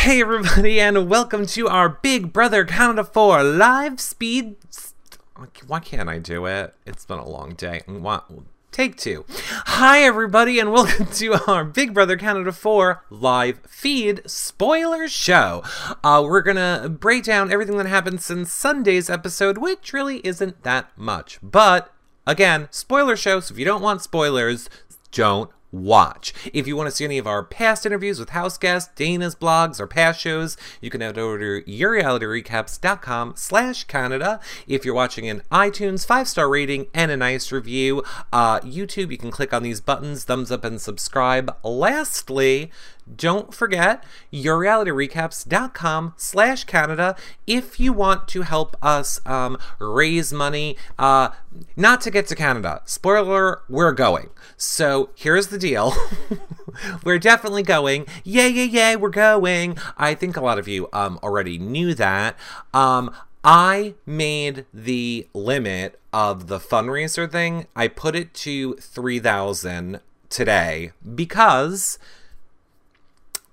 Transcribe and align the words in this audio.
Hey, 0.00 0.22
everybody, 0.22 0.80
and 0.80 1.10
welcome 1.10 1.44
to 1.44 1.68
our 1.68 1.90
Big 1.90 2.32
Brother 2.32 2.64
Canada 2.64 3.04
4 3.04 3.44
live 3.44 4.00
speed. 4.00 4.56
Why 5.66 5.78
can't 5.78 6.08
I 6.08 6.16
do 6.18 6.46
it? 6.46 6.74
It's 6.86 7.04
been 7.04 7.18
a 7.18 7.28
long 7.28 7.52
day. 7.52 7.82
Take 8.72 8.96
two. 8.96 9.26
Hi, 9.28 10.02
everybody, 10.02 10.58
and 10.58 10.72
welcome 10.72 11.04
to 11.04 11.34
our 11.46 11.66
Big 11.66 11.92
Brother 11.92 12.16
Canada 12.16 12.50
4 12.50 13.04
live 13.10 13.60
feed 13.68 14.22
spoiler 14.24 15.06
show. 15.06 15.62
Uh, 16.02 16.22
we're 16.24 16.40
gonna 16.40 16.88
break 16.88 17.24
down 17.24 17.52
everything 17.52 17.76
that 17.76 17.86
happened 17.86 18.22
since 18.22 18.50
Sunday's 18.50 19.10
episode, 19.10 19.58
which 19.58 19.92
really 19.92 20.26
isn't 20.26 20.62
that 20.62 20.96
much. 20.96 21.38
But 21.42 21.92
again, 22.26 22.68
spoiler 22.70 23.16
show, 23.16 23.40
so 23.40 23.52
if 23.52 23.58
you 23.58 23.66
don't 23.66 23.82
want 23.82 24.00
spoilers, 24.00 24.70
don't 25.12 25.50
watch. 25.72 26.32
If 26.52 26.66
you 26.66 26.76
want 26.76 26.88
to 26.88 26.94
see 26.94 27.04
any 27.04 27.18
of 27.18 27.26
our 27.26 27.42
past 27.42 27.86
interviews 27.86 28.18
with 28.18 28.30
house 28.30 28.58
guests, 28.58 28.90
Dana's 28.94 29.34
blogs, 29.34 29.80
or 29.80 29.86
past 29.86 30.20
shows, 30.20 30.56
you 30.80 30.90
can 30.90 31.00
head 31.00 31.18
over 31.18 31.38
to 31.38 31.70
yourrealityrecaps.com 31.70 33.34
slash 33.36 33.84
Canada. 33.84 34.40
If 34.66 34.84
you're 34.84 34.94
watching 34.94 35.24
in 35.24 35.42
iTunes, 35.50 36.06
five-star 36.06 36.48
rating 36.48 36.86
and 36.94 37.10
a 37.10 37.16
nice 37.16 37.52
review. 37.52 38.02
Uh, 38.32 38.60
YouTube, 38.60 39.10
you 39.10 39.18
can 39.18 39.30
click 39.30 39.52
on 39.52 39.62
these 39.62 39.80
buttons, 39.80 40.24
thumbs 40.24 40.50
up 40.50 40.64
and 40.64 40.80
subscribe. 40.80 41.54
Lastly, 41.62 42.70
don't 43.16 43.54
forget 43.54 44.04
yourrealityrecaps.com 44.32 46.14
slash 46.16 46.64
Canada 46.64 47.16
if 47.46 47.80
you 47.80 47.92
want 47.92 48.28
to 48.28 48.42
help 48.42 48.76
us 48.82 49.20
um, 49.26 49.58
raise 49.78 50.32
money 50.32 50.76
uh, 50.98 51.30
not 51.76 52.00
to 52.02 52.10
get 52.10 52.26
to 52.28 52.34
Canada. 52.34 52.82
Spoiler, 52.84 53.62
we're 53.68 53.92
going. 53.92 54.30
So 54.56 55.10
here's 55.14 55.48
the 55.48 55.58
deal. 55.58 55.94
we're 57.04 57.18
definitely 57.18 57.62
going. 57.62 58.06
Yay, 58.24 58.48
yay, 58.48 58.64
yay, 58.64 58.96
we're 58.96 59.10
going. 59.10 59.76
I 59.96 60.14
think 60.14 60.36
a 60.36 60.40
lot 60.40 60.58
of 60.58 60.68
you 60.68 60.88
um, 60.92 61.18
already 61.22 61.58
knew 61.58 61.94
that. 61.94 62.36
Um, 62.72 63.14
I 63.42 63.94
made 64.04 64.66
the 64.72 65.26
limit 65.32 65.98
of 66.12 66.48
the 66.48 66.58
fundraiser 66.58 67.30
thing. 67.30 67.66
I 67.74 67.88
put 67.88 68.14
it 68.14 68.34
to 68.34 68.74
3000 68.74 70.00
today 70.28 70.92
because 71.14 71.98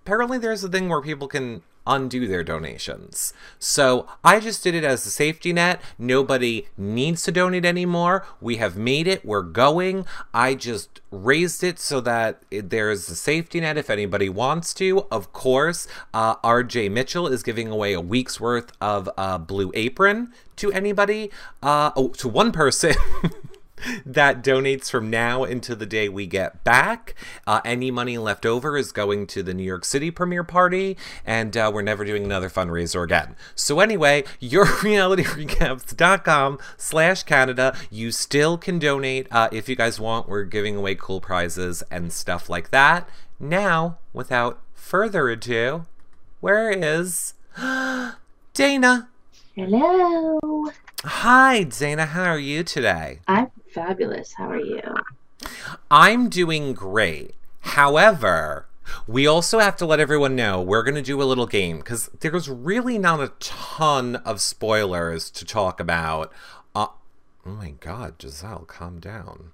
apparently 0.08 0.38
there's 0.38 0.63
a 0.63 0.69
thing 0.69 0.88
where 0.88 1.02
people 1.02 1.27
can 1.27 1.61
undo 1.86 2.27
their 2.27 2.41
donations. 2.41 3.33
So 3.59 4.08
I 4.23 4.39
just 4.39 4.64
did 4.64 4.73
it 4.73 4.86
as 4.86 5.05
a 5.05 5.09
safety 5.09 5.52
net. 5.52 5.81
Nobody 5.99 6.69
needs 6.77 7.23
to 7.23 7.31
donate 7.33 7.66
anymore. 7.66 8.25
We 8.39 8.55
have 8.55 8.77
made 8.77 9.05
it. 9.05 9.25
We're 9.25 9.41
going. 9.41 10.05
I 10.33 10.55
just 10.55 11.02
raised 11.11 11.61
it 11.61 11.77
so 11.77 11.99
that 12.02 12.41
there's 12.49 13.09
a 13.09 13.17
safety 13.17 13.59
net 13.59 13.77
if 13.77 13.89
anybody 13.89 14.30
wants 14.30 14.73
to. 14.75 15.05
Of 15.11 15.33
course, 15.33 15.89
uh, 16.14 16.38
RJ 16.38 16.89
Mitchell 16.89 17.27
is 17.27 17.44
giving 17.44 17.67
away 17.67 17.92
a 17.92 17.99
week's 17.99 18.39
worth 18.39 18.71
of 18.80 19.09
uh, 19.17 19.38
Blue 19.38 19.73
Apron 19.73 20.31
to 20.55 20.71
anybody, 20.71 21.31
uh, 21.61 21.92
oh, 21.97 22.09
to 22.14 22.30
one 22.30 22.53
person. 22.53 22.95
that 24.06 24.44
donates 24.44 24.89
from 24.89 25.09
now 25.09 25.44
into 25.44 25.75
the 25.75 25.86
day 25.86 26.08
we 26.09 26.25
get 26.28 26.64
back. 26.64 27.16
Uh, 27.45 27.61
any 27.64 27.92
money 27.92 28.17
left 28.17 28.44
over 28.45 28.75
is 28.78 28.92
going 28.92 29.28
to 29.28 29.44
the 29.44 29.53
New 29.53 29.64
York 29.64 29.86
City 29.86 30.11
premiere 30.11 30.44
party, 30.44 30.97
and 31.25 31.56
uh, 31.56 31.72
we're 31.73 31.81
never 31.81 32.03
doing 32.05 32.25
another 32.25 32.50
fundraiser 32.50 33.03
again. 33.03 33.36
So 33.55 33.80
anyway, 33.80 34.23
yourrealityrecaps.com 34.42 36.59
slash 36.78 37.23
Canada. 37.23 37.75
You 37.89 38.11
still 38.11 38.58
can 38.58 38.80
donate 38.80 39.28
uh, 39.31 39.48
if 39.52 39.70
you 39.70 39.75
guys 39.75 40.00
want. 40.00 40.30
We're 40.30 40.44
giving 40.44 40.75
away 40.75 40.95
cool 40.95 41.22
prizes 41.22 41.83
and 41.92 42.11
stuff 42.11 42.50
like 42.50 42.72
that. 42.72 43.08
Now, 43.39 44.00
without 44.14 44.59
further 44.73 45.30
ado, 45.30 45.86
where 46.39 46.72
is 46.72 47.36
Dana? 48.53 49.09
Hello. 49.55 50.72
Hi, 51.03 51.64
Dana. 51.64 52.08
How 52.08 52.23
are 52.23 52.40
you 52.40 52.64
today? 52.64 53.20
I'm 53.27 53.52
fabulous. 53.71 54.33
How 54.33 54.49
are 54.49 54.60
you? 54.60 54.82
I'm 55.92 56.27
doing 56.27 56.73
great. 56.73 57.36
However, 57.61 58.66
we 59.05 59.27
also 59.27 59.60
have 59.60 59.76
to 59.77 59.86
let 59.86 59.99
everyone 59.99 60.36
know 60.36 60.60
we're 60.61 60.82
going 60.82 60.95
to 60.95 61.04
do 61.04 61.21
a 61.21 61.26
little 61.26 61.45
game 61.45 61.77
because 61.77 62.10
there's 62.21 62.49
really 62.49 62.98
not 62.98 63.20
a 63.20 63.32
ton 63.39 64.16
of 64.17 64.42
spoilers 64.42 65.30
to 65.32 65.45
talk 65.45 65.80
about. 65.80 66.33
Uh, 66.73 66.88
oh 67.45 67.52
my 67.52 67.71
God, 67.80 68.16
Giselle, 68.20 68.66
calm 68.66 69.00
down. 69.00 69.52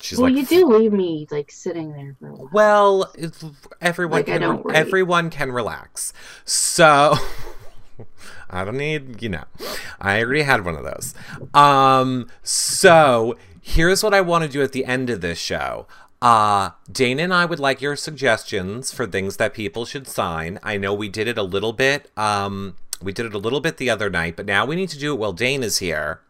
She's 0.00 0.18
well, 0.18 0.30
like, 0.32 0.38
you 0.38 0.46
do 0.46 0.66
leave 0.78 0.92
me 0.92 1.26
like 1.30 1.50
sitting 1.50 1.92
there 1.92 2.16
for 2.18 2.28
a 2.28 2.32
while. 2.32 2.50
Well, 2.52 3.14
everyone 3.82 4.20
like, 4.20 4.26
can 4.26 4.62
everyone 4.72 5.28
can 5.28 5.52
relax. 5.52 6.14
So 6.46 7.16
I 8.50 8.64
don't 8.64 8.76
need, 8.76 9.22
you 9.22 9.28
know. 9.28 9.44
I 10.00 10.22
already 10.22 10.42
had 10.42 10.64
one 10.64 10.76
of 10.76 10.84
those. 10.84 11.14
Um, 11.54 12.28
so 12.42 13.36
here's 13.60 14.02
what 14.02 14.14
I 14.14 14.20
want 14.20 14.44
to 14.44 14.50
do 14.50 14.62
at 14.62 14.72
the 14.72 14.84
end 14.84 15.10
of 15.10 15.20
this 15.20 15.38
show. 15.38 15.86
Uh, 16.20 16.70
Dana 16.90 17.22
and 17.22 17.34
I 17.34 17.44
would 17.44 17.60
like 17.60 17.80
your 17.80 17.94
suggestions 17.94 18.92
for 18.92 19.06
things 19.06 19.36
that 19.36 19.54
people 19.54 19.84
should 19.84 20.08
sign. 20.08 20.58
I 20.62 20.76
know 20.76 20.92
we 20.92 21.08
did 21.08 21.28
it 21.28 21.38
a 21.38 21.42
little 21.42 21.72
bit. 21.72 22.10
Um, 22.16 22.76
we 23.00 23.12
did 23.12 23.26
it 23.26 23.34
a 23.34 23.38
little 23.38 23.60
bit 23.60 23.76
the 23.76 23.90
other 23.90 24.10
night, 24.10 24.34
but 24.36 24.46
now 24.46 24.66
we 24.66 24.74
need 24.74 24.88
to 24.90 24.98
do 24.98 25.12
it 25.12 25.18
while 25.18 25.32
Dana's 25.32 25.78
here. 25.78 26.20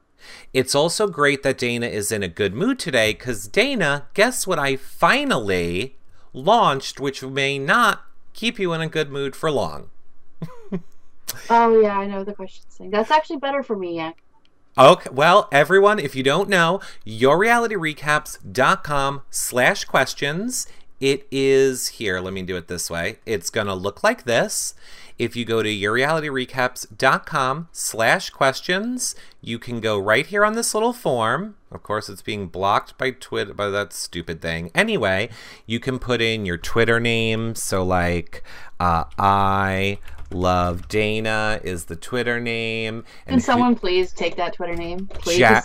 It's 0.53 0.75
also 0.75 1.07
great 1.07 1.43
that 1.43 1.59
Dana 1.59 1.87
is 1.87 2.13
in 2.13 2.23
a 2.23 2.29
good 2.29 2.53
mood 2.53 2.79
today 2.79 3.13
because 3.13 3.49
Dana, 3.49 4.07
guess 4.13 4.47
what 4.47 4.59
I 4.59 4.77
finally 4.77 5.97
launched, 6.35 7.01
which 7.01 7.23
may 7.23 7.59
not 7.59 8.03
keep 8.35 8.59
you 8.59 8.73
in 8.75 8.81
a 8.83 8.89
good 8.89 9.11
mood 9.11 9.35
for 9.35 9.51
long. 9.51 9.89
Oh 11.51 11.81
yeah, 11.81 11.99
I 11.99 12.07
know 12.07 12.25
the 12.25 12.35
question 12.35 12.65
thing. 12.71 12.91
That's 12.91 13.11
actually 13.11 13.39
better 13.39 13.63
for 13.63 13.77
me, 13.77 13.97
yeah. 13.97 14.13
Okay, 14.77 15.09
well, 15.13 15.49
everyone, 15.51 15.99
if 15.99 16.15
you 16.15 16.23
don't 16.23 16.49
know, 16.49 16.81
yourrealityrecaps.com 17.05 19.23
slash 19.31 19.85
questions. 19.85 20.69
It 21.01 21.27
is 21.31 21.89
here. 21.89 22.21
Let 22.21 22.33
me 22.33 22.43
do 22.43 22.57
it 22.57 22.69
this 22.69 22.89
way. 22.91 23.19
It's 23.25 23.51
going 23.51 23.69
to 23.69 23.75
look 23.75 24.05
like 24.05 24.25
this. 24.25 24.75
If 25.19 25.35
you 25.35 25.45
go 25.45 25.65
to 25.65 25.69
yourrealityrecaps.com 25.69 27.69
slash 27.73 28.31
questions, 28.31 29.17
you 29.41 29.59
can 29.59 29.81
go 29.81 29.99
right 29.99 30.27
here 30.27 30.45
on 30.45 30.55
this 30.55 30.75
little 30.75 30.93
form. 30.93 31.57
Of 31.73 31.83
course, 31.83 32.09
it's 32.09 32.23
being 32.23 32.47
blocked 32.47 32.97
by 32.99 33.11
Twitter, 33.11 33.53
by 33.53 33.69
that 33.71 33.93
stupid 33.93 34.41
thing. 34.41 34.71
Anyway, 34.77 35.29
you 35.67 35.81
can 35.81 35.99
put 35.99 36.21
in 36.21 36.47
your 36.47 36.57
Twitter 36.57 37.01
name. 37.01 37.57
So, 37.57 37.83
like, 37.83 38.45
uh, 38.79 39.05
I 39.19 39.99
Love 40.31 40.89
Dana 40.89 41.61
is 41.63 41.87
the 41.87 41.97
Twitter 41.97 42.41
name. 42.41 43.05
And 43.27 43.35
Can 43.35 43.41
someone 43.41 43.75
please 43.77 44.13
take 44.13 44.37
that 44.37 44.55
Twitter 44.55 44.77
name? 44.77 45.07
Please. 45.07 45.39
Ja- 45.39 45.63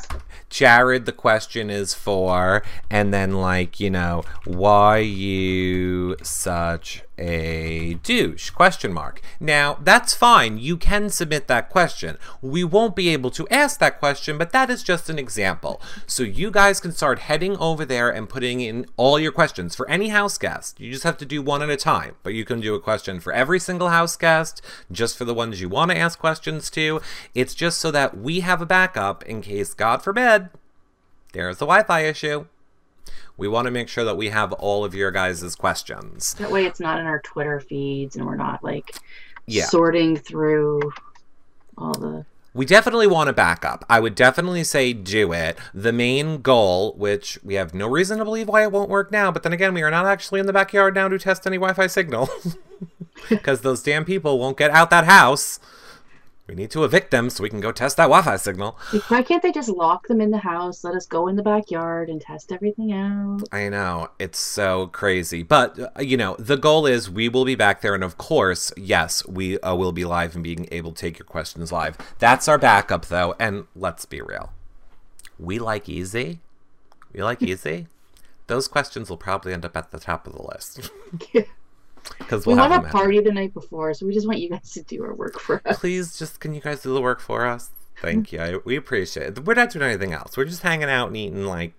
Jared, 0.50 1.06
the 1.06 1.12
question 1.12 1.70
is 1.70 1.94
for, 1.94 2.64
and 2.90 3.14
then 3.14 3.34
like 3.34 3.80
you 3.80 3.90
know, 3.90 4.24
why 4.46 5.00
you 5.00 6.16
such 6.22 7.04
a 7.24 7.94
douche 8.04 8.50
question 8.50 8.92
mark. 8.92 9.22
Now 9.40 9.78
that's 9.82 10.14
fine. 10.14 10.58
You 10.58 10.76
can 10.76 11.10
submit 11.10 11.48
that 11.48 11.70
question. 11.70 12.18
We 12.42 12.64
won't 12.64 12.96
be 12.96 13.10
able 13.10 13.32
to 13.32 13.48
ask 13.48 13.80
that 13.80 14.00
question 14.00 14.38
but 14.38 14.52
that 14.52 14.70
is 14.70 14.84
just 14.84 15.10
an 15.10 15.18
example. 15.18 15.82
So 16.06 16.24
you 16.24 16.52
guys 16.52 16.82
can 16.82 16.92
start 16.92 17.20
heading 17.20 17.56
over 17.58 17.86
there 17.86 18.10
and 18.10 18.28
putting 18.28 18.60
in 18.60 18.86
all 18.98 19.20
your 19.20 19.32
questions. 19.32 19.76
For 19.76 19.90
any 19.90 20.10
house 20.10 20.38
guest 20.38 20.80
you 20.80 20.92
just 20.92 21.06
have 21.06 21.18
to 21.18 21.26
do 21.26 21.42
one 21.42 21.62
at 21.62 21.70
a 21.70 21.78
time 21.78 22.16
but 22.24 22.34
you 22.34 22.44
can 22.44 22.60
do 22.60 22.76
a 22.76 22.82
question 22.82 23.20
for 23.22 23.32
every 23.32 23.60
single 23.60 23.90
house 23.90 24.18
guest 24.18 24.62
just 24.92 25.18
for 25.18 25.24
the 25.24 25.34
ones 25.34 25.62
you 25.62 25.70
want 25.70 25.92
to 25.92 25.98
ask 25.98 26.20
questions 26.20 26.70
to. 26.72 27.02
It's 27.34 27.56
just 27.56 27.80
so 27.80 27.90
that 27.92 28.18
we 28.18 28.42
have 28.42 28.62
a 28.62 28.66
backup 28.66 29.24
in 29.24 29.42
case 29.42 29.74
god 29.74 30.04
forbid 30.04 30.50
there's 31.32 31.58
a 31.58 31.66
wi-fi 31.66 32.02
issue 32.02 32.46
we 33.38 33.48
want 33.48 33.66
to 33.66 33.72
make 33.72 33.88
sure 33.88 34.04
that 34.04 34.18
we 34.18 34.30
have 34.30 34.54
all 34.54 34.86
of 34.86 34.94
your 34.94 35.12
guys' 35.12 35.56
questions. 35.56 36.34
That 36.36 36.52
way 36.52 36.66
it's 36.66 36.80
not 36.80 37.00
in 37.00 37.06
our 37.06 37.20
Twitter 37.20 37.60
feeds 37.60 38.16
and 38.16 38.26
we're 38.26 38.36
not 38.36 38.64
like 38.64 38.96
yeah. 39.46 39.66
sorting 39.66 40.18
through 40.18 40.92
all 41.78 41.94
the 41.94 42.26
we 42.56 42.68
definitely 42.68 43.08
want 43.08 43.30
a 43.30 43.34
backup. 43.34 43.84
I 43.90 44.00
would 44.00 44.14
definitely 44.14 44.64
say 44.64 44.94
do 44.94 45.34
it. 45.34 45.58
The 45.74 45.92
main 45.92 46.42
goal, 46.42 46.94
which 46.94 47.40
we 47.44 47.56
have 47.56 47.74
no 47.74 47.88
reason 47.88 48.20
to 48.20 48.26
believe 48.26 48.48
why 48.48 48.62
it 48.62 48.72
won't 48.72 48.92
work 48.92 49.12
now, 49.12 49.32
but 49.32 49.42
then 49.42 49.54
again, 49.54 49.74
we 49.74 49.82
are 49.82 49.90
not 49.90 50.06
actually 50.06 50.40
in 50.40 50.46
the 50.46 50.54
backyard 50.54 50.94
now 50.94 51.08
to 51.08 51.18
test 51.18 51.48
any 51.48 51.58
Wi 51.58 51.74
Fi 51.74 51.88
signal. 51.88 52.30
Because 53.30 53.62
those 53.62 53.82
damn 53.82 54.04
people 54.04 54.38
won't 54.38 54.58
get 54.58 54.70
out 54.72 54.90
that 54.90 55.06
house. 55.06 55.60
We 56.48 56.56
need 56.56 56.72
to 56.72 56.84
evict 56.84 57.12
them 57.12 57.30
so 57.30 57.42
we 57.42 57.50
can 57.50 57.62
go 57.62 57.72
test 57.72 57.96
that 57.96 58.04
Wi-Fi 58.04 58.36
signal. 58.36 58.78
Why 59.08 59.24
can't 59.24 59.42
they 59.42 59.54
just 59.54 59.70
lock 59.70 60.08
them 60.08 60.20
in 60.20 60.30
the 60.30 60.40
house, 60.40 60.84
let 60.84 60.94
us 60.94 61.06
go 61.06 61.28
in 61.30 61.38
the 61.38 61.44
backyard 61.44 62.10
and 62.10 62.20
test 62.20 62.52
everything 62.52 62.92
out? 62.92 63.44
I 63.52 63.70
know 63.70 64.10
it's 64.20 64.40
so 64.40 64.88
crazy, 64.88 65.42
but 65.42 65.80
uh, 65.80 66.02
you 66.02 66.18
know 66.18 66.36
the 66.38 66.58
goal 66.58 66.86
is 66.86 67.10
we 67.10 67.30
will 67.30 67.46
be 67.46 67.56
back 67.56 67.80
there, 67.80 67.96
and 67.96 68.04
of 68.04 68.18
course, 68.18 68.74
yes, 68.76 69.26
we 69.26 69.58
uh, 69.60 69.74
will 69.76 69.94
be 69.94 70.04
live 70.04 70.36
and 70.36 70.44
being 70.44 70.68
able 70.70 70.92
to 70.92 71.00
take 71.02 71.18
your 71.18 71.26
questions 71.26 71.72
live. 71.72 71.98
That's 72.20 72.50
our 72.50 72.58
backup, 72.58 73.06
though, 73.06 73.36
and 73.40 73.68
let's 73.74 74.04
be 74.04 74.22
real, 74.22 74.52
we 75.40 75.60
like 75.60 75.88
easy. 75.88 76.42
We 77.14 77.24
like 77.24 77.42
easy. 77.42 77.88
Those 78.48 78.68
questions 78.68 79.10
will 79.10 79.18
probably 79.18 79.54
end 79.54 79.64
up 79.64 79.78
at 79.78 79.92
the 79.92 80.00
top 80.00 80.28
of 80.28 80.34
the 80.34 80.44
list. 80.44 80.92
Because 82.18 82.46
we 82.46 82.52
we'll 82.54 82.62
want 82.62 82.72
have 82.74 82.82
to 82.82 82.88
them 82.88 82.92
party 82.92 83.20
the 83.20 83.32
night 83.32 83.54
before, 83.54 83.94
so 83.94 84.06
we 84.06 84.14
just 84.14 84.28
want 84.28 84.40
you 84.40 84.50
guys 84.50 84.72
to 84.72 84.84
do 84.84 85.04
our 85.04 85.14
work 85.14 85.40
for 85.40 85.62
us. 85.66 85.80
Please, 85.80 86.18
just 86.18 86.40
can 86.40 86.54
you 86.54 86.62
guys 86.62 86.82
do 86.82 86.94
the 86.94 87.02
work 87.02 87.20
for 87.20 87.46
us? 87.46 87.72
Thank 88.02 88.34
you. 88.34 88.40
I, 88.42 88.58
we 88.66 88.76
appreciate 88.76 89.38
it. 89.38 89.46
We're 89.46 89.54
not 89.54 89.70
doing 89.70 89.86
anything 89.86 90.14
else. 90.14 90.36
We're 90.36 90.46
just 90.46 90.62
hanging 90.62 90.90
out 90.90 91.08
and 91.08 91.18
eating 91.18 91.46
like 91.46 91.74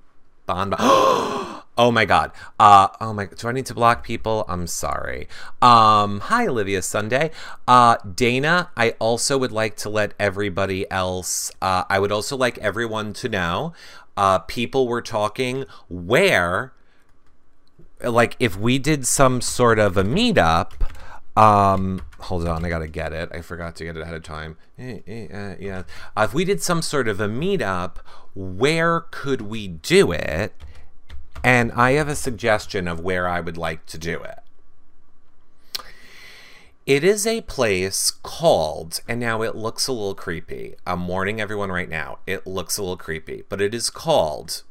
bon. 0.46 0.74
oh 0.78 1.90
my 1.92 2.04
god. 2.04 2.32
Uh 2.58 2.88
oh 3.00 3.12
my. 3.12 3.26
Do 3.26 3.48
I 3.48 3.52
need 3.52 3.66
to 3.66 3.74
block 3.74 4.04
people? 4.04 4.44
I'm 4.48 4.66
sorry. 4.66 5.28
Um. 5.60 6.20
Hi, 6.20 6.46
Olivia 6.46 6.82
Sunday. 6.82 7.30
Uh, 7.68 7.96
Dana. 8.14 8.70
I 8.76 8.90
also 8.98 9.36
would 9.38 9.52
like 9.52 9.76
to 9.78 9.88
let 9.88 10.14
everybody 10.18 10.90
else. 10.90 11.52
Uh, 11.60 11.84
I 11.90 11.98
would 11.98 12.12
also 12.12 12.36
like 12.36 12.58
everyone 12.58 13.12
to 13.14 13.28
know. 13.28 13.74
Uh, 14.16 14.38
people 14.38 14.86
were 14.86 15.02
talking 15.02 15.64
where 15.88 16.72
like 18.02 18.36
if 18.38 18.56
we 18.56 18.78
did 18.78 19.06
some 19.06 19.40
sort 19.40 19.78
of 19.78 19.96
a 19.96 20.04
meetup 20.04 20.72
um 21.36 22.02
hold 22.20 22.46
on 22.46 22.64
i 22.64 22.68
gotta 22.68 22.86
get 22.86 23.12
it 23.12 23.28
i 23.32 23.40
forgot 23.40 23.74
to 23.74 23.84
get 23.84 23.96
it 23.96 24.02
ahead 24.02 24.14
of 24.14 24.22
time 24.22 24.56
Eh, 24.78 25.00
eh, 25.06 25.26
uh, 25.32 25.54
yeah 25.58 25.82
uh, 26.16 26.22
if 26.22 26.34
we 26.34 26.44
did 26.44 26.62
some 26.62 26.82
sort 26.82 27.08
of 27.08 27.20
a 27.20 27.28
meetup 27.28 27.96
where 28.34 29.00
could 29.10 29.42
we 29.42 29.66
do 29.68 30.12
it 30.12 30.54
and 31.42 31.72
i 31.72 31.92
have 31.92 32.08
a 32.08 32.14
suggestion 32.14 32.86
of 32.86 33.00
where 33.00 33.28
i 33.28 33.40
would 33.40 33.56
like 33.56 33.84
to 33.86 33.98
do 33.98 34.20
it 34.22 34.40
it 36.86 37.02
is 37.02 37.26
a 37.26 37.40
place 37.40 38.10
called, 38.10 39.00
and 39.08 39.18
now 39.18 39.40
it 39.40 39.56
looks 39.56 39.88
a 39.88 39.92
little 39.92 40.14
creepy. 40.14 40.74
I'm 40.86 41.08
warning 41.08 41.40
everyone 41.40 41.72
right 41.72 41.88
now. 41.88 42.18
It 42.26 42.46
looks 42.46 42.76
a 42.76 42.82
little 42.82 42.98
creepy, 42.98 43.44
but 43.48 43.62
it 43.62 43.74
is 43.74 43.88
called 43.88 44.64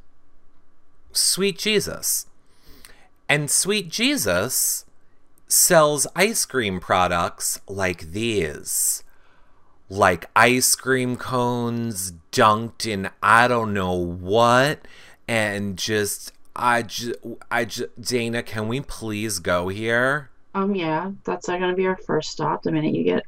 Sweet 1.11 1.57
Jesus. 1.57 2.27
And 3.33 3.49
Sweet 3.49 3.89
Jesus 3.89 4.85
sells 5.47 6.05
ice 6.15 6.45
cream 6.45 6.79
products 6.79 7.59
like 7.67 8.11
these. 8.11 9.03
Like 9.89 10.29
ice 10.35 10.75
cream 10.75 11.15
cones 11.15 12.13
dunked 12.31 12.85
in 12.85 13.09
I 13.23 13.47
don't 13.47 13.73
know 13.73 13.93
what. 13.93 14.87
And 15.27 15.79
just, 15.79 16.31
I 16.55 16.83
just, 16.83 17.15
I 17.49 17.65
just, 17.65 17.99
Dana, 17.99 18.43
can 18.43 18.67
we 18.67 18.81
please 18.81 19.39
go 19.39 19.69
here? 19.69 20.29
Um, 20.53 20.75
yeah, 20.75 21.13
that's 21.23 21.47
going 21.47 21.61
to 21.61 21.73
be 21.73 21.87
our 21.87 21.97
first 21.97 22.29
stop 22.29 22.61
the 22.61 22.71
minute 22.71 22.93
you 22.93 23.03
get 23.03 23.25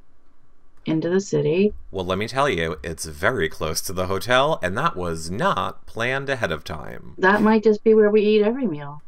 into 0.86 1.10
the 1.10 1.20
city. 1.20 1.74
Well, 1.90 2.06
let 2.06 2.20
me 2.20 2.28
tell 2.28 2.48
you, 2.48 2.78
it's 2.84 3.06
very 3.06 3.50
close 3.50 3.82
to 3.82 3.92
the 3.92 4.06
hotel, 4.06 4.60
and 4.62 4.78
that 4.78 4.96
was 4.96 5.32
not 5.32 5.88
planned 5.88 6.30
ahead 6.30 6.52
of 6.52 6.64
time. 6.64 7.16
That 7.18 7.42
might 7.42 7.64
just 7.64 7.84
be 7.84 7.96
where 7.96 8.12
we 8.12 8.22
eat 8.22 8.44
every 8.44 8.68
meal. 8.68 9.02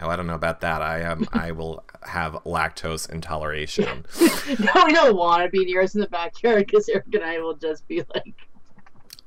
Oh, 0.00 0.08
I 0.08 0.16
don't 0.16 0.26
know 0.26 0.34
about 0.34 0.60
that. 0.62 0.82
I 0.82 1.04
um, 1.04 1.28
I 1.32 1.52
will 1.52 1.84
have 2.02 2.32
lactose 2.44 3.08
intoleration. 3.08 4.04
no, 4.74 4.84
we 4.84 4.92
don't 4.92 5.16
want 5.16 5.44
to 5.44 5.48
be 5.48 5.64
near 5.64 5.82
us 5.82 5.94
in 5.94 6.00
the 6.00 6.08
backyard 6.08 6.66
because 6.66 6.88
Eric 6.88 7.06
and 7.14 7.22
I 7.22 7.38
will 7.38 7.54
just 7.54 7.86
be 7.86 8.02
like, 8.14 8.34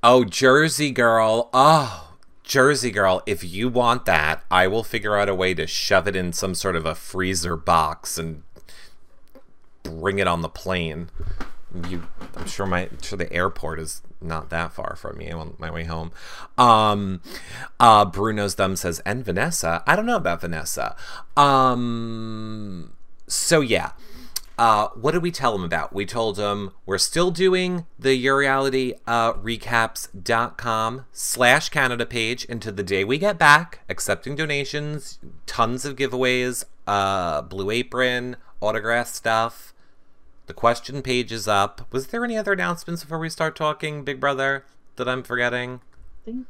"Oh, 0.03 0.25
Jersey 0.25 0.91
girl! 0.91 1.49
Oh, 1.53 2.15
Jersey 2.43 2.91
girl! 2.91 3.23
If 3.25 3.43
you 3.43 3.69
want 3.69 4.05
that, 4.05 4.43
I 4.51 4.67
will 4.67 4.83
figure 4.83 5.17
out 5.17 5.29
a 5.29 5.35
way 5.35 5.53
to 5.53 5.67
shove 5.67 6.07
it 6.07 6.15
in 6.15 6.33
some 6.33 6.53
sort 6.53 6.75
of 6.75 6.85
a 6.85 6.95
freezer 6.95 7.55
box 7.55 8.17
and 8.17 8.43
bring 9.83 10.19
it 10.19 10.27
on 10.27 10.41
the 10.41 10.49
plane." 10.49 11.09
You, 11.89 12.03
I'm 12.35 12.47
sure 12.47 12.65
my 12.65 12.89
sure 13.01 13.17
the 13.17 13.31
airport 13.31 13.79
is 13.79 14.01
not 14.21 14.49
that 14.49 14.73
far 14.73 14.95
from 14.95 15.17
me 15.17 15.31
on 15.31 15.55
my 15.57 15.69
way 15.69 15.83
home. 15.83 16.11
Um, 16.57 17.21
uh, 17.79 18.05
Bruno's 18.05 18.55
thumb 18.55 18.75
says, 18.75 18.99
and 19.05 19.23
Vanessa. 19.23 19.83
I 19.85 19.95
don't 19.95 20.05
know 20.05 20.15
about 20.15 20.41
Vanessa. 20.41 20.95
Um, 21.35 22.93
so 23.27 23.61
yeah. 23.61 23.91
Uh, 24.57 24.87
what 24.95 25.11
did 25.11 25.21
we 25.21 25.29
tell 25.29 25.53
him 25.53 25.63
about? 25.63 25.93
We 25.93 26.03
told 26.03 26.39
him 26.39 26.71
we're 26.87 26.97
still 26.97 27.29
doing 27.29 27.85
the 27.99 28.23
yourreality 28.23 28.93
uh, 29.05 29.33
recaps.com 29.33 31.05
slash 31.11 31.69
Canada 31.69 32.07
page 32.07 32.43
into 32.45 32.71
the 32.71 32.81
day 32.81 33.03
we 33.03 33.19
get 33.19 33.37
back, 33.37 33.81
accepting 33.87 34.35
donations, 34.35 35.19
tons 35.45 35.85
of 35.85 35.95
giveaways, 35.95 36.65
uh, 36.87 37.43
Blue 37.43 37.69
Apron, 37.69 38.35
autograph 38.59 39.07
stuff. 39.07 39.75
The 40.47 40.53
question 40.53 41.01
page 41.01 41.33
is 41.33 41.47
up. 41.47 41.85
Was 41.91 42.07
there 42.07 42.23
any 42.23 42.37
other 42.37 42.53
announcements 42.53 43.03
before 43.03 43.19
we 43.19 43.29
start 43.29 43.55
talking, 43.55 44.05
Big 44.05 44.19
Brother, 44.19 44.65
that 44.95 45.07
I'm 45.07 45.21
forgetting? 45.21 45.81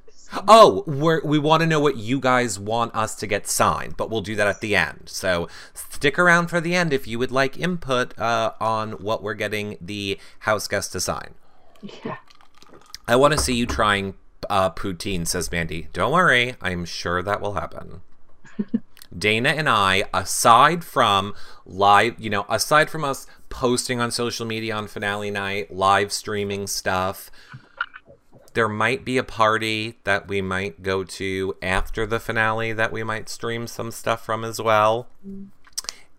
So. 0.10 0.44
Oh, 0.48 0.84
we're, 0.86 1.22
we 1.24 1.40
want 1.40 1.62
to 1.62 1.68
know 1.68 1.80
what 1.80 1.98
you 1.98 2.20
guys 2.20 2.60
want 2.60 2.94
us 2.96 3.16
to 3.16 3.28
get 3.28 3.48
signed, 3.48 3.98
but 3.98 4.10
we'll 4.10 4.22
do 4.22 4.36
that 4.36 4.48
at 4.48 4.62
the 4.62 4.76
end. 4.76 5.04
So 5.06 5.48
stick 5.74 6.20
around 6.20 6.48
for 6.48 6.62
the 6.62 6.76
end 6.76 6.94
if 6.94 7.08
you 7.08 7.18
would 7.18 7.32
like 7.32 7.58
input 7.58 8.18
uh, 8.20 8.54
on 8.60 8.94
what 8.94 9.24
we're 9.24 9.34
getting 9.34 9.78
the 9.82 10.20
house 10.40 10.68
guest 10.68 10.92
to 10.92 11.00
sign. 11.00 11.34
Yeah. 11.82 12.18
I 13.08 13.16
want 13.16 13.34
to 13.34 13.40
see 13.40 13.56
you 13.56 13.66
trying 13.66 14.14
uh, 14.50 14.70
poutine, 14.72 15.26
says 15.26 15.52
Mandy. 15.52 15.88
Don't 15.94 16.12
worry, 16.12 16.56
I'm 16.62 16.86
sure 16.86 17.24
that 17.24 17.42
will 17.42 17.54
happen. 17.54 18.02
Dana 19.18 19.50
and 19.50 19.70
I, 19.70 20.04
aside 20.14 20.84
from 20.84 21.34
live, 21.66 22.16
you 22.20 22.30
know, 22.30 22.46
aside 22.50 22.90
from 22.90 23.04
us 23.04 23.26
posting 23.50 24.00
on 24.00 24.12
social 24.12 24.46
media 24.46 24.76
on 24.76 24.88
finale 24.88 25.32
night, 25.32 25.74
live 25.74 26.12
streaming 26.12 26.68
stuff, 26.68 27.32
there 28.54 28.68
might 28.68 29.06
be 29.06 29.18
a 29.18 29.24
party 29.24 30.00
that 30.04 30.28
we 30.28 30.42
might 30.42 30.82
go 30.82 31.04
to 31.04 31.56
after 31.62 32.06
the 32.06 32.20
finale 32.20 32.74
that 32.74 32.92
we 32.92 33.04
might 33.04 33.30
stream 33.30 33.68
some 33.68 33.92
stuff 33.92 34.26
from 34.26 34.44
as 34.44 34.60
well. 34.60 35.08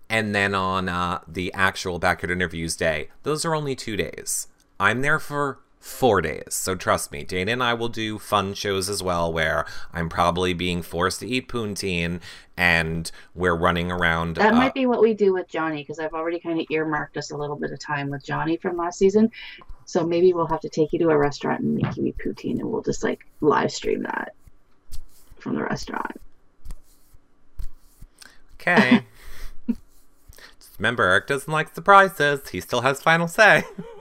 And 0.08 0.34
then 0.34 0.54
on 0.54 0.88
uh, 0.88 1.20
the 1.26 1.52
actual 1.52 1.98
Backyard 1.98 2.30
Interviews 2.30 2.76
day, 2.76 3.08
those 3.24 3.44
are 3.44 3.54
only 3.54 3.74
two 3.74 3.96
days. 3.96 4.46
I'm 4.80 5.02
there 5.02 5.18
for 5.18 5.58
four 5.88 6.20
days. 6.20 6.54
So 6.54 6.74
trust 6.74 7.10
me, 7.10 7.24
Dana 7.24 7.52
and 7.52 7.62
I 7.62 7.74
will 7.74 7.88
do 7.88 8.18
fun 8.18 8.54
shows 8.54 8.88
as 8.88 9.02
well 9.02 9.32
where 9.32 9.64
I'm 9.92 10.08
probably 10.08 10.52
being 10.52 10.82
forced 10.82 11.20
to 11.20 11.26
eat 11.26 11.48
poutine 11.48 12.20
and 12.56 13.10
we're 13.34 13.56
running 13.56 13.90
around. 13.90 14.36
That 14.36 14.52
uh, 14.52 14.56
might 14.56 14.74
be 14.74 14.86
what 14.86 15.00
we 15.00 15.14
do 15.14 15.32
with 15.32 15.48
Johnny 15.48 15.82
because 15.82 15.98
I've 15.98 16.12
already 16.12 16.38
kind 16.38 16.60
of 16.60 16.66
earmarked 16.70 17.16
us 17.16 17.30
a 17.30 17.36
little 17.36 17.56
bit 17.56 17.72
of 17.72 17.80
time 17.80 18.10
with 18.10 18.24
Johnny 18.24 18.56
from 18.58 18.76
last 18.76 18.98
season. 18.98 19.30
So 19.86 20.06
maybe 20.06 20.32
we'll 20.32 20.46
have 20.46 20.60
to 20.60 20.68
take 20.68 20.92
you 20.92 20.98
to 21.00 21.08
a 21.08 21.16
restaurant 21.16 21.60
and 21.60 21.74
make 21.74 21.96
you 21.96 22.04
eat 22.04 22.18
poutine 22.18 22.60
and 22.60 22.70
we'll 22.70 22.82
just 22.82 23.02
like 23.02 23.26
live 23.40 23.72
stream 23.72 24.02
that 24.02 24.34
from 25.38 25.56
the 25.56 25.62
restaurant. 25.62 26.20
Okay. 28.54 29.04
Remember, 30.78 31.04
Eric 31.04 31.26
doesn't 31.26 31.52
like 31.52 31.74
surprises. 31.74 32.50
He 32.50 32.60
still 32.60 32.82
has 32.82 33.00
final 33.00 33.26
say. 33.26 33.64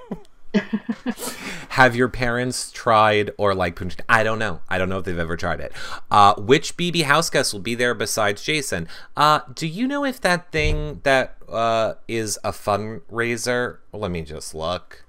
Have 1.70 1.96
your 1.96 2.10
parents 2.10 2.72
tried 2.72 3.32
or 3.38 3.54
like 3.54 3.76
poutine? 3.76 4.02
I 4.10 4.24
don't 4.24 4.40
know. 4.40 4.62
I 4.70 4.78
don't 4.78 4.90
know 4.90 4.98
if 4.98 5.06
they've 5.06 5.18
ever 5.18 5.38
tried 5.38 5.60
it. 5.60 5.74
Uh, 6.10 6.34
which 6.36 6.78
BB 6.78 7.04
house 7.04 7.30
guest 7.30 7.54
will 7.54 7.60
be 7.60 7.76
there 7.76 7.94
besides 7.94 8.44
Jason? 8.44 8.88
Uh, 9.16 9.42
do 9.54 9.68
you 9.68 9.88
know 9.88 10.04
if 10.04 10.20
that 10.22 10.52
thing 10.52 11.02
that 11.04 11.38
uh, 11.50 11.94
is 12.08 12.40
a 12.44 12.52
fundraiser? 12.52 13.78
Let 13.94 14.12
me 14.12 14.22
just 14.22 14.56
look. 14.56 15.04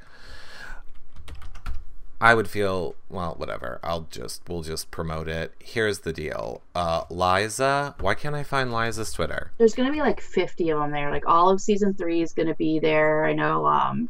I 2.21 2.35
would 2.35 2.49
feel 2.49 2.97
well, 3.09 3.35
whatever. 3.37 3.78
I'll 3.83 4.09
just 4.11 4.43
we'll 4.49 4.62
just 4.62 4.90
promote 4.90 5.28
it. 5.28 5.55
Here's 5.61 6.00
the 6.00 6.12
deal. 6.12 6.62
Uh 6.75 7.05
Liza, 7.11 7.95
why 8.00 8.14
can't 8.14 8.35
I 8.35 8.43
find 8.43 8.73
Liza's 8.73 9.12
Twitter? 9.12 9.52
There's 9.59 9.75
gonna 9.75 9.93
be 9.93 10.00
like 10.00 10.21
50 10.21 10.71
of 10.71 10.81
them 10.81 10.90
there. 10.90 11.11
Like 11.12 11.28
all 11.28 11.49
of 11.49 11.61
season 11.61 11.95
three 11.95 12.21
is 12.21 12.33
gonna 12.33 12.57
be 12.57 12.81
there. 12.81 13.25
I 13.25 13.35
know 13.35 13.67
um, 13.67 14.09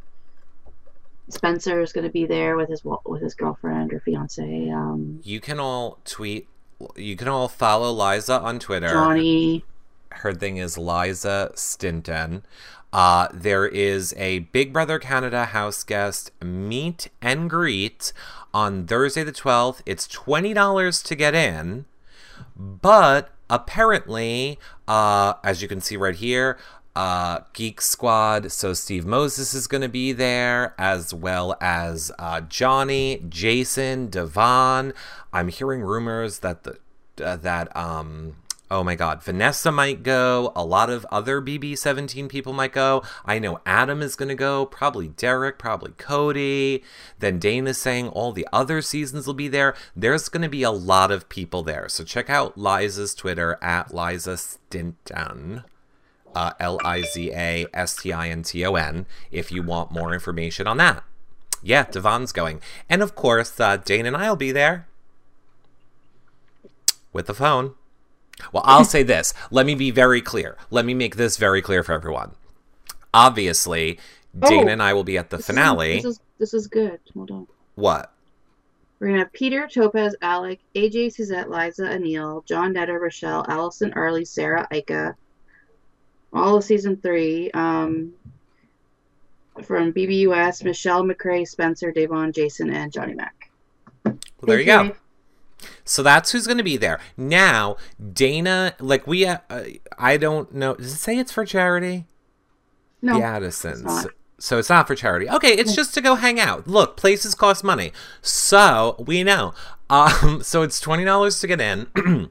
Spencer 1.30 1.80
is 1.80 1.92
gonna 1.92 2.10
be 2.10 2.26
there 2.26 2.56
with 2.56 2.68
his 2.68 2.82
with 3.04 3.22
his 3.22 3.34
girlfriend 3.34 3.92
or 3.92 4.00
fiance. 4.00 4.70
Um, 4.70 5.20
You 5.22 5.40
can 5.40 5.60
all 5.60 5.98
tweet 6.04 6.48
you 6.96 7.16
can 7.16 7.28
all 7.28 7.48
follow 7.48 7.92
Liza 7.92 8.40
on 8.40 8.58
Twitter. 8.58 8.88
Johnny. 8.88 9.64
Her 10.10 10.32
thing 10.32 10.56
is 10.56 10.78
Liza 10.78 11.52
Stinton. 11.54 12.44
Uh, 12.92 13.28
there 13.32 13.66
is 13.66 14.14
a 14.16 14.38
Big 14.40 14.72
Brother 14.72 14.98
Canada 14.98 15.46
house 15.46 15.82
guest 15.84 16.30
meet 16.42 17.08
and 17.20 17.50
greet 17.50 18.12
on 18.54 18.86
Thursday 18.86 19.22
the 19.22 19.32
12th. 19.32 19.82
It's 19.84 20.08
$20 20.08 21.02
to 21.04 21.14
get 21.14 21.34
in, 21.34 21.84
but 22.56 23.30
apparently, 23.50 24.58
uh, 24.86 25.34
as 25.44 25.60
you 25.60 25.68
can 25.68 25.82
see 25.82 25.96
right 25.98 26.16
here, 26.16 26.56
uh, 26.98 27.44
Geek 27.52 27.80
Squad. 27.80 28.50
So 28.50 28.72
Steve 28.74 29.06
Moses 29.06 29.54
is 29.54 29.68
going 29.68 29.82
to 29.82 29.88
be 29.88 30.10
there, 30.10 30.74
as 30.76 31.14
well 31.14 31.56
as 31.60 32.10
uh, 32.18 32.40
Johnny, 32.40 33.22
Jason, 33.28 34.08
Devon. 34.08 34.92
I'm 35.32 35.46
hearing 35.46 35.82
rumors 35.82 36.40
that 36.40 36.64
the 36.64 36.78
uh, 37.24 37.36
that 37.36 37.76
um 37.76 38.36
oh 38.70 38.82
my 38.84 38.96
god 38.96 39.22
vanessa 39.22 39.70
might 39.70 40.02
go. 40.02 40.52
A 40.56 40.64
lot 40.64 40.90
of 40.90 41.06
other 41.10 41.40
bb17 41.40 42.28
people 42.28 42.52
might 42.52 42.72
go. 42.72 43.02
I 43.24 43.38
know 43.38 43.60
adam 43.66 44.02
is 44.02 44.14
going 44.16 44.28
to 44.28 44.34
go. 44.36 44.66
Probably 44.66 45.08
derek 45.08 45.58
probably 45.58 45.92
cody. 45.98 46.84
Then 47.18 47.38
dana's 47.38 47.78
saying 47.78 48.08
all 48.08 48.32
the 48.32 48.46
other 48.52 48.82
seasons 48.82 49.26
will 49.26 49.34
be 49.34 49.48
there. 49.48 49.74
There's 49.96 50.28
going 50.28 50.42
to 50.42 50.48
be 50.48 50.62
a 50.62 50.70
lot 50.70 51.10
of 51.10 51.28
people 51.28 51.62
there. 51.62 51.88
So 51.88 52.04
check 52.04 52.30
out 52.30 52.56
liza's 52.56 53.14
twitter 53.14 53.58
at 53.60 53.92
liza 53.92 54.36
stinton 54.36 55.64
uh, 56.34 56.52
L 56.60 56.78
I 56.84 57.02
Z 57.02 57.30
A 57.32 57.66
S 57.74 57.96
T 57.96 58.12
I 58.12 58.28
N 58.28 58.42
T 58.42 58.64
O 58.64 58.74
N, 58.74 59.06
if 59.30 59.50
you 59.52 59.62
want 59.62 59.90
more 59.90 60.12
information 60.12 60.66
on 60.66 60.76
that. 60.78 61.02
Yeah, 61.62 61.84
Devon's 61.84 62.32
going. 62.32 62.60
And 62.88 63.02
of 63.02 63.14
course, 63.14 63.58
uh, 63.58 63.76
Dane 63.78 64.06
and 64.06 64.16
I 64.16 64.28
will 64.28 64.36
be 64.36 64.52
there 64.52 64.86
with 67.12 67.26
the 67.26 67.34
phone. 67.34 67.74
Well, 68.52 68.62
I'll 68.66 68.84
say 68.84 69.02
this. 69.14 69.34
Let 69.50 69.66
me 69.66 69.74
be 69.74 69.90
very 69.90 70.20
clear. 70.20 70.56
Let 70.70 70.84
me 70.84 70.94
make 70.94 71.16
this 71.16 71.36
very 71.36 71.60
clear 71.62 71.82
for 71.82 71.92
everyone. 71.92 72.32
Obviously, 73.12 73.98
Dana 74.38 74.66
Oh, 74.66 74.68
and 74.68 74.82
I 74.82 74.92
will 74.92 75.04
be 75.04 75.18
at 75.18 75.30
the 75.30 75.38
This 75.38 75.48
is- 75.48 75.54
finale. 75.54 75.96
This 75.96 76.04
is 76.04 76.20
this 76.38 76.54
is 76.54 76.66
good. 76.68 77.00
Hold 77.14 77.30
on. 77.32 77.46
what? 77.74 78.12
We're 79.00 79.08
gonna 79.08 79.20
have 79.20 79.32
Peter, 79.32 79.68
Topaz, 79.72 80.14
Alec, 80.22 80.58
AJ, 80.74 81.14
Suzette, 81.14 81.48
Liza, 81.50 81.82
Anil, 81.84 82.44
John, 82.44 82.72
Netta, 82.72 82.92
Rochelle, 82.98 83.44
Allison, 83.48 83.92
Arlie, 83.94 84.24
Sarah, 84.24 84.66
Ika. 84.72 85.16
All 86.32 86.56
of 86.56 86.64
season 86.64 86.96
three. 86.96 87.50
Um, 87.52 88.12
from 89.64 89.92
BBUS, 89.92 90.64
Michelle, 90.64 91.02
McCrae, 91.04 91.46
Spencer, 91.46 91.92
Da'Vonne, 91.92 92.34
Jason, 92.34 92.70
and 92.70 92.92
Johnny 92.92 93.14
Mac. 93.14 93.50
Well, 94.04 94.16
there 94.42 94.60
you 94.60 94.66
go. 94.66 94.92
So 95.84 96.02
that's 96.02 96.30
who's 96.30 96.46
going 96.46 96.58
to 96.58 96.64
be 96.64 96.76
there. 96.76 97.00
Now, 97.16 97.76
Dana, 98.12 98.74
like 98.78 99.06
we, 99.06 99.26
uh, 99.26 99.38
I 99.98 100.16
don't 100.16 100.54
know. 100.54 100.74
Does 100.74 100.92
it 100.92 100.98
say 100.98 101.18
it's 101.18 101.32
for 101.32 101.44
charity? 101.44 102.06
No, 103.02 103.14
the 103.18 103.24
Addisons. 103.24 103.82
not. 103.82 104.06
So 104.38 104.58
it's 104.58 104.70
not 104.70 104.86
for 104.86 104.94
charity. 104.94 105.28
Okay, 105.28 105.52
it's 105.52 105.74
just 105.74 105.94
to 105.94 106.00
go 106.00 106.14
hang 106.14 106.38
out. 106.38 106.68
Look, 106.68 106.96
places 106.96 107.34
cost 107.34 107.64
money. 107.64 107.92
So 108.22 108.94
we 109.04 109.24
know. 109.24 109.52
Um, 109.90 110.42
so 110.44 110.62
it's 110.62 110.78
twenty 110.80 111.04
dollars 111.04 111.40
to 111.40 111.46
get 111.48 111.60
in. 111.60 112.30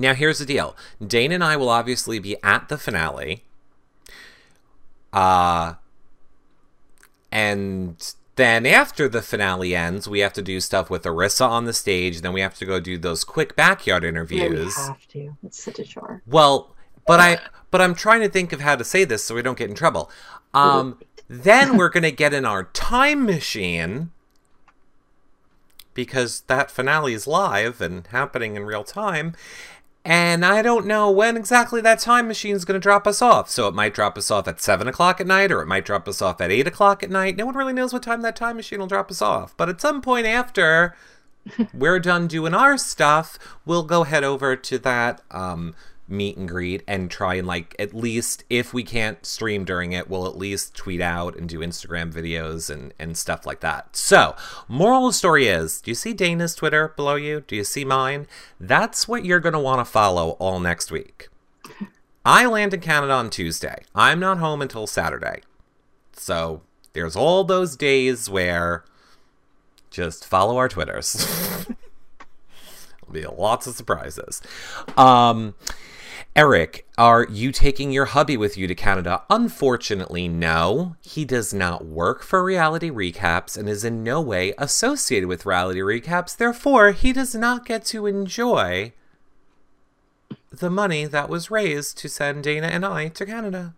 now 0.00 0.14
here's 0.14 0.38
the 0.38 0.46
deal. 0.46 0.76
Dane 1.04 1.32
and 1.32 1.44
I 1.44 1.56
will 1.56 1.68
obviously 1.68 2.18
be 2.18 2.36
at 2.42 2.68
the 2.68 2.78
finale. 2.78 3.44
Uh 5.12 5.74
and 7.30 8.14
then 8.36 8.66
after 8.66 9.08
the 9.08 9.22
finale 9.22 9.76
ends, 9.76 10.08
we 10.08 10.20
have 10.20 10.32
to 10.32 10.42
do 10.42 10.60
stuff 10.60 10.88
with 10.90 11.04
Arisa 11.04 11.48
on 11.48 11.66
the 11.66 11.72
stage. 11.72 12.22
Then 12.22 12.32
we 12.32 12.40
have 12.40 12.54
to 12.58 12.64
go 12.64 12.80
do 12.80 12.96
those 12.96 13.22
quick 13.22 13.54
backyard 13.54 14.02
yeah, 14.02 14.06
we 14.06 14.08
interviews. 14.10 14.76
have 14.76 15.06
to. 15.08 15.36
It's 15.44 15.62
such 15.62 15.78
a 15.78 15.84
chore. 15.84 16.22
Well, 16.26 16.74
but 17.06 17.20
I 17.20 17.38
but 17.70 17.80
I'm 17.80 17.94
trying 17.94 18.20
to 18.20 18.28
think 18.28 18.52
of 18.52 18.60
how 18.60 18.76
to 18.76 18.84
say 18.84 19.04
this 19.04 19.24
so 19.24 19.34
we 19.34 19.42
don't 19.42 19.58
get 19.58 19.68
in 19.68 19.76
trouble. 19.76 20.10
Um 20.54 20.98
then 21.28 21.76
we're 21.76 21.88
going 21.88 22.02
to 22.02 22.10
get 22.10 22.34
in 22.34 22.44
our 22.44 22.64
time 22.64 23.24
machine 23.24 24.10
because 25.94 26.40
that 26.42 26.70
finale 26.70 27.14
is 27.14 27.26
live 27.26 27.80
and 27.80 28.06
happening 28.08 28.56
in 28.56 28.64
real 28.64 28.82
time. 28.82 29.34
And 30.04 30.46
I 30.46 30.62
don't 30.62 30.86
know 30.86 31.10
when 31.10 31.36
exactly 31.36 31.80
that 31.82 31.98
time 31.98 32.26
machine 32.26 32.56
is 32.56 32.64
going 32.64 32.80
to 32.80 32.82
drop 32.82 33.06
us 33.06 33.20
off. 33.20 33.50
So 33.50 33.68
it 33.68 33.74
might 33.74 33.92
drop 33.92 34.16
us 34.16 34.30
off 34.30 34.48
at 34.48 34.60
7 34.60 34.88
o'clock 34.88 35.20
at 35.20 35.26
night, 35.26 35.52
or 35.52 35.60
it 35.60 35.66
might 35.66 35.84
drop 35.84 36.08
us 36.08 36.22
off 36.22 36.40
at 36.40 36.50
8 36.50 36.66
o'clock 36.66 37.02
at 37.02 37.10
night. 37.10 37.36
No 37.36 37.44
one 37.46 37.54
really 37.54 37.74
knows 37.74 37.92
what 37.92 38.02
time 38.02 38.22
that 38.22 38.36
time 38.36 38.56
machine 38.56 38.80
will 38.80 38.86
drop 38.86 39.10
us 39.10 39.20
off. 39.20 39.54
But 39.56 39.68
at 39.68 39.80
some 39.80 40.00
point 40.00 40.26
after 40.26 40.96
we're 41.74 42.00
done 42.00 42.28
doing 42.28 42.54
our 42.54 42.78
stuff, 42.78 43.38
we'll 43.66 43.82
go 43.82 44.04
head 44.04 44.24
over 44.24 44.56
to 44.56 44.78
that 44.78 45.20
um, 45.30 45.74
meet 46.10 46.36
and 46.36 46.48
greet 46.48 46.82
and 46.86 47.10
try 47.10 47.34
and 47.34 47.46
like 47.46 47.74
at 47.78 47.94
least 47.94 48.44
if 48.50 48.74
we 48.74 48.82
can't 48.82 49.24
stream 49.24 49.64
during 49.64 49.92
it, 49.92 50.08
we'll 50.08 50.26
at 50.26 50.36
least 50.36 50.74
tweet 50.74 51.00
out 51.00 51.36
and 51.36 51.48
do 51.48 51.60
Instagram 51.60 52.12
videos 52.12 52.70
and 52.70 52.92
and 52.98 53.16
stuff 53.16 53.46
like 53.46 53.60
that. 53.60 53.96
So, 53.96 54.34
moral 54.68 55.06
of 55.06 55.12
the 55.12 55.18
story 55.18 55.46
is, 55.46 55.80
do 55.80 55.90
you 55.90 55.94
see 55.94 56.12
Dana's 56.12 56.54
Twitter 56.54 56.88
below 56.96 57.14
you? 57.14 57.42
Do 57.46 57.56
you 57.56 57.64
see 57.64 57.84
mine? 57.84 58.26
That's 58.58 59.06
what 59.06 59.24
you're 59.24 59.40
going 59.40 59.52
to 59.52 59.58
want 59.58 59.80
to 59.80 59.90
follow 59.90 60.30
all 60.32 60.60
next 60.60 60.90
week. 60.90 61.28
I 62.24 62.46
land 62.46 62.74
in 62.74 62.80
Canada 62.80 63.14
on 63.14 63.30
Tuesday. 63.30 63.82
I'm 63.94 64.20
not 64.20 64.38
home 64.38 64.60
until 64.60 64.86
Saturday. 64.86 65.40
So, 66.12 66.62
there's 66.92 67.16
all 67.16 67.44
those 67.44 67.76
days 67.76 68.28
where 68.28 68.84
just 69.90 70.26
follow 70.26 70.56
our 70.56 70.68
Twitters. 70.68 71.66
There'll 73.10 73.32
be 73.32 73.36
lots 73.36 73.66
of 73.66 73.74
surprises. 73.74 74.40
Um, 74.96 75.54
Eric, 76.36 76.86
are 76.96 77.26
you 77.28 77.50
taking 77.50 77.90
your 77.90 78.04
hubby 78.04 78.36
with 78.36 78.56
you 78.56 78.68
to 78.68 78.74
Canada? 78.74 79.22
Unfortunately, 79.28 80.28
no. 80.28 80.94
He 81.00 81.24
does 81.24 81.52
not 81.52 81.84
work 81.84 82.22
for 82.22 82.44
reality 82.44 82.88
recaps 82.88 83.58
and 83.58 83.68
is 83.68 83.84
in 83.84 84.04
no 84.04 84.20
way 84.20 84.54
associated 84.56 85.28
with 85.28 85.44
reality 85.44 85.80
recaps. 85.80 86.36
Therefore, 86.36 86.92
he 86.92 87.12
does 87.12 87.34
not 87.34 87.66
get 87.66 87.84
to 87.86 88.06
enjoy 88.06 88.92
the 90.50 90.70
money 90.70 91.04
that 91.04 91.28
was 91.28 91.50
raised 91.50 91.98
to 91.98 92.08
send 92.08 92.44
Dana 92.44 92.68
and 92.68 92.86
I 92.86 93.08
to 93.08 93.26
Canada. 93.26 93.74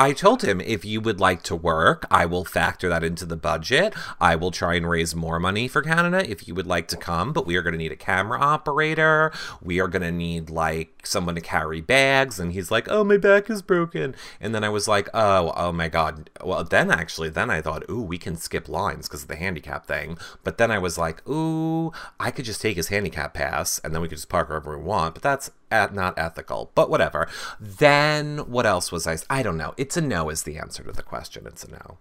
I 0.00 0.14
told 0.14 0.40
him 0.40 0.62
if 0.62 0.82
you 0.82 0.98
would 1.02 1.20
like 1.20 1.42
to 1.42 1.54
work, 1.54 2.06
I 2.10 2.24
will 2.24 2.46
factor 2.46 2.88
that 2.88 3.04
into 3.04 3.26
the 3.26 3.36
budget. 3.36 3.92
I 4.18 4.34
will 4.34 4.50
try 4.50 4.76
and 4.76 4.88
raise 4.88 5.14
more 5.14 5.38
money 5.38 5.68
for 5.68 5.82
Canada 5.82 6.26
if 6.26 6.48
you 6.48 6.54
would 6.54 6.66
like 6.66 6.88
to 6.88 6.96
come, 6.96 7.34
but 7.34 7.46
we 7.46 7.54
are 7.56 7.60
going 7.60 7.74
to 7.74 7.78
need 7.78 7.92
a 7.92 7.96
camera 7.96 8.40
operator. 8.40 9.30
We 9.60 9.78
are 9.78 9.88
going 9.88 10.00
to 10.00 10.10
need 10.10 10.48
like 10.48 11.04
someone 11.04 11.34
to 11.34 11.42
carry 11.42 11.82
bags 11.82 12.40
and 12.40 12.54
he's 12.54 12.70
like, 12.70 12.88
"Oh, 12.88 13.04
my 13.04 13.18
back 13.18 13.50
is 13.50 13.60
broken." 13.60 14.14
And 14.40 14.54
then 14.54 14.64
I 14.64 14.70
was 14.70 14.88
like, 14.88 15.10
"Oh, 15.12 15.52
oh 15.54 15.70
my 15.70 15.90
god." 15.90 16.30
Well, 16.42 16.64
then 16.64 16.90
actually 16.90 17.28
then 17.28 17.50
I 17.50 17.60
thought, 17.60 17.84
"Ooh, 17.90 18.00
we 18.00 18.16
can 18.16 18.36
skip 18.36 18.70
lines 18.70 19.06
because 19.06 19.24
of 19.24 19.28
the 19.28 19.36
handicap 19.36 19.84
thing." 19.84 20.16
But 20.44 20.56
then 20.56 20.70
I 20.70 20.78
was 20.78 20.96
like, 20.96 21.28
"Ooh, 21.28 21.92
I 22.18 22.30
could 22.30 22.46
just 22.46 22.62
take 22.62 22.78
his 22.78 22.88
handicap 22.88 23.34
pass 23.34 23.78
and 23.80 23.94
then 23.94 24.00
we 24.00 24.08
could 24.08 24.16
just 24.16 24.30
park 24.30 24.48
wherever 24.48 24.78
we 24.78 24.82
want." 24.82 25.12
But 25.12 25.22
that's 25.22 25.48
at, 25.48 25.54
not 25.70 26.18
ethical, 26.18 26.70
but 26.74 26.90
whatever. 26.90 27.28
Then 27.60 28.38
what 28.38 28.66
else 28.66 28.90
was 28.90 29.06
I? 29.06 29.18
I 29.28 29.42
don't 29.42 29.56
know. 29.56 29.74
It's 29.76 29.96
a 29.96 30.00
no 30.00 30.28
is 30.28 30.42
the 30.42 30.58
answer 30.58 30.82
to 30.82 30.92
the 30.92 31.02
question. 31.02 31.46
It's 31.46 31.64
a 31.64 31.70
no. 31.70 31.98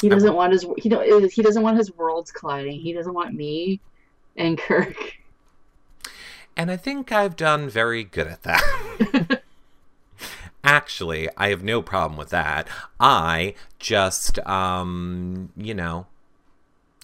He 0.00 0.08
doesn't 0.08 0.34
want 0.34 0.52
his 0.52 0.66
he 0.76 0.88
don't 0.88 1.32
he 1.32 1.42
doesn't 1.42 1.62
want 1.62 1.78
his 1.78 1.94
worlds 1.94 2.30
colliding. 2.30 2.80
He 2.80 2.92
doesn't 2.92 3.14
want 3.14 3.34
me 3.34 3.80
and 4.36 4.58
Kirk. 4.58 5.18
And 6.56 6.70
I 6.70 6.76
think 6.76 7.12
I've 7.12 7.36
done 7.36 7.68
very 7.68 8.04
good 8.04 8.26
at 8.26 8.42
that. 8.42 9.42
Actually, 10.64 11.28
I 11.36 11.48
have 11.48 11.62
no 11.62 11.82
problem 11.82 12.18
with 12.18 12.30
that. 12.30 12.66
I 12.98 13.54
just, 13.78 14.38
um, 14.40 15.50
you 15.56 15.74
know, 15.74 16.06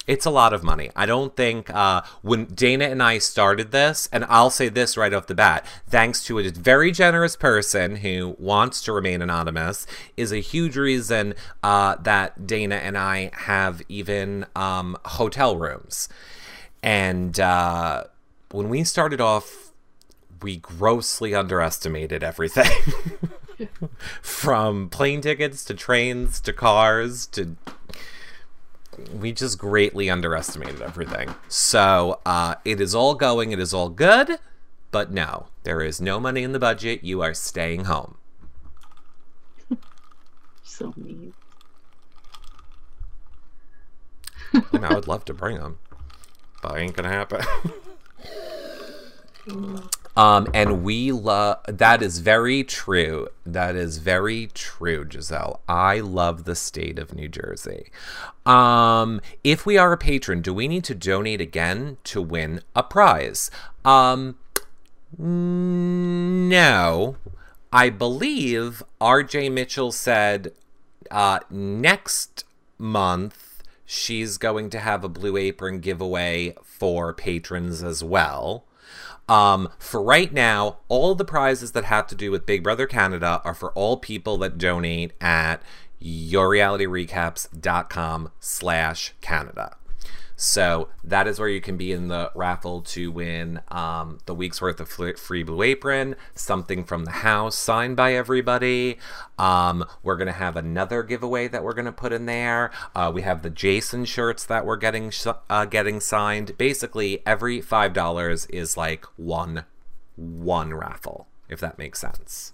it's 0.07 0.25
a 0.25 0.29
lot 0.29 0.53
of 0.53 0.63
money. 0.63 0.89
I 0.95 1.05
don't 1.05 1.35
think 1.35 1.69
uh, 1.69 2.01
when 2.21 2.45
Dana 2.45 2.85
and 2.85 3.01
I 3.01 3.17
started 3.19 3.71
this, 3.71 4.09
and 4.11 4.25
I'll 4.25 4.49
say 4.49 4.69
this 4.69 4.97
right 4.97 5.13
off 5.13 5.27
the 5.27 5.35
bat, 5.35 5.65
thanks 5.87 6.23
to 6.25 6.39
a 6.39 6.49
very 6.49 6.91
generous 6.91 7.35
person 7.35 7.97
who 7.97 8.35
wants 8.37 8.81
to 8.83 8.93
remain 8.93 9.21
anonymous, 9.21 9.87
is 10.17 10.31
a 10.31 10.39
huge 10.39 10.75
reason 10.75 11.35
uh, 11.61 11.95
that 11.97 12.45
Dana 12.45 12.75
and 12.75 12.97
I 12.97 13.31
have 13.33 13.81
even 13.87 14.45
um, 14.55 14.97
hotel 15.05 15.57
rooms. 15.57 16.09
And 16.81 17.39
uh, 17.39 18.03
when 18.51 18.67
we 18.69 18.83
started 18.83 19.21
off, 19.21 19.71
we 20.41 20.57
grossly 20.57 21.33
underestimated 21.33 22.23
everything. 22.23 22.69
From 24.21 24.89
plane 24.89 25.21
tickets 25.21 25.63
to 25.65 25.73
trains 25.73 26.41
to 26.41 26.51
cars 26.51 27.25
to 27.27 27.55
we 29.19 29.31
just 29.31 29.57
greatly 29.57 30.09
underestimated 30.09 30.81
everything. 30.81 31.35
So 31.47 32.19
uh, 32.25 32.55
it 32.65 32.79
is 32.81 32.93
all 32.95 33.15
going, 33.15 33.51
it 33.51 33.59
is 33.59 33.73
all 33.73 33.89
good, 33.89 34.39
but 34.91 35.11
no, 35.11 35.47
there 35.63 35.81
is 35.81 35.99
no 36.01 36.19
money 36.19 36.43
in 36.43 36.51
the 36.51 36.59
budget. 36.59 37.03
You 37.03 37.21
are 37.21 37.33
staying 37.33 37.85
home. 37.85 38.17
So 40.65 40.91
mean. 40.97 41.33
I, 44.55 44.63
mean, 44.71 44.83
I 44.83 44.95
would 44.95 45.07
love 45.07 45.23
to 45.25 45.33
bring 45.33 45.57
them, 45.57 45.77
but 46.63 46.77
ain't 46.79 46.95
gonna 46.95 47.09
happen. 47.09 47.41
Um, 50.15 50.47
and 50.53 50.83
we 50.83 51.11
love 51.11 51.59
that 51.67 52.03
is 52.03 52.19
very 52.19 52.63
true. 52.63 53.27
That 53.45 53.75
is 53.75 53.97
very 53.97 54.47
true, 54.53 55.07
Giselle. 55.09 55.61
I 55.67 55.99
love 55.99 56.43
the 56.43 56.55
state 56.55 56.99
of 56.99 57.15
New 57.15 57.27
Jersey. 57.27 57.91
Um, 58.45 59.21
if 59.43 59.65
we 59.65 59.77
are 59.77 59.91
a 59.91 59.97
patron, 59.97 60.41
do 60.41 60.53
we 60.53 60.67
need 60.67 60.83
to 60.85 60.95
donate 60.95 61.41
again 61.41 61.97
to 62.05 62.21
win 62.21 62.61
a 62.75 62.83
prize? 62.83 63.49
Um, 63.83 64.37
no. 65.17 67.15
I 67.71 67.89
believe 67.89 68.83
RJ 69.01 69.51
Mitchell 69.51 69.91
said 69.91 70.53
uh, 71.09 71.39
next 71.49 72.45
month 72.77 73.63
she's 73.83 74.37
going 74.37 74.69
to 74.69 74.79
have 74.79 75.03
a 75.03 75.09
blue 75.09 75.37
apron 75.37 75.79
giveaway 75.79 76.55
for 76.63 77.13
patrons 77.13 77.81
as 77.81 78.03
well. 78.03 78.65
Um, 79.29 79.69
for 79.79 80.01
right 80.01 80.33
now, 80.33 80.79
all 80.89 81.15
the 81.15 81.23
prizes 81.25 81.71
that 81.71 81.85
have 81.85 82.07
to 82.07 82.15
do 82.15 82.29
with 82.31 82.45
Big 82.45 82.61
Brother 82.63 82.85
Canada 82.85 83.41
are 83.45 83.53
for 83.53 83.71
all 83.71 83.95
people 83.97 84.35
that 84.37 84.57
donate 84.57 85.13
at 85.21 85.61
yourrealityrecaps.com 86.01 88.31
slash 88.39 89.13
Canada. 89.21 89.77
So 90.35 90.89
that 91.03 91.27
is 91.27 91.39
where 91.39 91.49
you 91.49 91.61
can 91.61 91.77
be 91.77 91.91
in 91.91 92.07
the 92.07 92.31
raffle 92.33 92.81
to 92.81 93.11
win 93.11 93.61
um, 93.69 94.17
the 94.25 94.33
week's 94.33 94.61
worth 94.61 94.79
of 94.79 94.89
free 94.89 95.43
Blue 95.43 95.61
Apron, 95.61 96.15
something 96.33 96.83
from 96.83 97.05
the 97.05 97.11
house 97.11 97.55
signed 97.55 97.95
by 97.95 98.13
everybody. 98.13 98.97
Um, 99.37 99.85
we're 100.01 100.17
gonna 100.17 100.31
have 100.31 100.57
another 100.57 101.03
giveaway 101.03 101.47
that 101.47 101.63
we're 101.63 101.73
gonna 101.73 101.91
put 101.91 102.13
in 102.13 102.25
there. 102.25 102.71
Uh, 102.95 103.11
we 103.13 103.21
have 103.21 103.43
the 103.43 103.49
Jason 103.49 104.05
shirts 104.05 104.45
that 104.45 104.65
we're 104.65 104.77
getting 104.77 105.11
uh, 105.49 105.65
getting 105.65 105.99
signed. 105.99 106.57
Basically, 106.57 107.21
every 107.25 107.61
five 107.61 107.93
dollars 107.93 108.45
is 108.47 108.75
like 108.75 109.05
one 109.17 109.65
one 110.15 110.73
raffle, 110.73 111.27
if 111.47 111.59
that 111.59 111.77
makes 111.77 111.99
sense. 111.99 112.53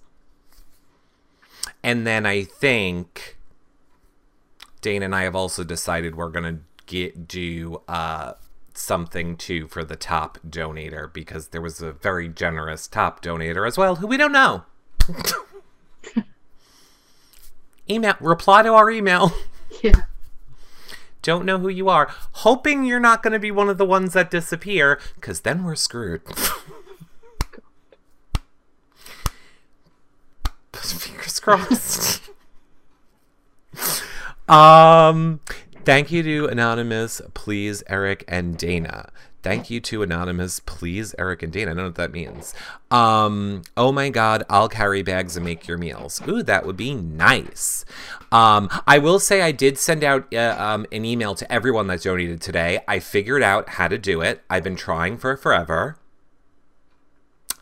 And 1.82 2.06
then 2.06 2.26
I 2.26 2.44
think 2.44 3.38
Dana 4.80 5.06
and 5.06 5.14
I 5.14 5.22
have 5.22 5.36
also 5.36 5.64
decided 5.64 6.14
we're 6.14 6.30
gonna 6.30 6.60
get 6.90 7.28
do 7.28 7.80
uh, 7.86 8.32
something 8.74 9.36
too 9.36 9.68
for 9.68 9.84
the 9.84 9.94
top 9.94 10.38
donator 10.46 11.10
because 11.12 11.48
there 11.48 11.60
was 11.62 11.80
a 11.80 11.92
very 11.92 12.28
generous 12.28 12.88
top 12.88 13.22
donator 13.22 13.64
as 13.66 13.78
well 13.78 13.96
who 13.96 14.08
we 14.08 14.16
don't 14.16 14.32
know. 14.32 14.64
email 17.88 18.14
reply 18.20 18.62
to 18.62 18.70
our 18.74 18.90
email. 18.90 19.32
Yeah. 19.84 20.02
Don't 21.22 21.46
know 21.46 21.58
who 21.58 21.68
you 21.68 21.88
are, 21.88 22.12
hoping 22.32 22.84
you're 22.84 22.98
not 22.98 23.22
going 23.22 23.32
to 23.32 23.38
be 23.38 23.52
one 23.52 23.68
of 23.68 23.78
the 23.78 23.86
ones 23.86 24.14
that 24.14 24.32
disappear 24.32 25.00
because 25.14 25.42
then 25.42 25.62
we're 25.62 25.76
screwed. 25.76 26.22
Fingers 30.72 31.38
crossed. 31.38 32.20
um, 34.48 35.38
thank 35.84 36.10
you 36.10 36.22
to 36.22 36.46
Anonymous, 36.46 37.20
please, 37.34 37.82
Eric 37.88 38.24
and 38.28 38.56
Dana. 38.56 39.10
Thank 39.42 39.70
you 39.70 39.80
to 39.80 40.02
Anonymous, 40.02 40.60
please, 40.60 41.14
Eric 41.18 41.42
and 41.42 41.52
Dana. 41.52 41.70
I 41.70 41.74
don't 41.74 41.76
know 41.78 41.84
what 41.84 41.94
that 41.94 42.12
means. 42.12 42.54
Um, 42.90 43.62
oh 43.76 43.90
my 43.90 44.10
god, 44.10 44.44
I'll 44.50 44.68
carry 44.68 45.02
bags 45.02 45.34
and 45.36 45.44
make 45.44 45.66
your 45.66 45.78
meals. 45.78 46.20
Ooh, 46.28 46.42
that 46.42 46.66
would 46.66 46.76
be 46.76 46.94
nice. 46.94 47.86
Um, 48.30 48.68
I 48.86 48.98
will 48.98 49.18
say 49.18 49.40
I 49.40 49.52
did 49.52 49.78
send 49.78 50.04
out 50.04 50.32
uh, 50.34 50.56
um, 50.58 50.86
an 50.92 51.06
email 51.06 51.34
to 51.34 51.50
everyone 51.50 51.86
that 51.86 52.02
donated 52.02 52.42
today. 52.42 52.80
I 52.86 52.98
figured 52.98 53.42
out 53.42 53.70
how 53.70 53.88
to 53.88 53.96
do 53.96 54.20
it. 54.20 54.42
I've 54.50 54.64
been 54.64 54.76
trying 54.76 55.16
for 55.16 55.36
forever 55.36 55.96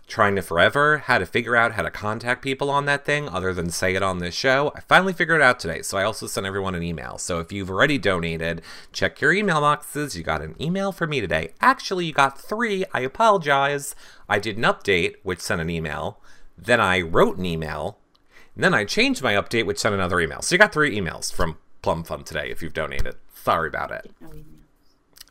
trying 0.08 0.34
to 0.34 0.42
forever 0.42 0.98
how 0.98 1.18
to 1.18 1.26
figure 1.26 1.54
out 1.54 1.72
how 1.72 1.82
to 1.82 1.90
contact 1.90 2.42
people 2.42 2.70
on 2.70 2.86
that 2.86 3.04
thing 3.04 3.28
other 3.28 3.52
than 3.52 3.70
say 3.70 3.94
it 3.94 4.02
on 4.02 4.18
this 4.18 4.34
show. 4.34 4.72
I 4.74 4.80
finally 4.80 5.12
figured 5.12 5.40
it 5.40 5.44
out 5.44 5.60
today, 5.60 5.82
so 5.82 5.98
I 5.98 6.04
also 6.04 6.26
sent 6.26 6.46
everyone 6.46 6.74
an 6.74 6.82
email. 6.82 7.18
So 7.18 7.40
if 7.40 7.52
you've 7.52 7.70
already 7.70 7.98
donated, 7.98 8.62
check 8.90 9.20
your 9.20 9.34
email 9.34 9.60
boxes. 9.60 10.16
You 10.16 10.24
got 10.24 10.40
an 10.40 10.56
email 10.58 10.92
from 10.92 11.10
me 11.10 11.20
today. 11.20 11.52
Actually, 11.60 12.06
you 12.06 12.12
got 12.12 12.40
three. 12.40 12.86
I 12.94 13.00
apologize. 13.00 13.94
I 14.30 14.38
did 14.38 14.56
an 14.56 14.64
update, 14.64 15.16
which 15.22 15.40
sent 15.40 15.60
an 15.60 15.68
email. 15.68 16.18
Then 16.56 16.80
I 16.80 17.02
wrote 17.02 17.36
an 17.36 17.44
email. 17.44 17.98
And 18.54 18.64
then 18.64 18.74
I 18.74 18.84
changed 18.84 19.22
my 19.22 19.34
update, 19.34 19.66
which 19.66 19.78
sent 19.78 19.94
another 19.94 20.20
email. 20.20 20.40
So 20.40 20.54
you 20.54 20.58
got 20.58 20.72
three 20.72 20.98
emails 20.98 21.30
from 21.30 21.58
Plumfund 21.82 22.24
today 22.24 22.50
if 22.50 22.62
you've 22.62 22.72
donated. 22.72 23.16
Sorry 23.34 23.68
about 23.68 23.90
it. 23.90 24.10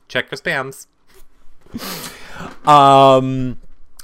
Check 0.08 0.32
your 0.32 0.38
spams. 0.38 0.86
um 2.66 3.58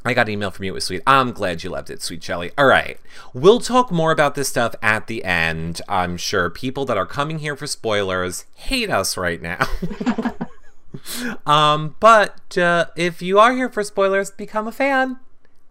I 0.06 0.14
got 0.14 0.28
an 0.28 0.34
email 0.34 0.52
from 0.52 0.66
you. 0.66 0.72
It 0.72 0.76
was 0.76 0.86
sweet. 0.86 1.02
I'm 1.08 1.32
glad 1.32 1.64
you 1.64 1.70
loved 1.70 1.90
it, 1.90 2.02
sweet 2.02 2.24
Shelly. 2.24 2.52
All 2.58 2.66
right. 2.66 3.00
We'll 3.34 3.60
talk 3.60 3.92
more 3.92 4.12
about 4.12 4.36
this 4.36 4.50
stuff 4.50 4.76
at 4.82 5.08
the 5.08 5.24
end. 5.24 5.82
I'm 5.88 6.18
sure 6.18 6.50
people 6.50 6.86
that 6.86 6.98
are 6.98 7.06
coming 7.06 7.40
here 7.40 7.56
for 7.56 7.68
spoilers 7.68 8.46
hate 8.56 8.90
us 8.90 9.16
right 9.16 9.42
now. 9.42 9.66
um, 11.46 11.96
but 12.00 12.58
uh, 12.58 12.88
if 12.98 13.22
you 13.22 13.40
are 13.40 13.54
here 13.54 13.70
for 13.70 13.84
spoilers, 13.84 14.32
become 14.32 14.68
a 14.68 14.74
fan. 14.74 15.20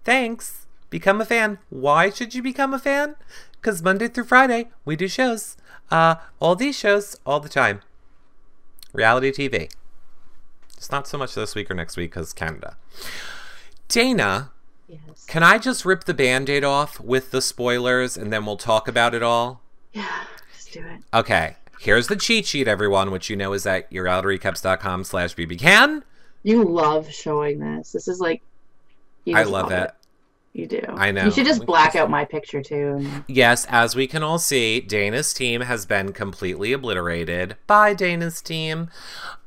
Thanks. 0.05 0.67
Become 0.89 1.21
a 1.21 1.27
fan. 1.27 1.59
Why 1.69 2.09
should 2.11 2.35
you 2.35 2.43
become 2.43 2.73
a 2.73 2.79
fan? 2.79 3.17
Because 3.61 3.83
Monday 3.83 4.09
through 4.09 4.25
Friday, 4.25 4.71
we 4.85 4.97
do 4.97 5.09
shows. 5.09 5.57
Uh, 5.91 6.17
all 6.41 6.57
these 6.57 6.77
shows, 6.77 7.17
all 7.27 7.39
the 7.39 7.49
time. 7.49 7.83
Reality 8.93 9.31
TV. 9.31 9.71
It's 10.77 10.91
not 10.91 11.07
so 11.07 11.17
much 11.17 11.35
this 11.35 11.55
week 11.55 11.71
or 11.71 11.75
next 11.75 11.97
week 11.97 12.11
because 12.11 12.33
Canada. 12.33 12.77
Dana, 13.93 14.51
Yes. 14.89 15.25
can 15.27 15.43
I 15.43 15.59
just 15.59 15.85
rip 15.85 16.05
the 16.05 16.15
band 16.15 16.49
aid 16.49 16.65
off 16.65 16.99
with 16.99 17.31
the 17.31 17.43
spoilers 17.43 18.17
and 18.17 18.33
then 18.33 18.47
we'll 18.47 18.57
talk 18.57 18.89
about 18.89 19.15
it 19.15 19.23
all? 19.23 19.61
Yeah. 19.93 20.07
Let's 20.51 20.65
do 20.67 20.81
it. 20.81 21.01
Okay, 21.13 21.57
here's 21.81 22.09
the 22.09 22.17
cheat 22.17 22.47
sheet, 22.47 22.67
everyone, 22.67 23.11
which 23.11 23.29
you 23.29 23.37
know 23.37 23.53
is 23.53 23.67
at 23.67 23.91
yourrealityrecaps.com 23.91 25.05
slash 25.05 25.37
bbcan. 25.37 26.03
You 26.43 26.65
love 26.65 27.11
showing 27.13 27.61
this. 27.61 27.93
This 27.93 28.09
is 28.09 28.19
like. 28.19 28.43
I 29.33 29.45
love 29.45 29.71
it. 29.71 29.93
You 30.55 30.67
do. 30.67 30.83
I 30.87 31.13
know. 31.13 31.25
You 31.25 31.31
should 31.31 31.47
just 31.47 31.61
We 31.61 31.67
black 31.67 31.97
out 31.97 32.11
my 32.11 32.27
picture 32.27 32.63
too. 32.63 32.97
and- 32.99 33.25
Yes, 33.27 33.65
as 33.71 33.97
we 33.97 34.07
can 34.07 34.23
all 34.23 34.39
see, 34.39 34.81
Dana's 34.81 35.33
team 35.33 35.63
has 35.63 35.87
been 35.87 36.13
completely 36.13 36.75
obliterated. 36.75 37.57
Bye, 37.67 37.95
Dana's 37.95 38.43
team. 38.43 38.91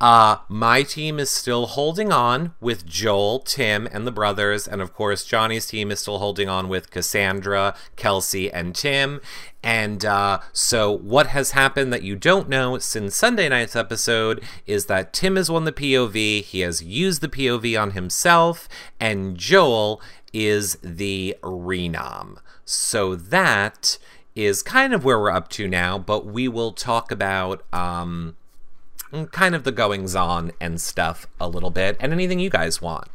Uh, 0.01 0.37
my 0.49 0.81
team 0.81 1.19
is 1.19 1.29
still 1.29 1.67
holding 1.67 2.11
on 2.11 2.55
with 2.59 2.87
Joel, 2.87 3.37
Tim, 3.39 3.87
and 3.91 4.07
the 4.07 4.11
brothers. 4.11 4.67
And 4.67 4.81
of 4.81 4.95
course, 4.95 5.25
Johnny's 5.25 5.67
team 5.67 5.91
is 5.91 5.99
still 5.99 6.17
holding 6.17 6.49
on 6.49 6.69
with 6.69 6.89
Cassandra, 6.89 7.75
Kelsey, 7.95 8.51
and 8.51 8.73
Tim. 8.73 9.21
And 9.63 10.03
uh, 10.05 10.39
so, 10.53 10.91
what 10.91 11.27
has 11.27 11.51
happened 11.51 11.93
that 11.93 12.01
you 12.03 12.15
don't 12.15 12.49
know 12.49 12.77
since 12.79 13.15
Sunday 13.15 13.47
night's 13.49 13.75
episode 13.75 14.43
is 14.65 14.87
that 14.87 15.13
Tim 15.13 15.35
has 15.35 15.51
won 15.51 15.65
the 15.65 15.71
POV. 15.71 16.43
He 16.43 16.59
has 16.61 16.83
used 16.83 17.21
the 17.21 17.29
POV 17.29 17.79
on 17.79 17.91
himself, 17.91 18.67
and 18.99 19.37
Joel 19.37 20.01
is 20.35 20.77
the 20.83 21.37
renom. 21.41 22.37
So 22.65 23.15
that 23.15 23.97
is 24.35 24.61
kind 24.61 24.93
of 24.93 25.05
where 25.05 25.17
we're 25.17 25.31
up 25.31 25.47
to 25.51 25.65
now, 25.65 25.97
but 25.97 26.25
we 26.25 26.49
will 26.49 26.73
talk 26.73 27.09
about 27.09 27.63
um, 27.71 28.35
kind 29.31 29.55
of 29.55 29.63
the 29.63 29.71
goings 29.71 30.13
on 30.13 30.51
and 30.59 30.81
stuff 30.81 31.25
a 31.39 31.47
little 31.47 31.69
bit, 31.69 31.95
and 32.01 32.11
anything 32.11 32.39
you 32.39 32.49
guys 32.49 32.81
want. 32.81 33.07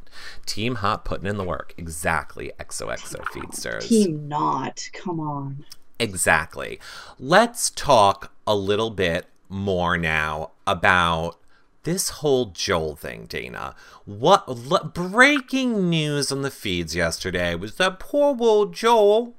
Team 0.47 0.77
Hot 0.77 1.05
putting 1.05 1.27
in 1.27 1.37
the 1.37 1.45
work. 1.45 1.75
Exactly, 1.77 2.53
XOXO 2.59 3.23
Feedsters. 3.27 3.89
Team 3.89 4.27
not. 4.27 4.89
Come 4.95 5.21
on. 5.21 5.67
Exactly. 5.99 6.81
Let's 7.19 7.69
talk 7.69 8.33
a 8.47 8.55
little 8.55 8.91
bit 8.91 9.27
more 9.51 9.99
now 9.99 10.53
about 10.67 11.37
this 11.85 12.09
whole 12.11 12.47
Joel 12.47 12.95
thing, 12.97 13.27
Dana. 13.27 13.75
What 14.05 14.45
l- 14.49 14.91
breaking 14.93 15.89
news 15.89 16.31
on 16.31 16.43
the 16.43 16.51
feeds 16.51 16.95
yesterday 16.95 17.55
was 17.55 17.77
that 17.77 17.99
poor 17.99 18.37
old 18.41 18.75
Joel, 18.75 19.35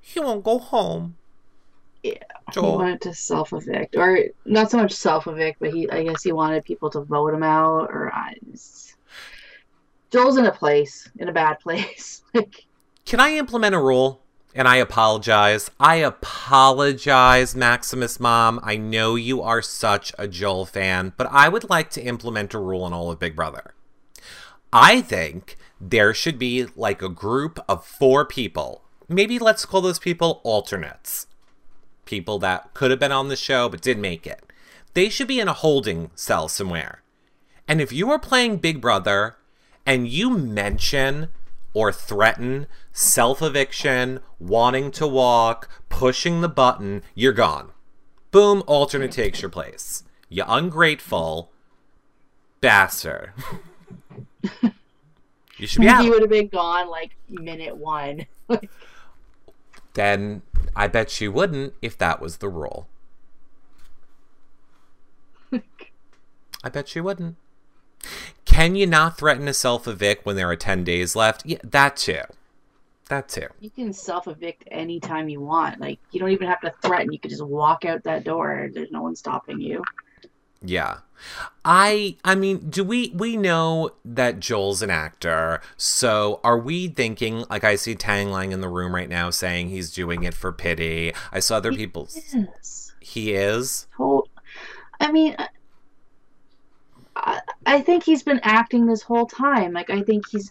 he 0.00 0.18
won't 0.20 0.44
go 0.44 0.58
home. 0.58 1.16
Yeah. 2.02 2.14
He 2.48 2.52
Joel. 2.54 2.78
wanted 2.78 3.00
to 3.02 3.14
self 3.14 3.52
evict, 3.52 3.96
or 3.96 4.18
not 4.44 4.70
so 4.70 4.78
much 4.78 4.92
self 4.92 5.26
evict, 5.26 5.60
but 5.60 5.72
he, 5.72 5.88
I 5.90 6.02
guess, 6.02 6.22
he 6.22 6.32
wanted 6.32 6.64
people 6.64 6.90
to 6.90 7.00
vote 7.00 7.32
him 7.34 7.42
out. 7.42 7.90
Or 7.90 8.10
I, 8.12 8.32
it's- 8.48 8.96
Joel's 10.10 10.36
in 10.36 10.44
a 10.46 10.52
place, 10.52 11.08
in 11.18 11.28
a 11.28 11.32
bad 11.32 11.60
place. 11.60 12.22
like, 12.34 12.66
Can 13.06 13.20
I 13.20 13.36
implement 13.36 13.74
a 13.74 13.78
rule? 13.80 14.20
And 14.54 14.68
I 14.68 14.76
apologize. 14.76 15.70
I 15.80 15.96
apologize, 15.96 17.56
Maximus 17.56 18.20
Mom. 18.20 18.60
I 18.62 18.76
know 18.76 19.14
you 19.14 19.40
are 19.40 19.62
such 19.62 20.12
a 20.18 20.28
Joel 20.28 20.66
fan, 20.66 21.14
but 21.16 21.26
I 21.30 21.48
would 21.48 21.70
like 21.70 21.88
to 21.90 22.02
implement 22.02 22.52
a 22.52 22.58
rule 22.58 22.86
in 22.86 22.92
all 22.92 23.10
of 23.10 23.18
Big 23.18 23.34
Brother. 23.34 23.74
I 24.72 25.00
think 25.00 25.56
there 25.80 26.12
should 26.12 26.38
be 26.38 26.66
like 26.76 27.00
a 27.00 27.08
group 27.08 27.58
of 27.68 27.86
four 27.86 28.26
people. 28.26 28.84
Maybe 29.08 29.38
let's 29.38 29.64
call 29.64 29.80
those 29.80 29.98
people 29.98 30.40
alternates. 30.44 31.26
People 32.04 32.38
that 32.40 32.74
could 32.74 32.90
have 32.90 33.00
been 33.00 33.12
on 33.12 33.28
the 33.28 33.36
show 33.36 33.68
but 33.68 33.80
didn't 33.80 34.02
make 34.02 34.26
it. 34.26 34.44
They 34.94 35.08
should 35.08 35.28
be 35.28 35.40
in 35.40 35.48
a 35.48 35.54
holding 35.54 36.10
cell 36.14 36.48
somewhere. 36.48 37.02
And 37.66 37.80
if 37.80 37.92
you 37.92 38.10
are 38.10 38.18
playing 38.18 38.58
Big 38.58 38.80
Brother 38.80 39.36
and 39.86 40.06
you 40.06 40.30
mention 40.30 41.28
or 41.74 41.92
threaten 41.92 42.66
self 42.92 43.42
eviction, 43.42 44.20
wanting 44.38 44.90
to 44.92 45.06
walk, 45.06 45.68
pushing 45.88 46.40
the 46.40 46.48
button, 46.48 47.02
you're 47.14 47.32
gone. 47.32 47.70
Boom, 48.30 48.62
alternate 48.66 49.12
takes 49.12 49.42
your 49.42 49.50
place. 49.50 50.04
You 50.28 50.44
ungrateful 50.46 51.50
bastard. 52.60 53.32
you 55.58 55.66
should 55.66 55.82
be 55.82 55.88
out. 55.88 56.02
he 56.02 56.10
would 56.10 56.22
have 56.22 56.30
been 56.30 56.48
gone 56.48 56.88
like 56.88 57.16
minute 57.28 57.76
one. 57.76 58.26
Then 59.94 60.42
I 60.74 60.88
bet 60.88 61.20
you 61.20 61.30
wouldn't 61.32 61.74
if 61.82 61.98
that 61.98 62.20
was 62.20 62.38
the 62.38 62.48
rule. 62.48 62.88
I 66.64 66.68
bet 66.70 66.94
you 66.96 67.04
wouldn't. 67.04 67.36
Can 68.52 68.74
you 68.74 68.86
not 68.86 69.16
threaten 69.16 69.46
to 69.46 69.54
self 69.54 69.88
evict 69.88 70.26
when 70.26 70.36
there 70.36 70.50
are 70.50 70.56
10 70.56 70.84
days 70.84 71.16
left? 71.16 71.44
Yeah, 71.46 71.58
that 71.64 71.96
too. 71.96 72.20
That 73.08 73.28
too. 73.28 73.46
You 73.60 73.70
can 73.70 73.92
self 73.92 74.28
evict 74.28 74.64
anytime 74.70 75.28
you 75.28 75.40
want. 75.40 75.80
Like, 75.80 75.98
you 76.10 76.20
don't 76.20 76.30
even 76.30 76.48
have 76.48 76.60
to 76.60 76.72
threaten. 76.82 77.12
You 77.12 77.18
can 77.18 77.30
just 77.30 77.44
walk 77.44 77.84
out 77.84 78.04
that 78.04 78.24
door. 78.24 78.68
There's 78.72 78.90
no 78.90 79.02
one 79.02 79.16
stopping 79.16 79.60
you. 79.60 79.82
Yeah. 80.60 80.98
I 81.64 82.16
I 82.24 82.34
mean, 82.34 82.68
do 82.70 82.84
we 82.84 83.10
we 83.14 83.36
know 83.36 83.90
that 84.04 84.40
Joel's 84.40 84.82
an 84.82 84.90
actor, 84.90 85.60
so 85.76 86.40
are 86.42 86.58
we 86.58 86.88
thinking 86.88 87.44
like 87.48 87.64
I 87.64 87.76
see 87.76 87.94
Tang 87.94 88.30
Lang 88.30 88.52
in 88.52 88.60
the 88.60 88.68
room 88.68 88.94
right 88.94 89.08
now 89.08 89.30
saying 89.30 89.68
he's 89.68 89.92
doing 89.92 90.24
it 90.24 90.34
for 90.34 90.52
pity. 90.52 91.12
I 91.30 91.38
saw 91.40 91.56
other 91.56 91.72
people 91.72 92.08
Yes. 92.12 92.92
he 93.00 93.32
is. 93.34 93.86
I 95.00 95.12
mean, 95.12 95.36
I, 97.22 97.80
think 97.80 98.04
he's 98.04 98.22
been 98.22 98.40
acting 98.42 98.86
this 98.86 99.02
whole 99.02 99.26
time. 99.26 99.72
Like 99.72 99.90
I 99.90 100.02
think 100.02 100.28
he's 100.28 100.50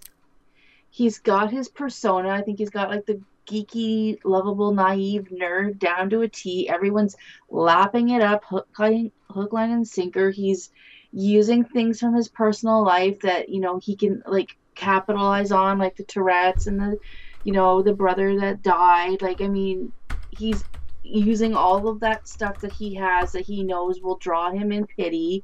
he's 0.89 1.19
got 1.19 1.51
his 1.51 1.67
persona. 1.67 2.29
I 2.29 2.41
think 2.41 2.59
he's 2.59 2.69
got 2.69 2.89
like 2.89 3.05
the 3.05 3.21
geeky, 3.47 4.19
lovable, 4.23 4.71
naive 4.71 5.27
nerd 5.31 5.79
down 5.79 6.09
to 6.11 6.21
a 6.21 6.27
T. 6.27 6.69
Everyone's 6.69 7.15
lapping 7.49 8.09
it 8.09 8.21
up, 8.21 8.43
hook, 8.45 8.67
line, 8.79 9.11
hook, 9.29 9.53
line, 9.53 9.71
and 9.71 9.87
sinker. 9.87 10.31
He's 10.31 10.71
using 11.11 11.65
things 11.65 11.99
from 11.99 12.15
his 12.15 12.29
personal 12.29 12.83
life 12.83 13.19
that 13.21 13.49
you 13.49 13.59
know 13.59 13.79
he 13.79 13.95
can 13.95 14.23
like 14.25 14.57
capitalize 14.75 15.51
on, 15.51 15.77
like 15.77 15.97
the 15.97 16.03
Tourette's 16.03 16.67
and 16.67 16.79
the, 16.79 16.97
you 17.43 17.51
know, 17.51 17.81
the 17.81 17.93
brother 17.93 18.39
that 18.39 18.61
died. 18.61 19.21
Like 19.21 19.41
I 19.41 19.47
mean, 19.47 19.91
he's 20.29 20.63
using 21.03 21.55
all 21.55 21.87
of 21.89 21.99
that 21.99 22.27
stuff 22.27 22.61
that 22.61 22.71
he 22.71 22.93
has 22.95 23.33
that 23.33 23.41
he 23.41 23.63
knows 23.63 23.99
will 23.99 24.17
draw 24.17 24.51
him 24.51 24.71
in 24.71 24.85
pity 24.85 25.43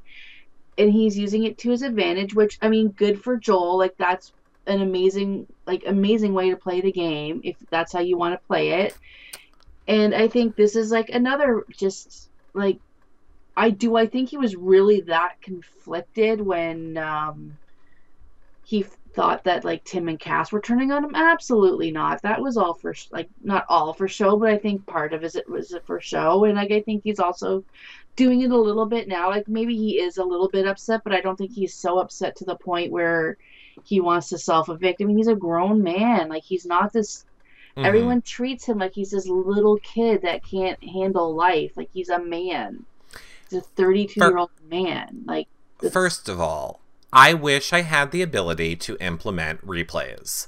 and 0.78 0.92
he's 0.92 1.18
using 1.18 1.44
it 1.44 1.58
to 1.58 1.72
his 1.72 1.82
advantage 1.82 2.34
which 2.34 2.58
i 2.62 2.70
mean 2.70 2.90
good 2.90 3.22
for 3.22 3.38
joel 3.38 3.78
like 3.78 3.96
that's 3.98 4.34
an 4.68 4.82
amazing 4.82 5.48
like 5.66 5.84
amazing 5.88 6.34
way 6.34 6.50
to 6.50 6.56
play 6.56 6.82
the 6.82 6.92
game 6.92 7.42
if 7.44 7.56
that's 7.70 7.94
how 7.94 8.00
you 8.00 8.18
want 8.18 8.34
to 8.34 8.48
play 8.48 8.82
it 8.82 8.98
and 9.88 10.14
i 10.14 10.28
think 10.28 10.56
this 10.56 10.76
is 10.76 10.92
like 10.92 11.10
another 11.10 11.66
just 11.70 12.30
like 12.54 12.80
i 13.56 13.70
do 13.70 13.96
i 13.96 14.06
think 14.06 14.30
he 14.30 14.38
was 14.38 14.56
really 14.56 15.02
that 15.02 15.42
conflicted 15.42 16.42
when 16.42 16.98
um 16.98 17.58
he 18.66 18.86
thought 19.18 19.46
that 19.46 19.66
like 19.66 19.84
Tim 19.84 20.10
and 20.10 20.20
Cass 20.20 20.52
were 20.52 20.62
turning 20.62 20.92
on 20.92 21.04
him. 21.04 21.16
Absolutely 21.16 21.90
not. 21.90 22.22
That 22.22 22.40
was 22.40 22.56
all 22.56 22.76
for 22.76 22.94
like 23.12 23.28
not 23.44 23.66
all 23.68 23.92
for 23.92 24.08
show, 24.08 24.38
but 24.38 24.50
I 24.50 24.58
think 24.58 24.86
part 24.86 25.12
of 25.12 25.24
it 25.24 25.50
was 25.50 25.72
it 25.72 25.86
for 25.86 26.00
show. 26.00 26.44
And 26.44 26.56
like 26.56 26.72
I 26.72 26.82
think 26.82 27.04
he's 27.04 27.20
also 27.20 27.64
doing 28.18 28.42
it 28.42 28.52
a 28.52 28.58
little 28.58 28.86
bit 28.86 29.08
now. 29.08 29.30
Like 29.30 29.48
maybe 29.48 29.78
he 29.78 30.02
is 30.02 30.18
a 30.18 30.24
little 30.26 30.50
bit 30.50 30.68
upset, 30.68 31.06
but 31.06 31.14
I 31.14 31.22
don't 31.22 31.38
think 31.38 31.54
he's 31.54 31.74
so 31.74 32.00
upset 32.00 32.36
to 32.38 32.46
the 32.46 32.56
point 32.56 32.92
where 32.92 33.38
he 33.86 34.02
wants 34.02 34.28
to 34.30 34.38
self 34.38 34.68
evict. 34.68 35.02
I 35.02 35.06
mean, 35.06 35.18
he's 35.18 35.28
a 35.28 35.36
grown 35.36 35.82
man. 35.82 36.28
Like 36.28 36.44
he's 36.44 36.66
not 36.66 36.92
this. 36.92 37.24
Mhm. 37.78 37.86
Everyone 37.86 38.22
treats 38.22 38.66
him 38.66 38.80
like 38.80 38.94
he's 38.94 39.12
this 39.12 39.28
little 39.28 39.78
kid 39.78 40.24
that 40.24 40.44
can't 40.44 40.84
handle 40.84 41.34
life. 41.34 41.72
Like 41.78 41.90
he's 41.94 42.10
a 42.10 42.20
man. 42.20 42.86
He's 43.50 43.60
a 43.60 43.62
32 43.62 44.20
year 44.20 44.38
old 44.38 44.50
man. 44.70 45.24
Like 45.26 45.48
First 45.92 46.28
of 46.28 46.42
all, 46.42 46.82
I 47.14 47.34
wish 47.36 47.72
I 47.72 47.82
had 47.82 48.12
the 48.12 48.24
ability 48.24 48.76
to 48.78 48.98
implement 49.00 49.66
replays. 49.66 50.48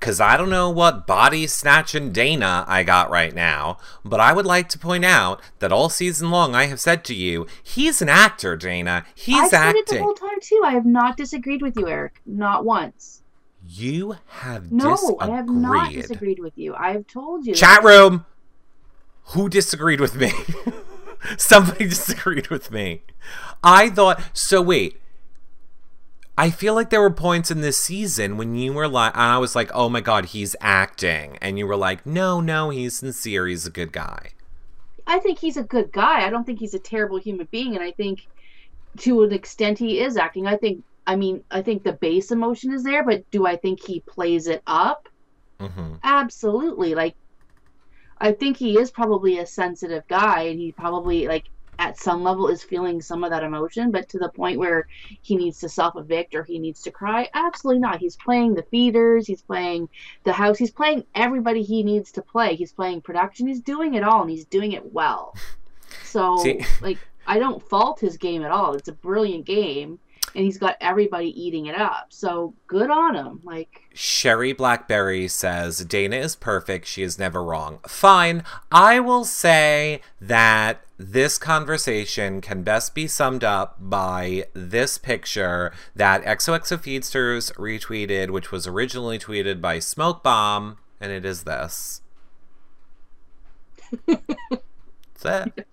Because 0.00 0.18
I 0.18 0.38
don't 0.38 0.48
know 0.48 0.70
what 0.70 1.06
body 1.06 1.46
snatching 1.46 2.10
Dana 2.10 2.64
I 2.66 2.84
got 2.84 3.10
right 3.10 3.34
now, 3.34 3.76
but 4.02 4.18
I 4.18 4.32
would 4.32 4.46
like 4.46 4.70
to 4.70 4.78
point 4.78 5.04
out 5.04 5.42
that 5.58 5.72
all 5.72 5.90
season 5.90 6.30
long 6.30 6.54
I 6.54 6.64
have 6.66 6.80
said 6.80 7.04
to 7.04 7.14
you, 7.14 7.46
he's 7.62 8.00
an 8.00 8.08
actor, 8.08 8.56
Dana. 8.56 9.04
He's 9.14 9.36
I've 9.36 9.50
said 9.50 9.76
it 9.76 9.86
the 9.86 9.98
whole 10.02 10.14
time 10.14 10.40
too. 10.40 10.62
I 10.64 10.72
have 10.72 10.86
not 10.86 11.18
disagreed 11.18 11.60
with 11.60 11.76
you, 11.76 11.86
Eric. 11.86 12.22
Not 12.24 12.64
once. 12.64 13.22
You 13.62 14.16
have 14.26 14.72
No, 14.72 14.92
disagreed. 14.92 15.16
I 15.20 15.36
have 15.36 15.48
not 15.48 15.92
disagreed 15.92 16.38
with 16.38 16.56
you. 16.56 16.74
I 16.74 16.92
have 16.92 17.06
told 17.06 17.46
you. 17.46 17.54
Chat 17.54 17.84
room! 17.84 18.24
Who 19.26 19.50
disagreed 19.50 20.00
with 20.00 20.16
me? 20.16 20.32
Somebody 21.36 21.84
disagreed 21.88 22.48
with 22.48 22.70
me. 22.70 23.02
I 23.62 23.90
thought. 23.90 24.22
So 24.32 24.62
wait. 24.62 24.98
I 26.40 26.48
feel 26.48 26.72
like 26.72 26.88
there 26.88 27.02
were 27.02 27.10
points 27.10 27.50
in 27.50 27.60
this 27.60 27.76
season 27.76 28.38
when 28.38 28.54
you 28.54 28.72
were 28.72 28.88
like, 28.88 29.14
I 29.14 29.36
was 29.36 29.54
like, 29.54 29.70
oh 29.74 29.90
my 29.90 30.00
god, 30.00 30.24
he's 30.24 30.56
acting. 30.58 31.36
And 31.42 31.58
you 31.58 31.66
were 31.66 31.76
like, 31.76 32.06
no, 32.06 32.40
no, 32.40 32.70
he's 32.70 32.96
sincere. 32.96 33.46
He's 33.46 33.66
a 33.66 33.70
good 33.70 33.92
guy. 33.92 34.30
I 35.06 35.18
think 35.18 35.38
he's 35.38 35.58
a 35.58 35.62
good 35.62 35.92
guy. 35.92 36.26
I 36.26 36.30
don't 36.30 36.44
think 36.44 36.58
he's 36.58 36.72
a 36.72 36.78
terrible 36.78 37.18
human 37.18 37.46
being, 37.50 37.74
and 37.74 37.84
I 37.84 37.90
think 37.90 38.26
to 39.00 39.22
an 39.22 39.34
extent 39.34 39.78
he 39.78 40.00
is 40.00 40.16
acting. 40.16 40.46
I 40.46 40.56
think. 40.56 40.82
I 41.06 41.14
mean, 41.14 41.44
I 41.50 41.60
think 41.60 41.82
the 41.82 41.92
base 41.92 42.30
emotion 42.30 42.72
is 42.72 42.84
there, 42.84 43.04
but 43.04 43.30
do 43.30 43.46
I 43.46 43.56
think 43.56 43.84
he 43.84 44.00
plays 44.00 44.46
it 44.46 44.62
up? 44.66 45.10
hmm 45.58 45.96
Absolutely. 46.02 46.94
Like, 46.94 47.16
I 48.18 48.32
think 48.32 48.56
he 48.56 48.78
is 48.78 48.90
probably 48.90 49.40
a 49.40 49.46
sensitive 49.46 50.08
guy, 50.08 50.44
and 50.44 50.58
he 50.58 50.72
probably 50.72 51.28
like 51.28 51.50
at 51.80 51.98
some 51.98 52.22
level 52.22 52.46
is 52.48 52.62
feeling 52.62 53.00
some 53.00 53.24
of 53.24 53.30
that 53.30 53.42
emotion, 53.42 53.90
but 53.90 54.06
to 54.10 54.18
the 54.18 54.28
point 54.28 54.58
where 54.58 54.86
he 55.22 55.34
needs 55.34 55.58
to 55.60 55.68
self 55.68 55.96
evict 55.96 56.34
or 56.34 56.44
he 56.44 56.58
needs 56.58 56.82
to 56.82 56.90
cry, 56.90 57.28
absolutely 57.32 57.80
not. 57.80 57.98
He's 57.98 58.16
playing 58.16 58.54
the 58.54 58.62
feeders, 58.64 59.26
he's 59.26 59.40
playing 59.40 59.88
the 60.24 60.32
house, 60.32 60.58
he's 60.58 60.70
playing 60.70 61.06
everybody 61.14 61.62
he 61.62 61.82
needs 61.82 62.12
to 62.12 62.22
play. 62.22 62.54
He's 62.54 62.72
playing 62.72 63.00
production, 63.00 63.46
he's 63.48 63.62
doing 63.62 63.94
it 63.94 64.04
all, 64.04 64.20
and 64.20 64.30
he's 64.30 64.44
doing 64.44 64.72
it 64.72 64.92
well. 64.92 65.34
So, 66.04 66.36
See- 66.38 66.64
like, 66.80 66.98
I 67.26 67.40
don't 67.40 67.60
fault 67.68 67.98
his 67.98 68.16
game 68.16 68.42
at 68.44 68.52
all. 68.52 68.74
It's 68.74 68.88
a 68.88 68.92
brilliant 68.92 69.44
game, 69.44 69.98
and 70.34 70.44
he's 70.44 70.58
got 70.58 70.76
everybody 70.80 71.28
eating 71.40 71.66
it 71.66 71.74
up. 71.74 72.06
So, 72.10 72.54
good 72.66 72.90
on 72.90 73.14
him. 73.14 73.40
Like, 73.42 73.82
Sherry 73.94 74.52
Blackberry 74.52 75.28
says 75.28 75.84
Dana 75.84 76.16
is 76.16 76.36
perfect. 76.36 76.86
She 76.86 77.02
is 77.02 77.18
never 77.18 77.42
wrong. 77.42 77.80
Fine. 77.86 78.44
I 78.70 79.00
will 79.00 79.24
say 79.24 80.00
that 80.20 80.82
this 80.98 81.38
conversation 81.38 82.40
can 82.40 82.62
best 82.62 82.94
be 82.94 83.06
summed 83.06 83.42
up 83.42 83.76
by 83.80 84.46
this 84.52 84.98
picture 84.98 85.72
that 85.96 86.22
XOXO 86.24 86.76
Feedsters 86.76 87.52
retweeted, 87.54 88.30
which 88.30 88.52
was 88.52 88.66
originally 88.66 89.18
tweeted 89.18 89.60
by 89.60 89.78
Smoke 89.78 90.22
Bomb, 90.22 90.76
and 91.00 91.10
it 91.10 91.24
is 91.24 91.44
this. 91.44 92.02
That's 94.06 95.48
it. 95.56 95.66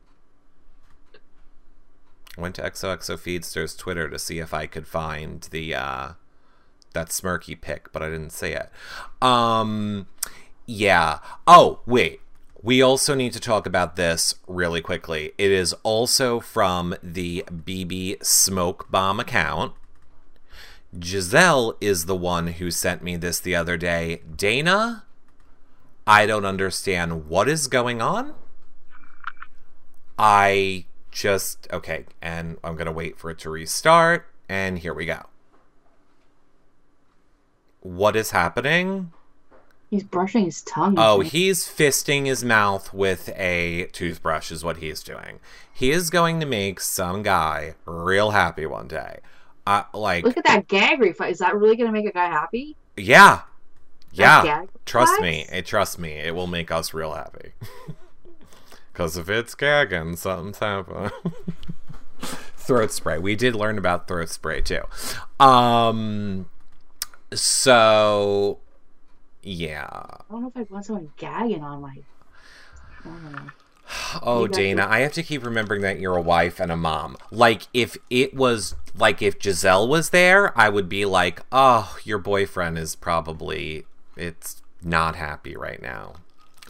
Went 2.38 2.56
to 2.56 2.62
XOXO 2.62 3.18
Feedsters 3.18 3.78
Twitter 3.78 4.10
to 4.10 4.20
see 4.20 4.40
if 4.40 4.54
I 4.54 4.68
could 4.68 4.88
find 4.88 5.42
the 5.52 5.74
uh 5.74 6.10
that 6.94 7.10
smirky 7.10 7.60
pic, 7.60 7.92
but 7.92 8.02
I 8.02 8.10
didn't 8.10 8.32
see 8.32 8.52
it. 8.52 8.70
Um 9.22 10.08
yeah. 10.66 11.20
Oh, 11.48 11.80
wait. 11.86 12.22
We 12.62 12.82
also 12.82 13.16
need 13.16 13.34
to 13.34 13.40
talk 13.40 13.66
about 13.66 13.96
this 13.96 14.36
really 14.48 14.82
quickly. 14.82 15.32
It 15.38 15.52
is 15.52 15.74
also 15.84 16.40
from 16.40 16.96
the 17.02 17.46
BB 17.50 18.24
Smoke 18.24 18.92
Bomb 18.92 19.20
account. 19.20 19.74
Giselle 21.02 21.78
is 21.80 22.06
the 22.06 22.16
one 22.16 22.48
who 22.48 22.72
sent 22.72 23.04
me 23.04 23.16
this 23.16 23.40
the 23.40 23.56
other 23.56 23.78
day. 23.78 24.22
Dana, 24.36 25.06
I 26.06 26.26
don't 26.26 26.46
understand 26.46 27.28
what 27.30 27.48
is 27.48 27.68
going 27.68 28.02
on. 28.02 28.34
I 30.18 30.86
just 31.18 31.68
okay, 31.74 32.06
and 32.22 32.58
I'm 32.64 32.76
gonna 32.76 32.92
wait 32.92 33.18
for 33.18 33.32
it 33.32 33.40
to 33.40 33.50
restart, 33.50 34.28
and 34.48 34.80
here 34.80 34.94
we 34.94 35.06
go. 35.06 35.26
What 37.82 38.16
is 38.16 38.32
happening? 38.32 39.12
he's 39.90 40.04
brushing 40.04 40.46
his 40.46 40.62
tongue. 40.64 40.96
Oh, 40.98 41.22
he's 41.22 41.66
fisting 41.66 42.26
his 42.26 42.44
mouth 42.44 42.94
with 42.94 43.30
a 43.36 43.88
toothbrush, 43.94 44.52
is 44.52 44.64
what 44.64 44.78
he's 44.78 45.02
doing. 45.02 45.40
He 45.74 45.92
is 45.92 46.10
going 46.10 46.40
to 46.40 46.46
make 46.46 46.80
some 46.80 47.24
guy 47.24 47.76
real 47.86 48.32
happy 48.32 48.66
one 48.66 48.88
day. 48.88 49.20
Uh, 49.66 49.84
like, 49.94 50.24
Look 50.24 50.38
at 50.38 50.46
that 50.46 50.68
gag 50.68 51.00
reflex. 51.00 51.34
Is 51.34 51.40
that 51.40 51.56
really 51.56 51.76
going 51.76 51.88
to 51.88 51.94
make 51.94 52.08
a 52.08 52.12
guy 52.12 52.28
happy? 52.28 52.76
yeah, 52.96 53.42
yeah. 54.12 54.66
Trust 54.86 55.22
me, 55.22 55.46
it 55.52 55.66
trust 55.66 56.00
me, 56.00 56.14
it 56.14 56.34
will 56.34 56.48
make 56.48 56.72
us 56.72 56.94
real 56.94 57.14
happy. 57.14 57.54
Cause 58.98 59.16
if 59.16 59.30
it's 59.30 59.54
gagging, 59.54 60.16
something's 60.16 60.58
happening. 60.58 61.12
throat 62.20 62.92
spray. 62.92 63.20
We 63.20 63.36
did 63.36 63.54
learn 63.54 63.78
about 63.78 64.08
throat 64.08 64.30
spray 64.30 64.62
too. 64.62 64.82
Um. 65.40 66.50
So, 67.32 68.58
yeah. 69.44 69.86
I 69.88 70.24
don't 70.32 70.42
know 70.42 70.52
if 70.56 70.58
I 70.58 70.74
want 70.74 70.86
someone 70.86 71.12
gagging 71.16 71.62
on 71.62 71.82
my. 71.82 71.98
I. 73.06 73.50
Oh, 74.24 74.42
Maybe 74.42 74.54
I 74.54 74.58
Dana, 74.58 74.82
should- 74.82 74.90
I 74.90 75.00
have 75.02 75.14
to 75.14 75.24
keep 75.24 75.46
remembering 75.46 75.82
that 75.84 76.00
you're 76.00 76.18
a 76.18 76.22
wife 76.22 76.60
and 76.60 76.72
a 76.72 76.76
mom. 76.76 77.18
Like, 77.30 77.68
if 77.76 77.98
it 78.10 78.34
was, 78.34 78.74
like, 78.96 79.22
if 79.22 79.36
Giselle 79.42 79.88
was 79.88 80.10
there, 80.10 80.58
I 80.60 80.70
would 80.70 80.90
be 80.90 81.06
like, 81.06 81.42
oh, 81.52 81.98
your 82.04 82.18
boyfriend 82.18 82.78
is 82.80 82.96
probably, 82.96 83.86
it's 84.18 84.62
not 84.82 85.16
happy 85.16 85.56
right 85.56 85.82
now. 85.82 86.16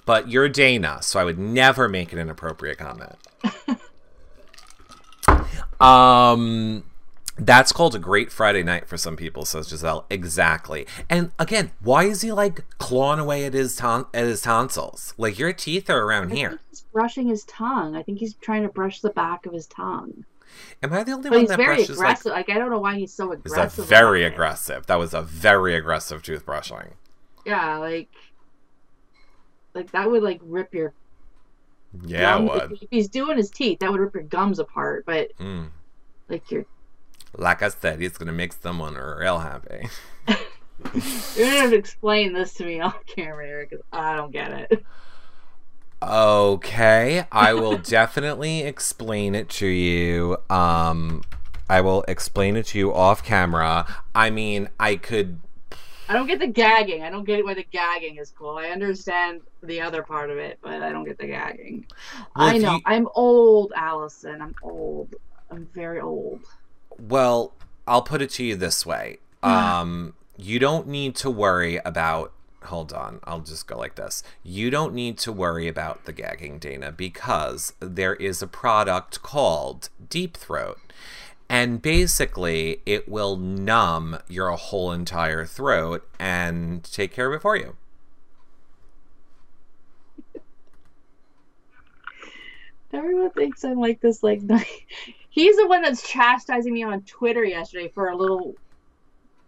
But 0.08 0.30
you're 0.30 0.50
Dana, 0.50 1.00
so 1.02 1.20
I 1.20 1.24
would 1.24 1.38
never 1.38 1.88
make 1.88 2.12
an 2.14 2.18
inappropriate 2.18 2.78
comment. 2.80 3.18
um, 5.80 6.84
that's 7.38 7.72
called 7.72 7.94
a 7.94 8.00
great 8.00 8.32
Friday 8.32 8.64
night 8.64 8.88
for 8.88 8.98
some 8.98 9.16
people, 9.16 9.46
says 9.46 9.68
Giselle. 9.68 10.06
Exactly. 10.10 10.88
And 11.10 11.32
again, 11.38 11.72
why 11.82 12.06
is 12.06 12.22
he 12.22 12.32
like 12.32 12.64
clawing 12.80 13.20
away 13.20 13.46
at 13.46 13.54
his 13.54 13.76
ton- 13.76 14.08
at 14.14 14.24
his 14.26 14.42
tonsils? 14.42 15.14
Like 15.18 15.38
your 15.38 15.54
teeth 15.54 15.90
are 15.90 16.02
around 16.04 16.32
I 16.32 16.36
here. 16.36 16.50
think 16.50 16.62
he's 16.70 16.82
brushing 16.82 17.28
his 17.28 17.44
tongue. 17.44 17.96
I 17.96 18.02
think 18.02 18.20
he's 18.20 18.34
trying 18.36 18.64
to 18.64 18.70
brush 18.70 19.02
the 19.02 19.10
back 19.12 19.46
of 19.46 19.54
his 19.54 19.68
tongue. 19.68 20.26
Am 20.82 20.94
I 20.94 21.04
the 21.04 21.12
only 21.12 21.30
But 21.30 21.36
one 21.36 21.40
he's 21.42 21.50
that 21.50 21.58
very 21.58 21.76
brushes 21.76 21.98
aggressive. 21.98 22.32
Like, 22.32 22.50
I 22.50 22.54
don't 22.54 22.72
know 22.72 22.80
why 22.80 22.96
he's 22.98 23.14
so 23.14 23.34
Is 23.34 23.40
aggressive. 23.46 23.76
that 23.86 23.90
very 23.90 24.22
about 24.24 24.32
it. 24.32 24.34
aggressive? 24.34 24.86
That 24.88 24.96
was 24.98 25.14
a 25.14 25.22
very 25.22 25.76
aggressive 25.76 26.24
toothbrushing. 26.24 26.94
Yeah, 27.46 27.78
like, 27.78 28.10
like 29.78 29.92
that 29.92 30.10
would 30.12 30.24
like 30.24 30.42
rip 30.44 30.74
your 30.74 30.94
Yeah, 32.06 32.38
it 32.38 32.44
would. 32.44 32.72
If 32.82 32.90
he's 32.92 33.08
doing 33.08 33.38
his 33.38 33.50
teeth, 33.50 33.80
that 33.80 33.90
would 33.92 34.02
rip 34.02 34.14
your 34.14 34.24
gums 34.24 34.60
apart. 34.60 35.06
But 35.06 35.32
Mm. 35.40 35.70
like 36.30 36.52
your 36.52 36.66
Like 37.38 37.62
I 37.62 37.70
said, 37.70 38.00
he's 38.02 38.18
gonna 38.18 38.32
make 38.34 38.54
someone 38.54 38.96
real 38.96 39.40
happy. 39.40 39.88
You're 40.28 41.46
gonna 41.46 41.62
have 41.62 41.70
to 41.72 41.76
explain 41.78 42.34
this 42.34 42.54
to 42.56 42.66
me 42.66 42.80
on 42.82 42.94
camera, 43.08 43.48
Eric, 43.48 43.72
'cause 43.72 43.82
I 43.94 44.16
don't 44.16 44.32
get 44.32 44.52
it. 44.72 44.84
Okay, 46.02 47.26
I 47.32 47.54
will 47.54 47.78
definitely 47.98 48.62
explain 48.62 49.34
it 49.36 49.50
to 49.50 49.68
you. 49.68 50.38
Um, 50.50 51.24
I 51.70 51.82
will 51.82 52.04
explain 52.08 52.56
it 52.56 52.68
to 52.68 52.78
you 52.78 52.94
off 52.94 53.24
camera. 53.24 53.86
I 54.14 54.30
mean, 54.30 54.70
I 54.80 54.96
could. 54.96 55.40
I 56.10 56.14
don't 56.14 56.28
get 56.28 56.40
the 56.40 56.48
gagging. 56.48 57.04
I 57.04 57.10
don't 57.10 57.26
get 57.26 57.44
why 57.44 57.54
the 57.54 57.64
gagging 57.72 58.18
is 58.18 58.32
cool. 58.38 58.58
I 58.58 58.68
understand 58.68 59.42
the 59.62 59.82
other 59.82 60.04
part 60.04 60.30
of 60.30 60.38
it, 60.38 60.58
but 60.62 60.82
I 60.82 60.92
don't 60.92 61.04
get 61.06 61.18
the 61.18 61.28
gagging. 61.28 61.86
Well, 62.36 62.48
I 62.48 62.58
know. 62.58 62.76
you- 62.76 62.82
I'm 62.86 63.08
old, 63.16 63.74
Allison. 63.76 64.42
I'm 64.42 64.56
old. 64.64 65.16
I'm 65.52 65.68
very 65.74 66.00
old. 66.00 66.42
Well, 67.00 67.54
I'll 67.88 68.02
put 68.02 68.22
it 68.22 68.30
to 68.32 68.44
you 68.44 68.56
this 68.56 68.86
way. 68.86 69.20
Um, 69.44 70.14
you 70.38 70.60
don't 70.60 70.88
need 70.88 71.16
to 71.18 71.30
worry 71.30 71.78
about. 71.86 72.34
Hold 72.64 72.92
on, 72.92 73.22
I'll 73.24 73.40
just 73.40 73.66
go 73.66 73.78
like 73.78 73.96
this. 73.96 74.24
You 74.44 74.70
don't 74.70 74.94
need 74.94 75.18
to 75.20 75.32
worry 75.32 75.70
about 75.70 76.04
the 76.06 76.12
gagging, 76.12 76.60
Dana, 76.60 76.92
because 76.92 77.72
there 77.80 78.16
is 78.16 78.42
a 78.42 78.48
product 78.48 79.22
called 79.22 79.88
Deep 80.10 80.36
Throat. 80.36 80.78
And 81.50 81.82
basically, 81.82 82.82
it 82.86 83.08
will 83.08 83.38
numb 83.38 84.20
your 84.28 84.52
whole 84.52 84.92
entire 84.92 85.46
throat 85.46 86.08
and 86.20 86.84
take 86.84 87.14
care 87.14 87.28
of 87.28 87.34
it 87.34 87.42
for 87.42 87.56
you. 87.56 87.76
Everyone 92.92 93.30
thinks 93.32 93.64
I'm 93.64 93.80
like 93.80 94.02
this. 94.02 94.24
Like, 94.24 94.42
he's 95.30 95.56
the 95.56 95.68
one 95.68 95.82
that's 95.82 96.08
chastising 96.08 96.74
me 96.74 96.84
on 96.84 97.02
Twitter 97.02 97.44
yesterday 97.44 97.90
for 97.94 98.10
a 98.10 98.16
little 98.16 98.56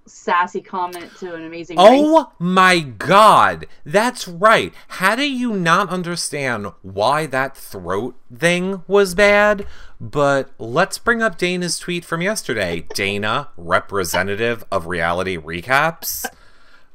sassy 0.09 0.61
comment 0.61 1.15
to 1.19 1.33
an 1.33 1.45
amazing. 1.45 1.77
Race. 1.77 1.85
Oh 1.87 2.31
my 2.39 2.79
god, 2.79 3.67
that's 3.85 4.27
right. 4.27 4.73
How 4.87 5.15
do 5.15 5.29
you 5.29 5.53
not 5.53 5.89
understand 5.89 6.67
why 6.81 7.25
that 7.27 7.55
throat 7.55 8.15
thing 8.35 8.83
was 8.87 9.15
bad? 9.15 9.65
But 10.01 10.51
let's 10.57 10.97
bring 10.97 11.21
up 11.21 11.37
Dana's 11.37 11.79
tweet 11.79 12.05
from 12.05 12.21
yesterday. 12.21 12.85
Dana, 12.93 13.49
representative 13.57 14.63
of 14.71 14.87
reality 14.87 15.37
recaps. 15.37 16.25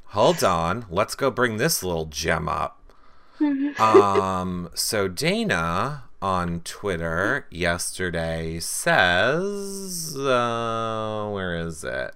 Hold 0.07 0.45
on, 0.45 0.87
let's 0.91 1.15
go 1.15 1.31
bring 1.31 1.57
this 1.57 1.83
little 1.83 2.07
gem 2.07 2.49
up. 2.49 2.81
Um, 3.81 4.71
so 4.75 5.09
Dana 5.09 6.05
on 6.23 6.61
Twitter 6.61 7.47
yesterday 7.51 8.59
says, 8.59 10.17
uh, 10.17 11.29
where 11.31 11.57
is 11.57 11.85
it? 11.85 12.15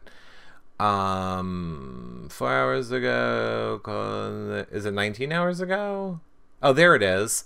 Um, 0.79 2.29
four 2.31 2.53
hours 2.53 2.91
ago. 2.91 4.67
Is 4.71 4.85
it 4.85 4.95
19 4.95 5.33
hours 5.33 5.61
ago? 5.61 6.21
Oh, 6.63 6.73
there 6.73 6.95
it 6.95 7.03
is. 7.03 7.45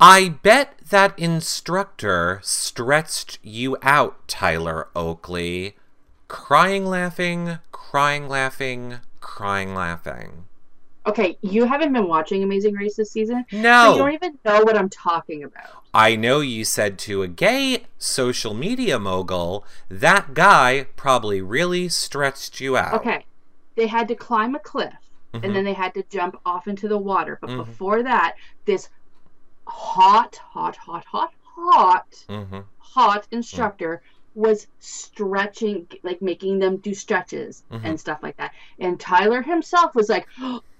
I 0.00 0.28
bet 0.28 0.78
that 0.90 1.18
instructor 1.18 2.40
stretched 2.42 3.38
you 3.42 3.76
out, 3.82 4.26
Tyler 4.28 4.88
Oakley. 4.94 5.76
Crying, 6.26 6.84
laughing, 6.86 7.58
crying, 7.70 8.28
laughing, 8.28 8.98
crying, 9.20 9.74
laughing. 9.74 10.44
Okay, 11.06 11.36
you 11.42 11.64
haven't 11.66 11.92
been 11.92 12.08
watching 12.08 12.42
Amazing 12.42 12.74
Race 12.74 12.96
this 12.96 13.10
season, 13.12 13.44
so 13.50 13.56
you 13.56 13.98
don't 13.98 14.12
even 14.14 14.38
know 14.44 14.62
what 14.62 14.76
I'm 14.76 14.88
talking 14.88 15.44
about. 15.44 15.82
I 15.92 16.16
know 16.16 16.40
you 16.40 16.64
said 16.64 16.98
to 17.00 17.22
a 17.22 17.28
gay 17.28 17.84
social 17.98 18.54
media 18.54 18.98
mogul, 18.98 19.66
that 19.90 20.32
guy 20.34 20.86
probably 20.96 21.42
really 21.42 21.88
stretched 21.90 22.58
you 22.60 22.76
out. 22.76 22.94
Okay, 22.94 23.26
they 23.76 23.86
had 23.86 24.08
to 24.08 24.14
climb 24.14 24.54
a 24.54 24.58
cliff, 24.58 24.94
Mhm. 25.34 25.44
and 25.44 25.54
then 25.56 25.64
they 25.64 25.74
had 25.74 25.92
to 25.94 26.02
jump 26.04 26.38
off 26.46 26.66
into 26.66 26.88
the 26.88 26.98
water. 26.98 27.38
But 27.40 27.50
Mhm. 27.50 27.56
before 27.58 28.02
that, 28.02 28.36
this 28.64 28.88
hot, 29.66 30.36
hot, 30.36 30.76
hot, 30.76 31.04
hot, 31.04 31.32
hot, 31.54 32.24
hmm 32.28 32.60
hot 32.78 33.26
instructor 33.32 34.02
was 34.34 34.66
stretching, 34.78 35.86
like 36.02 36.20
making 36.20 36.58
them 36.58 36.78
do 36.78 36.92
stretches 36.94 37.62
Mhm. 37.72 37.80
and 37.84 38.00
stuff 38.00 38.18
like 38.22 38.36
that. 38.36 38.52
And 38.78 38.98
Tyler 38.98 39.42
himself 39.42 39.94
was 39.94 40.08
like, 40.08 40.26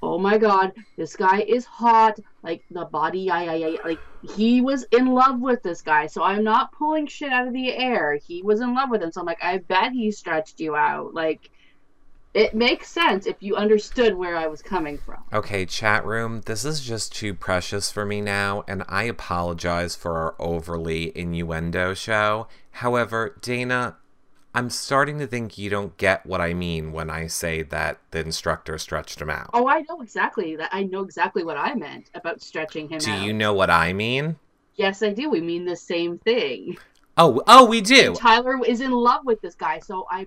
"Oh 0.02 0.18
my 0.18 0.38
God, 0.38 0.72
this 0.96 1.16
guy 1.16 1.40
is 1.42 1.64
hot." 1.64 2.18
Like 2.42 2.62
the 2.70 2.84
body, 2.86 3.20
yeah, 3.20 3.42
yeah, 3.54 3.66
yeah. 3.68 3.78
Like 3.84 4.00
he 4.20 4.60
was 4.60 4.84
in 4.90 5.06
love 5.06 5.40
with 5.40 5.62
this 5.62 5.82
guy. 5.82 6.06
So 6.06 6.22
I'm 6.22 6.44
not 6.44 6.72
pulling 6.72 7.06
shit 7.06 7.30
out 7.32 7.46
of 7.46 7.52
the 7.52 7.72
air. 7.74 8.18
He 8.26 8.42
was 8.42 8.60
in 8.60 8.74
love 8.74 8.90
with 8.90 9.02
him. 9.02 9.12
So 9.12 9.20
I'm 9.20 9.26
like, 9.26 9.42
I 9.44 9.58
bet 9.58 9.92
he 9.92 10.10
stretched 10.10 10.60
you 10.60 10.74
out. 10.74 11.14
Like 11.14 11.48
it 12.34 12.52
makes 12.54 12.88
sense 12.88 13.26
if 13.26 13.36
you 13.40 13.54
understood 13.54 14.16
where 14.16 14.36
I 14.36 14.48
was 14.48 14.60
coming 14.60 14.98
from. 14.98 15.22
Okay, 15.32 15.64
chat 15.64 16.04
room, 16.04 16.42
this 16.46 16.64
is 16.64 16.80
just 16.80 17.14
too 17.14 17.32
precious 17.32 17.90
for 17.92 18.04
me 18.04 18.20
now, 18.20 18.64
and 18.66 18.82
I 18.88 19.04
apologize 19.04 19.94
for 19.94 20.16
our 20.16 20.34
overly 20.40 21.16
innuendo 21.16 21.94
show. 21.94 22.48
However, 22.72 23.38
Dana, 23.40 23.96
I'm 24.52 24.68
starting 24.68 25.18
to 25.20 25.26
think 25.26 25.58
you 25.58 25.70
don't 25.70 25.96
get 25.96 26.26
what 26.26 26.40
I 26.40 26.54
mean 26.54 26.92
when 26.92 27.08
I 27.08 27.28
say 27.28 27.62
that 27.62 28.00
the 28.10 28.20
instructor 28.20 28.78
stretched 28.78 29.20
him 29.20 29.30
out. 29.30 29.50
Oh, 29.54 29.68
I 29.68 29.84
know 29.88 30.00
exactly 30.00 30.56
that. 30.56 30.70
I 30.72 30.84
know 30.84 31.02
exactly 31.02 31.44
what 31.44 31.56
I 31.56 31.74
meant 31.74 32.10
about 32.14 32.42
stretching 32.42 32.88
him 32.88 32.98
Do 32.98 33.12
out. 33.12 33.24
you 33.24 33.32
know 33.32 33.52
what 33.52 33.70
I 33.70 33.92
mean? 33.92 34.36
Yes, 34.74 35.02
I 35.02 35.12
do. 35.12 35.30
We 35.30 35.40
mean 35.40 35.64
the 35.64 35.76
same 35.76 36.18
thing. 36.18 36.78
Oh, 37.16 37.42
oh, 37.46 37.64
we 37.64 37.80
do. 37.80 38.14
Tyler 38.14 38.64
is 38.64 38.80
in 38.80 38.90
love 38.90 39.24
with 39.24 39.40
this 39.40 39.54
guy, 39.54 39.78
so 39.78 40.04
I 40.10 40.26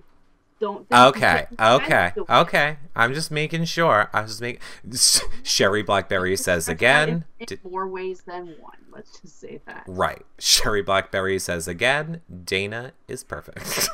don't. 0.60 0.86
Okay, 0.92 1.46
okay, 1.58 2.12
okay. 2.28 2.76
I'm 2.96 3.14
just 3.14 3.30
making 3.30 3.64
sure. 3.64 4.10
I 4.12 4.22
was 4.22 4.32
just 4.32 4.42
making. 4.42 4.60
Sherry 5.42 5.82
Blackberry 5.82 6.36
says 6.36 6.68
again. 6.68 7.24
In 7.38 7.58
more 7.70 7.86
ways 7.86 8.22
than 8.26 8.54
one. 8.60 8.76
Let's 8.92 9.20
just 9.20 9.40
say 9.40 9.60
that. 9.66 9.84
Right. 9.86 10.24
Sherry 10.38 10.82
Blackberry 10.82 11.38
says 11.38 11.68
again, 11.68 12.20
Dana 12.44 12.92
is 13.06 13.22
perfect. 13.22 13.88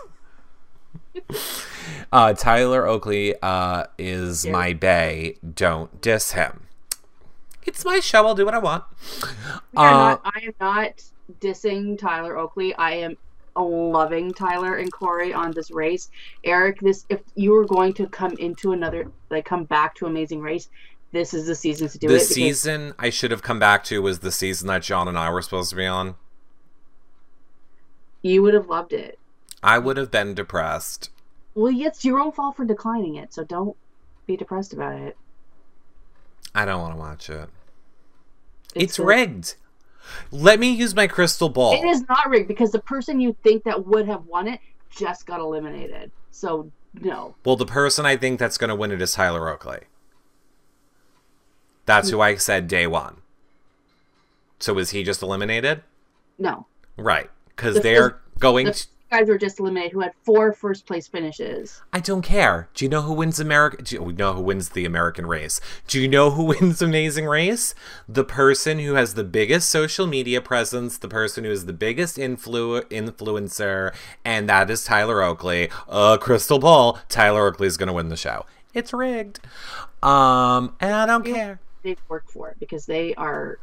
uh, 2.12 2.33
Tyler 2.33 2.87
Oakley 2.87 3.35
uh, 3.42 3.85
is 3.98 4.44
Yeah. 4.44 4.53
my 4.53 4.72
bay. 4.72 5.37
Don't 5.55 6.00
diss 6.00 6.33
him. 6.33 6.62
It's 7.66 7.85
my 7.85 8.00
show. 8.00 8.27
I'll 8.27 8.35
do 8.35 8.44
what 8.44 8.55
I 8.55 8.59
want. 8.59 8.85
Uh, 9.22 9.83
not, 9.83 10.22
I 10.24 10.40
am 10.44 10.55
not 10.61 11.03
dissing 11.40 11.98
Tyler 11.98 12.37
Oakley. 12.37 12.74
I 12.74 12.92
am 12.92 13.16
loving 13.62 14.32
Tyler 14.32 14.76
and 14.76 14.92
Korey 14.92 15.34
on 15.34 15.52
this 15.52 15.70
race. 15.70 16.10
Eric, 16.42 16.80
this 16.80 17.06
if 17.08 17.20
you 17.34 17.52
were 17.52 17.64
going 17.64 17.92
to 17.94 18.08
come 18.08 18.32
into 18.38 18.72
another, 18.72 19.10
like 19.30 19.44
come 19.44 19.64
back 19.64 19.94
to 19.96 20.06
Amazing 20.06 20.40
Race, 20.40 20.68
this 21.12 21.32
is 21.32 21.46
the 21.46 21.54
season 21.54 21.88
to 21.88 21.98
do 21.98 22.08
the 22.08 22.16
it. 22.16 22.18
The 22.18 22.24
season 22.24 22.94
I 22.98 23.10
should 23.10 23.30
have 23.30 23.42
come 23.42 23.58
back 23.58 23.84
to 23.84 24.02
was 24.02 24.18
the 24.18 24.32
season 24.32 24.68
that 24.68 24.82
John 24.82 25.06
and 25.06 25.16
I 25.18 25.30
were 25.30 25.42
supposed 25.42 25.70
to 25.70 25.76
be 25.76 25.86
on. 25.86 26.16
You 28.22 28.42
would 28.42 28.54
have 28.54 28.68
loved 28.68 28.92
it. 28.92 29.18
I 29.62 29.78
would 29.78 29.96
have 29.96 30.10
been 30.10 30.34
depressed. 30.34 31.10
Well, 31.54 31.72
it's 31.74 32.04
your 32.04 32.20
own 32.20 32.32
fault 32.32 32.56
for 32.56 32.64
declining 32.64 33.14
it, 33.14 33.32
so 33.32 33.44
don't 33.44 33.76
be 34.26 34.36
depressed 34.36 34.72
about 34.72 34.98
it. 35.00 35.16
I 36.54 36.64
don't 36.64 36.80
want 36.80 36.94
to 36.94 36.98
watch 36.98 37.30
it. 37.30 37.48
It's, 38.74 38.98
a- 38.98 39.04
rigged. 39.04 39.54
Let 40.30 40.60
me 40.60 40.70
use 40.70 40.94
my 40.94 41.06
crystal 41.06 41.48
ball. 41.48 41.74
It 41.74 41.86
is 41.86 42.04
not 42.08 42.28
rigged 42.28 42.48
because 42.48 42.72
the 42.72 42.80
person 42.80 43.20
you 43.20 43.36
think 43.42 43.64
that 43.64 43.86
would 43.86 44.06
have 44.06 44.24
won 44.26 44.48
it 44.48 44.60
just 44.90 45.26
got 45.26 45.40
eliminated. 45.40 46.10
So 46.30 46.70
no. 47.00 47.34
Well, 47.44 47.56
the 47.56 47.66
person 47.66 48.06
I 48.06 48.16
think 48.16 48.38
that's 48.38 48.58
going 48.58 48.68
to 48.68 48.74
win 48.74 48.92
it 48.92 49.02
is 49.02 49.14
Tyler 49.14 49.48
Oakley. 49.48 49.80
That's 51.86 52.10
who 52.10 52.20
I 52.20 52.36
said 52.36 52.66
day 52.68 52.86
one. 52.86 53.18
So 54.58 54.78
is 54.78 54.90
he 54.90 55.02
just 55.02 55.22
eliminated? 55.22 55.82
No. 56.38 56.66
Right. 56.96 57.30
Because 57.48 57.74
The 57.74 57.80
they're 57.80 58.20
going 58.38 58.66
The 58.66 58.72
to. 58.72 58.86
Guys 59.10 59.28
were 59.28 59.38
just 59.38 59.60
eliminated 59.60 59.92
who 59.92 60.00
had 60.00 60.12
four 60.22 60.52
first 60.52 60.86
place 60.86 61.06
finishes. 61.06 61.82
I 61.92 62.00
don't 62.00 62.22
care. 62.22 62.68
Do 62.74 62.84
you 62.84 62.88
know 62.88 63.02
who 63.02 63.12
wins 63.12 63.38
America? 63.38 63.82
Do 63.82 63.94
you 63.96 64.12
know 64.12 64.32
who 64.32 64.42
wins 64.42 64.70
the 64.70 64.84
American 64.84 65.26
race? 65.26 65.60
Do 65.86 66.00
you 66.00 66.08
know 66.08 66.30
who 66.30 66.44
wins 66.60 66.82
Amazing 66.82 67.26
Race? 67.26 67.74
The 68.08 68.24
person 68.24 68.78
who 68.78 68.94
has 68.94 69.14
the 69.14 69.24
biggest 69.24 69.70
social 69.70 70.06
media 70.06 70.40
presence, 70.40 70.98
the 70.98 71.08
person 71.08 71.44
who 71.44 71.50
is 71.50 71.66
the 71.66 71.72
biggest 71.72 72.16
influ- 72.16 72.84
influencer, 72.84 73.94
and 74.24 74.48
that 74.48 74.70
is 74.70 74.84
Tyler 74.84 75.22
Oakley. 75.22 75.70
Uh, 75.88 76.16
Crystal 76.16 76.58
Ball. 76.58 76.98
Tyler 77.08 77.46
Oakley 77.46 77.66
is 77.66 77.76
going 77.76 77.86
to 77.88 77.92
win 77.92 78.08
the 78.08 78.16
show. 78.16 78.46
It's 78.72 78.92
rigged. 78.92 79.38
Um, 80.02 80.74
and 80.80 80.92
I 80.92 81.06
don't 81.06 81.24
care. 81.24 81.60
They've 81.82 82.00
worked 82.08 82.30
for 82.30 82.48
it 82.48 82.56
because 82.58 82.86
they 82.86 83.14
are 83.14 83.58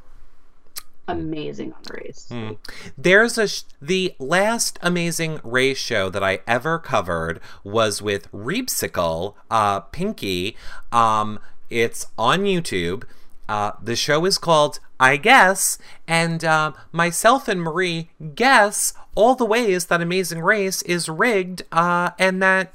amazing 1.07 1.73
on 1.73 1.81
race. 1.91 2.27
Hmm. 2.29 2.51
There's 2.97 3.37
a 3.37 3.47
sh- 3.47 3.63
the 3.81 4.15
last 4.19 4.79
amazing 4.81 5.39
race 5.43 5.77
show 5.77 6.09
that 6.09 6.23
I 6.23 6.39
ever 6.47 6.79
covered 6.79 7.39
was 7.63 8.01
with 8.01 8.31
Reepsicle, 8.31 9.35
uh, 9.49 9.81
Pinky. 9.81 10.55
Um, 10.91 11.39
it's 11.69 12.07
on 12.17 12.41
YouTube. 12.41 13.03
Uh, 13.49 13.73
the 13.81 13.95
show 13.95 14.25
is 14.25 14.37
called 14.37 14.79
I 14.99 15.17
Guess, 15.17 15.79
and 16.07 16.45
uh, 16.45 16.73
myself 16.91 17.47
and 17.47 17.61
Marie 17.61 18.11
guess 18.35 18.93
all 19.15 19.33
the 19.33 19.45
ways 19.45 19.87
that 19.87 19.99
Amazing 19.99 20.41
Race 20.41 20.83
is 20.83 21.09
rigged, 21.09 21.63
uh, 21.71 22.11
and 22.19 22.41
that 22.43 22.71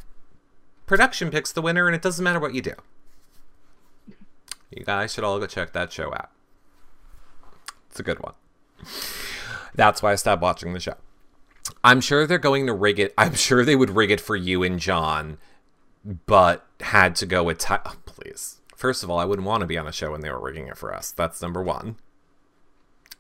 production 0.87 1.31
picks 1.31 1.53
the 1.53 1.62
winner, 1.62 1.87
and 1.87 1.95
it 1.95 2.03
doesn't 2.03 2.23
matter 2.23 2.41
what 2.41 2.53
you 2.53 2.62
do. 2.62 2.75
You 4.71 4.85
guys 4.85 5.15
should 5.15 5.25
all 5.25 5.39
go 5.39 5.47
check 5.47 5.73
that 5.73 5.93
show 5.93 6.12
out. 6.12 6.31
It's 7.97 8.01
a 8.01 8.03
good 8.03 8.23
one. 8.23 8.35
That's 9.75 10.03
why 10.03 10.13
I 10.13 10.17
stopped 10.17 10.43
watching 10.43 10.75
the 10.75 10.81
show. 10.81 10.97
I'm 11.83 12.03
sure 12.03 12.27
they're 12.27 12.37
going 12.37 12.67
to 12.67 12.75
rig 12.75 13.01
it. 13.01 13.15
I'm 13.17 13.33
sure 13.35 13.65
they 13.65 13.75
would 13.75 13.89
rig 13.89 14.11
it 14.11 14.21
for 14.21 14.37
you 14.37 14.63
and 14.63 14.79
John, 14.79 15.39
but 16.05 16.67
had 16.81 17.17
to 17.17 17.27
go 17.27 17.43
with 17.43 17.57
Ty- 17.57 17.81
oh, 17.87 17.95
please. 18.05 18.61
First 18.77 19.03
of 19.03 19.09
all, 19.09 19.19
I 19.19 19.25
wouldn't 19.25 19.47
want 19.47 19.63
to 19.63 19.67
be 19.67 19.79
on 19.79 19.87
a 19.87 19.93
show 19.93 20.11
when 20.11 20.21
they 20.21 20.29
were 20.29 20.39
rigging 20.39 20.69
it 20.69 20.77
for 20.77 20.95
us. 20.95 21.11
That's 21.11 21.41
number 21.41 21.63
one. 21.63 21.97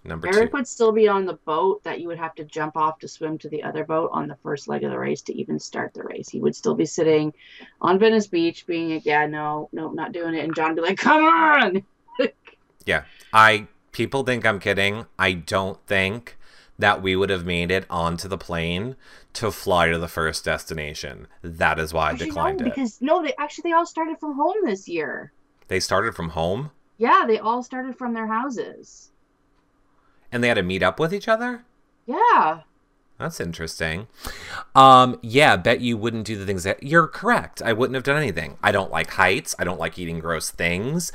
Number 0.04 0.28
Eric 0.28 0.50
two. 0.50 0.58
would 0.58 0.68
still 0.68 0.92
be 0.92 1.08
on 1.08 1.24
the 1.24 1.38
boat 1.46 1.82
that 1.84 2.02
you 2.02 2.08
would 2.08 2.18
have 2.18 2.34
to 2.34 2.44
jump 2.44 2.76
off 2.76 2.98
to 2.98 3.08
swim 3.08 3.38
to 3.38 3.48
the 3.48 3.62
other 3.62 3.82
boat 3.82 4.10
on 4.12 4.28
the 4.28 4.36
first 4.42 4.68
leg 4.68 4.84
of 4.84 4.90
the 4.90 4.98
race 4.98 5.22
to 5.22 5.34
even 5.34 5.58
start 5.58 5.94
the 5.94 6.02
race. 6.02 6.28
He 6.28 6.38
would 6.38 6.54
still 6.54 6.74
be 6.74 6.84
sitting 6.84 7.32
on 7.80 7.98
Venice 7.98 8.26
Beach 8.26 8.66
being 8.66 8.90
like, 8.90 9.06
yeah, 9.06 9.24
no, 9.24 9.70
no, 9.72 9.90
not 9.90 10.12
doing 10.12 10.34
it. 10.34 10.44
And 10.44 10.54
John 10.54 10.74
would 10.74 10.82
be 10.82 10.82
like, 10.82 10.98
come 10.98 11.24
on. 11.24 11.82
Yeah. 12.86 13.02
I 13.32 13.66
people 13.96 14.22
think 14.24 14.44
I'm 14.44 14.60
kidding. 14.60 15.06
I 15.18 15.32
don't 15.32 15.78
think 15.86 16.36
that 16.78 17.00
we 17.00 17.16
would 17.16 17.30
have 17.30 17.46
made 17.46 17.70
it 17.70 17.86
onto 17.88 18.28
the 18.28 18.36
plane 18.36 18.94
to 19.32 19.50
fly 19.50 19.88
to 19.88 19.98
the 19.98 20.06
first 20.08 20.44
destination. 20.44 21.26
That 21.42 21.78
is 21.78 21.94
why 21.94 22.08
I 22.08 22.10
Actually, 22.12 22.26
declined 22.26 22.60
no, 22.60 22.66
it. 22.66 22.74
because 22.74 23.00
no, 23.00 23.22
they 23.22 23.32
actually 23.38 23.70
they 23.70 23.72
all 23.72 23.86
started 23.86 24.18
from 24.20 24.36
home 24.36 24.56
this 24.64 24.86
year. 24.86 25.32
They 25.68 25.80
started 25.80 26.14
from 26.14 26.30
home 26.30 26.70
Yeah, 26.98 27.24
they 27.26 27.38
all 27.38 27.62
started 27.62 27.96
from 27.96 28.12
their 28.12 28.26
houses. 28.26 29.10
and 30.30 30.44
they 30.44 30.48
had 30.48 30.54
to 30.54 30.62
meet 30.62 30.82
up 30.82 31.00
with 31.00 31.14
each 31.14 31.28
other? 31.28 31.64
Yeah. 32.06 32.60
That's 33.18 33.40
interesting. 33.40 34.08
Um, 34.74 35.18
yeah, 35.22 35.56
bet 35.56 35.80
you 35.80 35.96
wouldn't 35.96 36.26
do 36.26 36.36
the 36.36 36.44
things 36.44 36.64
that 36.64 36.82
you're 36.82 37.08
correct. 37.08 37.62
I 37.62 37.72
wouldn't 37.72 37.94
have 37.94 38.04
done 38.04 38.18
anything. 38.22 38.58
I 38.62 38.72
don't 38.72 38.90
like 38.90 39.12
heights. 39.12 39.54
I 39.58 39.64
don't 39.64 39.80
like 39.80 39.98
eating 39.98 40.18
gross 40.18 40.50
things. 40.50 41.12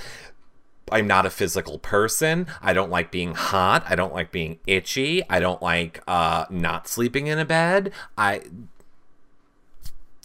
I'm 0.91 1.07
not 1.07 1.25
a 1.25 1.29
physical 1.29 1.79
person. 1.79 2.47
I 2.61 2.73
don't 2.73 2.89
like 2.89 3.11
being 3.11 3.33
hot. 3.33 3.83
I 3.87 3.95
don't 3.95 4.13
like 4.13 4.31
being 4.31 4.59
itchy. 4.67 5.23
I 5.29 5.39
don't 5.39 5.61
like 5.61 6.01
uh 6.07 6.45
not 6.49 6.87
sleeping 6.87 7.27
in 7.27 7.39
a 7.39 7.45
bed. 7.45 7.91
I 8.17 8.41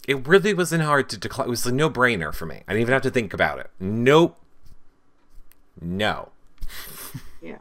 it 0.07 0.25
really 0.27 0.53
wasn't 0.53 0.83
hard 0.83 1.09
to 1.09 1.17
decline. 1.17 1.47
It 1.47 1.51
was 1.51 1.65
a 1.65 1.71
no 1.71 1.89
brainer 1.89 2.33
for 2.33 2.45
me. 2.45 2.63
I 2.67 2.73
didn't 2.73 2.81
even 2.83 2.93
have 2.93 3.01
to 3.03 3.11
think 3.11 3.33
about 3.33 3.59
it. 3.59 3.69
Nope. 3.79 4.37
No. 5.81 6.29
Yeah. 7.39 7.59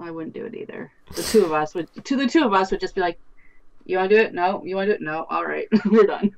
I 0.00 0.10
wouldn't 0.10 0.34
do 0.34 0.46
it 0.46 0.54
either. 0.54 0.90
The 1.14 1.22
two 1.22 1.44
of 1.44 1.52
us 1.52 1.74
would 1.74 1.88
to 2.06 2.16
the 2.16 2.26
two 2.26 2.44
of 2.44 2.54
us 2.54 2.70
would 2.70 2.80
just 2.80 2.94
be 2.94 3.00
like, 3.02 3.18
You 3.84 3.98
wanna 3.98 4.08
do 4.08 4.16
it? 4.16 4.34
No. 4.34 4.64
You 4.64 4.74
wanna 4.74 4.88
do 4.88 4.92
it? 4.94 5.00
No. 5.02 5.26
All 5.28 5.44
right. 5.44 5.68
We're 5.84 6.06
done. 6.06 6.34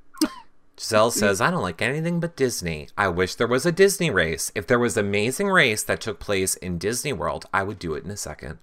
Giselle 0.78 1.10
says, 1.10 1.40
I 1.40 1.50
don't 1.50 1.62
like 1.62 1.82
anything 1.82 2.20
but 2.20 2.36
Disney. 2.36 2.88
I 2.96 3.08
wish 3.08 3.34
there 3.34 3.48
was 3.48 3.66
a 3.66 3.72
Disney 3.72 4.10
race. 4.10 4.52
If 4.54 4.66
there 4.66 4.78
was 4.78 4.96
an 4.96 5.06
amazing 5.06 5.48
race 5.48 5.82
that 5.82 6.00
took 6.00 6.20
place 6.20 6.54
in 6.54 6.78
Disney 6.78 7.12
World, 7.12 7.46
I 7.52 7.64
would 7.64 7.78
do 7.78 7.94
it 7.94 8.04
in 8.04 8.10
a 8.10 8.16
second. 8.16 8.58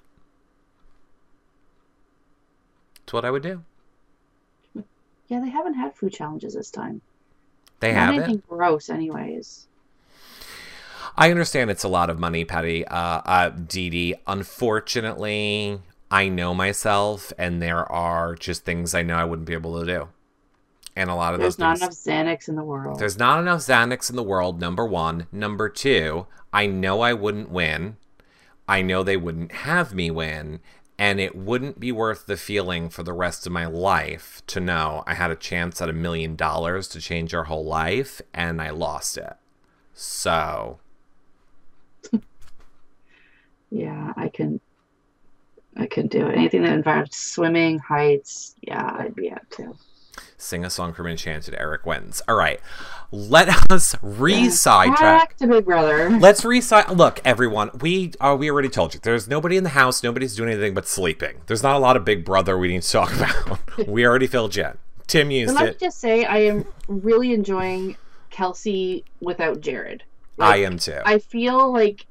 It's 3.04 3.12
what 3.12 3.26
I 3.26 3.32
would 3.32 3.44
do. 3.44 3.64
Yeah, 5.28 5.42
they 5.42 5.50
haven't 5.50 5.74
had 5.74 5.96
food 5.96 6.14
challenges 6.14 6.54
this 6.54 6.72
time. 6.72 7.02
They 7.80 7.92
Not 7.92 8.00
have 8.00 8.24
anything 8.24 8.44
gross 8.48 8.90
anyways. 8.90 9.68
I 11.18 11.32
understand 11.32 11.70
it's 11.70 11.84
a 11.84 11.90
lot 11.90 12.10
of 12.10 12.20
money, 12.20 12.46
Patty. 12.46 12.86
Uh, 12.88 12.98
uh, 12.98 13.50
Dee 13.50 13.90
Dee. 13.90 14.16
Unfortunately, 14.26 15.80
I 16.10 16.30
know 16.30 16.54
myself, 16.54 17.34
and 17.38 17.62
there 17.62 17.90
are 17.92 18.36
just 18.36 18.64
things 18.64 18.94
I 18.94 19.02
know 19.02 19.16
I 19.16 19.26
wouldn't 19.26 19.48
be 19.48 19.54
able 19.54 19.80
to 19.80 19.86
do. 19.86 20.08
And 20.96 21.10
a 21.10 21.16
lot 21.16 21.34
of 21.34 21.42
those 21.42 21.58
There's 21.58 21.60
not 21.60 21.80
things. 21.80 22.06
enough 22.08 22.28
Xanax 22.28 22.48
in 22.48 22.56
the 22.56 22.64
world. 22.64 23.00
There's 23.00 23.18
not 23.20 23.40
enough 23.40 23.60
Xanax 23.62 24.10
in 24.10 24.16
the 24.16 24.24
world, 24.24 24.62
number 24.62 24.86
one. 24.86 25.28
Number 25.32 25.68
two, 25.70 26.28
I 26.54 26.68
know 26.68 27.02
I 27.02 27.14
wouldn't 27.14 27.50
win. 27.52 27.98
I 28.68 28.82
know 28.82 29.04
they 29.04 29.18
wouldn't 29.18 29.52
have 29.52 29.94
me 29.94 30.10
win. 30.10 30.62
And 30.98 31.20
it 31.20 31.36
wouldn't 31.36 31.80
be 31.80 31.92
worth 31.92 32.26
the 32.26 32.38
feeling 32.38 32.90
for 32.90 33.04
the 33.04 33.12
rest 33.12 33.46
of 33.46 33.52
my 33.52 33.66
life 33.66 34.42
to 34.48 34.62
know 34.62 35.04
I 35.06 35.16
had 35.16 35.30
a 35.30 35.36
chance 35.36 35.82
at 35.82 35.90
a 35.90 35.94
million 35.94 36.38
dollars 36.38 36.88
to 36.90 37.02
change 37.02 37.34
your 37.34 37.44
whole 37.46 37.66
life 37.66 38.22
and 38.34 38.62
I 38.62 38.70
lost 38.70 39.18
it. 39.18 39.34
So, 39.94 40.80
Yeah, 43.70 44.14
I 44.16 44.30
can. 44.30 44.62
I 45.78 45.88
could 45.88 46.10
do 46.10 46.28
it. 46.28 46.38
Anything 46.38 46.62
that 46.64 46.72
involves 46.74 47.18
swimming, 47.18 47.80
heights. 47.80 48.56
Yeah, 48.62 48.96
I'd 48.98 49.16
be 49.16 49.30
up 49.32 49.50
to. 49.52 49.74
Sing 50.38 50.66
a 50.66 50.70
song 50.70 50.94
from 50.94 51.08
Enchanted, 51.08 51.56
Eric 51.58 51.86
wins. 51.86 52.22
All 52.28 52.36
right. 52.36 52.60
Let 53.12 53.72
us 53.72 53.96
re 54.02 54.50
sidetrack. 54.50 55.38
To 55.38 55.48
Big 55.48 55.66
Brother. 55.66 56.10
Let's 56.10 56.44
reset. 56.44 56.96
Look, 56.96 57.22
everyone. 57.24 57.72
We 57.80 58.14
uh, 58.20 58.36
we 58.38 58.50
already 58.50 58.70
told 58.70 58.94
you. 58.94 59.00
There's 59.02 59.28
nobody 59.28 59.58
in 59.58 59.64
the 59.64 59.70
house. 59.70 60.04
Nobody's 60.04 60.36
doing 60.36 60.50
anything 60.50 60.74
but 60.74 60.88
sleeping. 60.88 61.42
There's 61.48 61.64
not 61.64 61.76
a 61.76 61.80
lot 61.80 61.96
of 61.96 62.04
Big 62.04 62.26
Brother 62.26 62.58
we 62.58 62.68
need 62.68 62.82
to 62.82 62.92
talk 62.92 63.14
about. 63.16 63.88
we 63.88 64.06
already 64.06 64.28
filled 64.28 64.52
Jen. 64.52 64.78
Tim 65.08 65.32
used 65.32 65.50
And 65.50 65.60
let 65.60 65.74
me 65.74 65.78
just 65.80 66.00
say, 66.00 66.26
I 66.26 66.38
am 66.40 66.66
really 66.88 67.34
enjoying 67.34 67.96
Kelsey 68.32 69.06
without 69.22 69.62
Jared. 69.62 70.04
I 70.40 70.58
am 70.58 70.78
too. 70.78 71.00
I 71.06 71.20
feel 71.20 71.72
like 71.72 72.06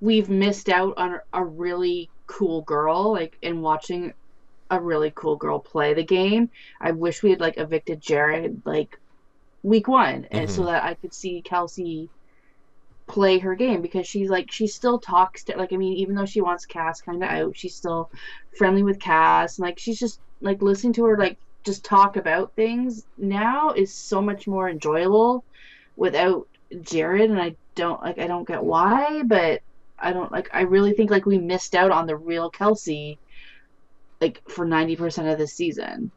we've 0.00 0.28
missed 0.28 0.68
out 0.68 0.94
on 0.96 1.20
a 1.32 1.44
really 1.44 2.08
cool 2.26 2.62
girl, 2.62 3.12
like 3.12 3.36
in 3.42 3.60
watching 3.60 4.14
a 4.70 4.80
really 4.80 5.12
cool 5.14 5.36
girl 5.36 5.58
play 5.58 5.94
the 5.94 6.04
game. 6.04 6.50
I 6.80 6.92
wish 6.92 7.22
we 7.22 7.30
had 7.30 7.40
like 7.40 7.58
evicted 7.58 8.00
Jared 8.00 8.62
like 8.64 8.98
week 9.62 9.88
one, 9.88 10.26
and 10.30 10.50
so 10.50 10.62
mm-hmm. 10.62 10.72
that 10.72 10.84
I 10.84 10.94
could 10.94 11.14
see 11.14 11.42
Kelsey 11.42 12.08
play 13.06 13.38
her 13.38 13.54
game 13.54 13.80
because 13.80 14.06
she's 14.06 14.28
like 14.28 14.52
she 14.52 14.66
still 14.66 14.98
talks 14.98 15.44
to 15.44 15.56
like 15.56 15.72
I 15.72 15.76
mean 15.76 15.94
even 15.94 16.14
though 16.14 16.26
she 16.26 16.42
wants 16.42 16.66
Cass 16.66 17.00
kind 17.00 17.22
of 17.22 17.30
out, 17.30 17.56
she's 17.56 17.74
still 17.74 18.10
friendly 18.56 18.82
with 18.82 19.00
Cass 19.00 19.58
and 19.58 19.64
like 19.64 19.78
she's 19.78 19.98
just 19.98 20.20
like 20.40 20.60
listening 20.62 20.92
to 20.94 21.04
her 21.06 21.16
like 21.16 21.38
just 21.64 21.84
talk 21.84 22.16
about 22.16 22.52
things 22.52 23.04
now 23.16 23.70
is 23.70 23.92
so 23.92 24.20
much 24.20 24.46
more 24.46 24.68
enjoyable 24.68 25.44
without 25.96 26.46
Jared 26.82 27.30
and 27.30 27.40
I 27.40 27.56
don't 27.74 28.00
like 28.02 28.18
I 28.18 28.26
don't 28.26 28.46
get 28.46 28.62
why, 28.62 29.22
but 29.24 29.62
I 29.98 30.12
don't 30.12 30.30
like 30.30 30.50
I 30.52 30.62
really 30.62 30.92
think 30.92 31.10
like 31.10 31.26
we 31.26 31.38
missed 31.38 31.74
out 31.74 31.90
on 31.90 32.06
the 32.06 32.16
real 32.16 32.50
Kelsey 32.50 33.18
like 34.20 34.42
for 34.48 34.66
90% 34.66 35.32
of 35.32 35.38
the 35.38 35.46
season. 35.46 36.10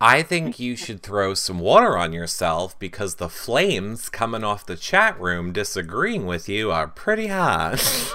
I 0.00 0.22
think 0.22 0.58
you 0.58 0.74
should 0.74 1.00
throw 1.00 1.32
some 1.34 1.60
water 1.60 1.96
on 1.96 2.12
yourself 2.12 2.76
because 2.80 3.14
the 3.14 3.28
flames 3.28 4.08
coming 4.08 4.42
off 4.42 4.66
the 4.66 4.74
chat 4.74 5.18
room 5.20 5.52
disagreeing 5.52 6.26
with 6.26 6.48
you 6.48 6.72
are 6.72 6.88
pretty 6.88 7.28
hot. 7.28 8.12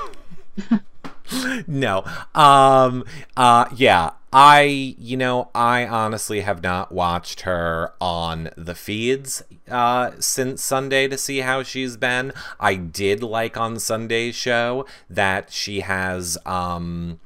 no. 1.68 2.04
Um 2.36 3.06
uh 3.38 3.70
yeah, 3.74 4.12
I 4.34 4.96
you 4.98 5.16
know, 5.16 5.50
I 5.56 5.88
honestly 5.88 6.42
have 6.42 6.62
not 6.62 6.92
watched 6.92 7.42
her 7.42 7.94
on 8.02 8.50
the 8.58 8.76
feeds 8.76 9.44
uh 9.72 10.12
since 10.20 10.62
Sunday 10.62 11.08
to 11.08 11.18
see 11.18 11.38
how 11.38 11.64
she's 11.64 11.96
been. 11.96 12.34
I 12.60 12.76
did 12.76 13.24
like 13.24 13.56
on 13.56 13.80
Sunday's 13.80 14.36
show 14.36 14.86
that 15.10 15.54
she 15.54 15.80
has 15.80 16.38
um 16.46 17.22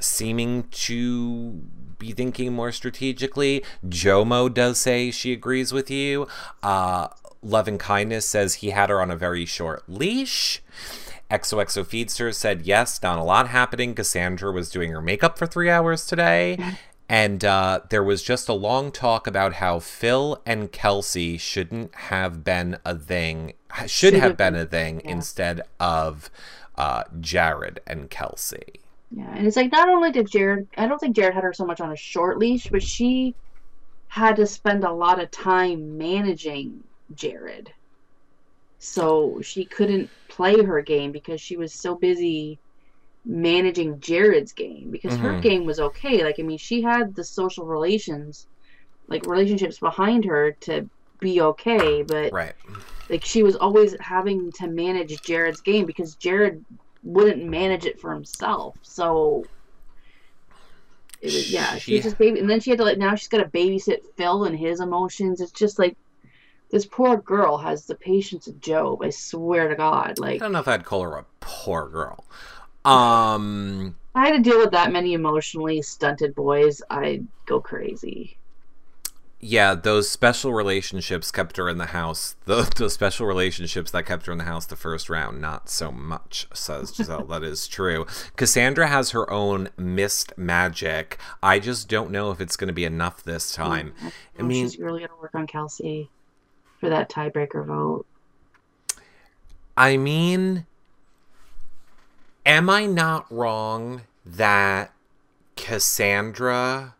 seeming 0.00 0.64
to 0.70 1.60
be 1.98 2.12
thinking 2.12 2.52
more 2.52 2.70
strategically. 2.72 3.64
Jomo 3.86 4.52
does 4.52 4.78
say 4.78 5.10
she 5.10 5.32
agrees 5.32 5.72
with 5.72 5.90
you. 5.90 6.26
Uh, 6.62 7.08
Love 7.42 7.68
and 7.68 7.78
Kindness 7.80 8.28
says 8.28 8.54
he 8.54 8.70
had 8.70 8.90
her 8.90 9.00
on 9.00 9.10
a 9.10 9.16
very 9.16 9.44
short 9.44 9.82
leash. 9.88 10.62
XOXO 11.30 11.84
Feedster 11.84 12.34
said 12.34 12.62
yes, 12.62 13.02
not 13.02 13.18
a 13.18 13.22
lot 13.22 13.48
happening. 13.48 13.94
Cassandra 13.94 14.50
was 14.50 14.70
doing 14.70 14.92
her 14.92 15.02
makeup 15.02 15.38
for 15.38 15.46
three 15.46 15.68
hours 15.68 16.06
today. 16.06 16.56
And 17.08 17.44
uh, 17.44 17.80
there 17.90 18.02
was 18.02 18.22
just 18.22 18.48
a 18.48 18.52
long 18.54 18.90
talk 18.92 19.26
about 19.26 19.54
how 19.54 19.78
Phil 19.78 20.42
and 20.46 20.70
Kelsey 20.72 21.36
shouldn't 21.38 21.94
have 21.94 22.44
been 22.44 22.78
a 22.84 22.94
thing, 22.94 23.54
should, 23.80 23.90
Should 23.90 24.14
have 24.14 24.22
have 24.22 24.36
been 24.36 24.52
been- 24.54 24.62
a 24.62 24.66
thing 24.66 25.00
yeah. 25.04 25.10
instead 25.12 25.62
of 25.80 26.30
uh, 26.76 27.04
Jared 27.20 27.80
and 27.86 28.08
Kelsey. 28.10 28.80
Yeah, 29.10 29.30
and 29.34 29.46
it's 29.46 29.56
like 29.56 29.72
not 29.72 29.88
only 29.88 30.12
did 30.12 30.30
Jared, 30.30 30.68
I 30.76 30.86
don't 30.86 30.98
think 30.98 31.16
Jared 31.16 31.34
had 31.34 31.44
her 31.44 31.52
so 31.54 31.64
much 31.64 31.80
on 31.80 31.92
a 31.92 31.96
short 31.96 32.38
leash, 32.38 32.68
but 32.70 32.82
she 32.82 33.36
had 34.08 34.36
to 34.36 34.46
spend 34.46 34.84
a 34.84 34.92
lot 34.92 35.20
of 35.20 35.30
time 35.30 35.98
managing 35.98 36.84
Jared. 37.14 37.72
So 38.78 39.40
she 39.42 39.66
couldn't 39.66 40.10
play 40.28 40.62
her 40.62 40.82
game 40.82 41.12
because 41.12 41.40
she 41.40 41.56
was 41.56 41.80
so 41.80 41.96
busy 41.96 42.60
managing 43.24 44.00
Jared's 44.00 44.52
game 44.54 44.90
because 44.92 45.16
her 45.18 45.34
Mhm. 45.34 45.42
game 45.42 45.66
was 45.66 45.80
okay. 45.80 46.24
Like 46.24 46.36
I 46.40 46.42
mean, 46.42 46.58
she 46.58 46.82
had 46.82 47.14
the 47.14 47.24
social 47.24 47.66
relations, 47.66 48.48
like 49.08 49.24
relationships 49.26 49.78
behind 49.80 50.26
her 50.26 50.56
to 50.62 50.90
be 51.20 51.40
okay, 51.42 52.02
but 52.02 52.34
Right. 52.34 52.54
like 53.10 53.24
she 53.24 53.42
was 53.44 53.56
always 53.56 53.96
having 54.00 54.52
to 54.56 54.68
manage 54.68 55.22
Jared's 55.22 55.62
game 55.62 55.86
because 55.86 56.16
Jared 56.16 56.64
wouldn't 57.02 57.44
manage 57.44 57.86
it 57.86 58.00
for 58.00 58.12
himself. 58.12 58.76
So 58.82 59.44
it 61.20 61.26
was 61.32 61.52
yeah, 61.52 61.74
she 61.74 61.96
She- 61.96 62.00
just 62.00 62.18
baby 62.18 62.40
and 62.40 62.48
then 62.48 62.60
she 62.60 62.70
had 62.70 62.78
to 62.78 62.84
like 62.84 62.98
now 62.98 63.14
she's 63.14 63.28
got 63.28 63.38
to 63.38 63.48
babysit 63.48 63.98
Phil 64.16 64.44
and 64.44 64.58
his 64.58 64.80
emotions. 64.80 65.40
It's 65.40 65.52
just 65.52 65.78
like 65.78 65.96
this 66.70 66.86
poor 66.86 67.16
girl 67.16 67.56
has 67.58 67.86
the 67.86 67.94
patience 67.94 68.46
of 68.46 68.60
Job, 68.60 69.02
I 69.02 69.10
swear 69.10 69.68
to 69.68 69.74
God. 69.74 70.18
Like 70.18 70.42
I 70.42 70.44
don't 70.44 70.52
know 70.52 70.60
if 70.60 70.68
I'd 70.68 70.84
call 70.84 71.02
her 71.02 71.16
a 71.16 71.26
poor 71.40 71.88
girl. 71.88 72.24
Um 72.84 73.96
I 74.14 74.26
had 74.26 74.32
to 74.42 74.50
deal 74.50 74.58
with 74.58 74.72
that 74.72 74.92
many 74.92 75.12
emotionally 75.14 75.80
stunted 75.82 76.34
boys, 76.34 76.82
I'd 76.90 77.26
go 77.46 77.60
crazy. 77.60 78.36
Yeah, 79.40 79.74
those 79.74 80.10
special 80.10 80.52
relationships 80.52 81.30
kept 81.30 81.56
her 81.58 81.68
in 81.68 81.78
the 81.78 81.86
house. 81.86 82.34
The, 82.44 82.70
the 82.76 82.90
special 82.90 83.26
relationships 83.26 83.90
that 83.92 84.04
kept 84.06 84.26
her 84.26 84.32
in 84.32 84.38
the 84.38 84.44
house 84.44 84.66
the 84.66 84.76
first 84.76 85.08
round, 85.08 85.40
not 85.40 85.68
so 85.68 85.92
much, 85.92 86.48
says 86.52 86.92
Giselle. 86.94 87.24
that 87.26 87.44
is 87.44 87.68
true. 87.68 88.04
Cassandra 88.36 88.88
has 88.88 89.10
her 89.10 89.30
own 89.30 89.68
mist 89.76 90.36
magic. 90.36 91.18
I 91.42 91.60
just 91.60 91.88
don't 91.88 92.10
know 92.10 92.30
if 92.32 92.40
it's 92.40 92.56
going 92.56 92.68
to 92.68 92.74
be 92.74 92.84
enough 92.84 93.22
this 93.22 93.52
time. 93.52 93.92
I 94.02 94.12
I 94.40 94.42
mean- 94.42 94.66
she's 94.66 94.78
really 94.78 95.00
gonna 95.00 95.20
work 95.20 95.34
on 95.34 95.46
Kelsey 95.46 96.10
for 96.80 96.88
that 96.88 97.08
tiebreaker 97.08 97.64
vote. 97.64 98.06
I 99.76 99.96
mean, 99.96 100.66
am 102.44 102.68
I 102.68 102.86
not 102.86 103.30
wrong 103.30 104.02
that 104.26 104.92
Cassandra 105.54 106.94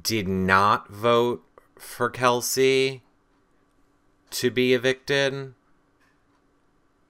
did 0.00 0.28
not 0.28 0.88
vote 0.88 1.42
for 1.78 2.08
Kelsey 2.08 3.02
to 4.30 4.50
be 4.50 4.74
evicted? 4.74 5.54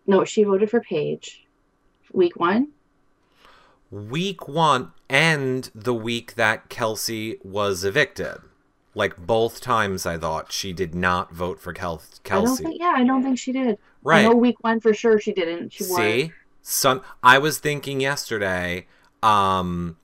No, 0.07 0.25
she 0.25 0.43
voted 0.45 0.71
for 0.71 0.81
Paige. 0.81 1.47
Week 2.13 2.37
one. 2.37 2.69
Week 3.91 4.49
one 4.49 4.93
and 5.09 5.71
the 5.75 5.95
week 5.95 6.35
that 6.35 6.69
Kelsey 6.69 7.39
was 7.43 7.85
evicted. 7.85 8.39
Like 8.95 9.17
both 9.17 9.61
times, 9.61 10.05
I 10.05 10.19
thought 10.19 10.53
she 10.53 10.73
did 10.73 10.95
not 10.95 11.33
vote 11.33 11.61
for 11.61 11.73
Kel- 11.73 12.03
I 12.03 12.29
Kelsey. 12.29 12.65
think. 12.65 12.81
Yeah, 12.81 12.93
I 12.97 13.05
don't 13.05 13.23
think 13.23 13.39
she 13.39 13.53
did. 13.53 13.75
I 13.75 13.79
right. 14.03 14.23
know 14.23 14.35
week 14.35 14.63
one 14.63 14.81
for 14.81 14.93
sure 14.93 15.19
she 15.19 15.33
didn't. 15.33 15.73
She 15.73 15.85
won. 15.89 15.97
See, 16.01 16.33
son, 16.63 17.01
I 17.23 17.39
was 17.39 17.59
thinking 17.59 18.01
yesterday. 18.01 18.87
Um, 19.23 19.97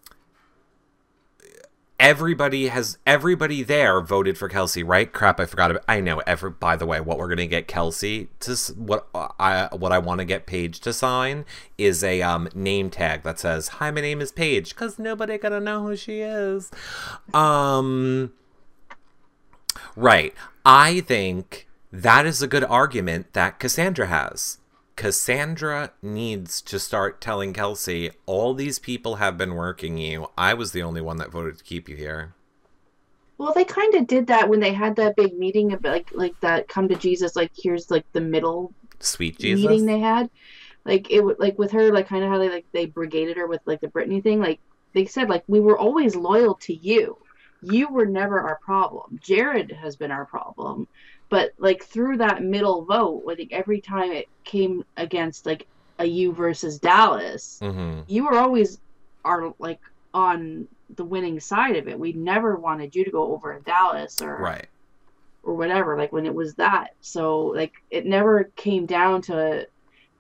everybody 1.99 2.69
has 2.69 2.99
everybody 3.07 3.63
there 3.63 4.01
voted 4.01 4.39
for 4.39 4.49
Kelsey, 4.49 4.83
right? 4.83 5.13
Crap, 5.13 5.41
I 5.41 5.47
forgot. 5.47 5.71
About, 5.71 5.85
I 5.89 6.01
know. 6.01 6.21
Every 6.27 6.51
by 6.51 6.77
the 6.77 6.87
way, 6.87 7.01
what 7.01 7.19
we're 7.19 7.29
gonna 7.29 7.47
get 7.47 7.69
Kelsey 7.69 8.29
to 8.41 8.55
what 8.77 9.09
I 9.15 9.69
what 9.73 9.93
I 9.93 9.99
want 9.99 10.21
to 10.21 10.25
get 10.25 10.47
Paige 10.47 10.81
to 10.81 10.93
sign 10.93 11.45
is 11.77 12.05
a 12.05 12.23
um 12.23 12.49
name 12.55 12.91
tag 12.91 13.23
that 13.23 13.39
says 13.39 13.69
"Hi, 13.69 13.91
my 13.91 14.01
name 14.01 14.21
is 14.21 14.33
Paige," 14.33 14.71
because 14.71 14.99
nobody 14.99 15.39
gonna 15.39 15.61
know 15.61 15.83
who 15.83 15.97
she 15.97 16.21
is. 16.21 16.71
Um. 17.35 18.33
Right. 19.97 20.35
I 20.65 21.01
think 21.01 21.67
that 21.93 22.27
is 22.27 22.43
a 22.43 22.47
good 22.47 22.65
argument 22.65 23.33
that 23.33 23.59
Cassandra 23.59 24.07
has. 24.07 24.59
Cassandra 24.99 25.93
needs 26.03 26.61
to 26.61 26.81
start 26.81 27.21
telling 27.21 27.53
Kelsey, 27.53 28.11
all 28.27 28.53
these 28.53 28.81
people 28.81 29.15
have 29.15 29.39
been 29.39 29.55
working 29.55 29.97
you. 29.97 30.27
I 30.37 30.55
was 30.55 30.73
the 30.73 30.83
only 30.83 31.01
one 31.01 31.19
that 31.19 31.31
voted 31.31 31.57
to 31.57 31.63
keep 31.63 31.89
you 31.89 31.95
here. 31.95 32.35
Well, 33.39 33.53
they 33.55 33.65
kind 33.65 33.95
of 33.95 34.09
did 34.09 34.27
that 34.27 34.49
when 34.49 34.59
they 34.59 34.73
had 34.73 34.97
that 34.97 35.15
big 35.15 35.39
meeting 35.39 35.73
of 35.73 35.85
like 35.85 36.11
like 36.15 36.39
that 36.41 36.67
come 36.67 36.89
to 36.89 36.97
Jesus. 36.97 37.37
Like 37.37 37.53
here's 37.57 37.93
like 37.93 38.11
the 38.13 38.21
middle 38.21 38.75
Sweet 38.99 39.39
Jesus. 39.39 39.71
meeting 39.71 39.87
they 39.87 40.01
had. 40.01 40.31
Like 40.85 41.13
it 41.13 41.21
would 41.21 41.39
like 41.39 41.57
with 41.61 41.71
her 41.71 41.93
like 41.93 42.09
kind 42.09 42.25
of 42.25 42.31
how 42.31 42.39
they 42.39 42.49
like 42.49 42.67
they 42.73 42.87
brigaded 42.87 43.37
her 43.37 43.47
with 43.47 43.61
like 43.67 43.81
the 43.81 43.87
Brittany 43.87 44.21
thing. 44.21 44.41
Like 44.41 44.59
they 44.95 45.05
said 45.05 45.29
like 45.29 45.45
we 45.47 45.61
were 45.61 45.79
always 45.79 46.17
loyal 46.17 46.57
to 46.63 46.75
you. 46.75 47.19
You 47.63 47.89
were 47.89 48.07
never 48.07 48.41
our 48.41 48.59
problem. 48.65 49.21
Jared 49.23 49.71
has 49.71 49.95
been 49.95 50.11
our 50.11 50.27
problem. 50.27 50.89
But 51.31 51.53
like 51.59 51.85
through 51.85 52.19
that 52.19 52.43
middle 52.43 52.85
vote, 52.85 53.25
I 53.31 53.35
think 53.35 53.53
every 53.53 53.81
time 53.81 54.13
it 54.13 54.27
came 54.45 54.83
against 54.97 55.47
like 55.47 55.67
a 55.99 56.05
you 56.05 56.33
versus 56.33 56.79
Dallas, 56.79 57.59
hmm 57.61 58.01
you 58.07 58.25
were 58.25 58.39
always 58.39 58.79
are 59.25 59.53
like 59.59 59.81
on 60.15 60.67
the 60.97 61.05
winning 61.05 61.39
side 61.41 61.77
of 61.77 61.87
it. 61.89 61.99
We 61.99 62.13
never 62.13 62.57
wanted 62.57 62.95
you 62.95 63.05
to 63.05 63.11
go 63.11 63.35
over 63.35 63.53
in 63.55 63.63
Dallas 63.63 64.23
or 64.23 64.39
Right. 64.39 64.69
or 65.43 65.55
whatever. 65.55 65.99
Like 65.99 66.13
when 66.13 66.25
it 66.25 66.35
was 66.35 66.55
that, 66.55 66.91
so 67.01 67.47
like 67.47 67.73
it 67.91 68.07
never 68.07 68.51
came 68.57 68.87
down 68.87 69.23
to 69.23 69.67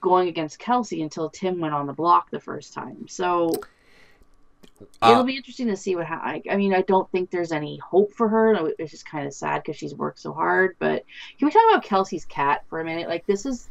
going 0.03 0.29
against 0.29 0.59
Kelsey 0.59 1.03
until 1.03 1.31
Tim 1.31 1.59
went 1.59 1.75
on 1.75 1.87
the 1.87 1.93
block 1.93 2.31
the 2.31 2.41
first 2.41 2.75
time. 2.75 3.07
So 3.09 3.53
Uh, 5.03 5.11
it'll 5.13 5.25
be 5.25 5.37
interesting 5.37 5.67
to 5.69 5.77
see 5.77 5.97
what. 5.97 6.07
happens. 6.07 6.45
I, 6.49 6.55
I 6.55 6.57
mean, 6.57 6.73
I 6.75 6.83
don't 6.83 7.11
think 7.11 7.31
there's 7.31 7.53
any 7.53 7.79
hope 7.79 8.13
for 8.13 8.29
her. 8.29 8.71
It's 8.79 8.91
just 8.93 9.09
kind 9.09 9.27
of 9.27 9.33
sad 9.35 9.63
because 9.63 9.77
she's 9.77 9.95
worked 9.95 10.21
so 10.21 10.33
hard. 10.33 10.77
But 10.79 11.05
can 11.39 11.47
we 11.47 11.53
talk 11.53 11.63
about 11.71 11.85
Kelsey's 11.85 12.25
cat 12.25 12.65
for 12.69 12.81
a 12.81 12.85
minute? 12.85 13.09
Like 13.09 13.27
this 13.27 13.45
is 13.47 13.69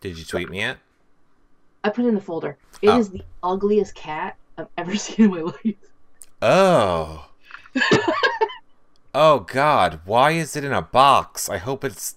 Did 0.00 0.18
you 0.18 0.24
tweet 0.24 0.48
me 0.50 0.62
it? 0.62 0.78
I 1.84 1.90
put 1.90 2.04
it 2.04 2.08
in 2.08 2.14
the 2.14 2.20
folder. 2.20 2.56
It 2.82 2.90
is 2.90 3.08
Oh. 3.08 3.12
the 3.12 3.24
ugliest 3.42 3.94
cat 3.94 4.36
I've 4.58 4.68
ever 4.76 4.94
seen 4.96 5.26
in 5.26 5.30
my 5.30 5.40
life. 5.40 5.74
Oh. 6.42 7.28
oh 9.14 9.40
God! 9.40 10.00
Why 10.04 10.32
is 10.32 10.56
it 10.56 10.64
in 10.64 10.72
a 10.72 10.82
box? 10.82 11.48
I 11.48 11.58
hope 11.58 11.84
it's 11.84 12.16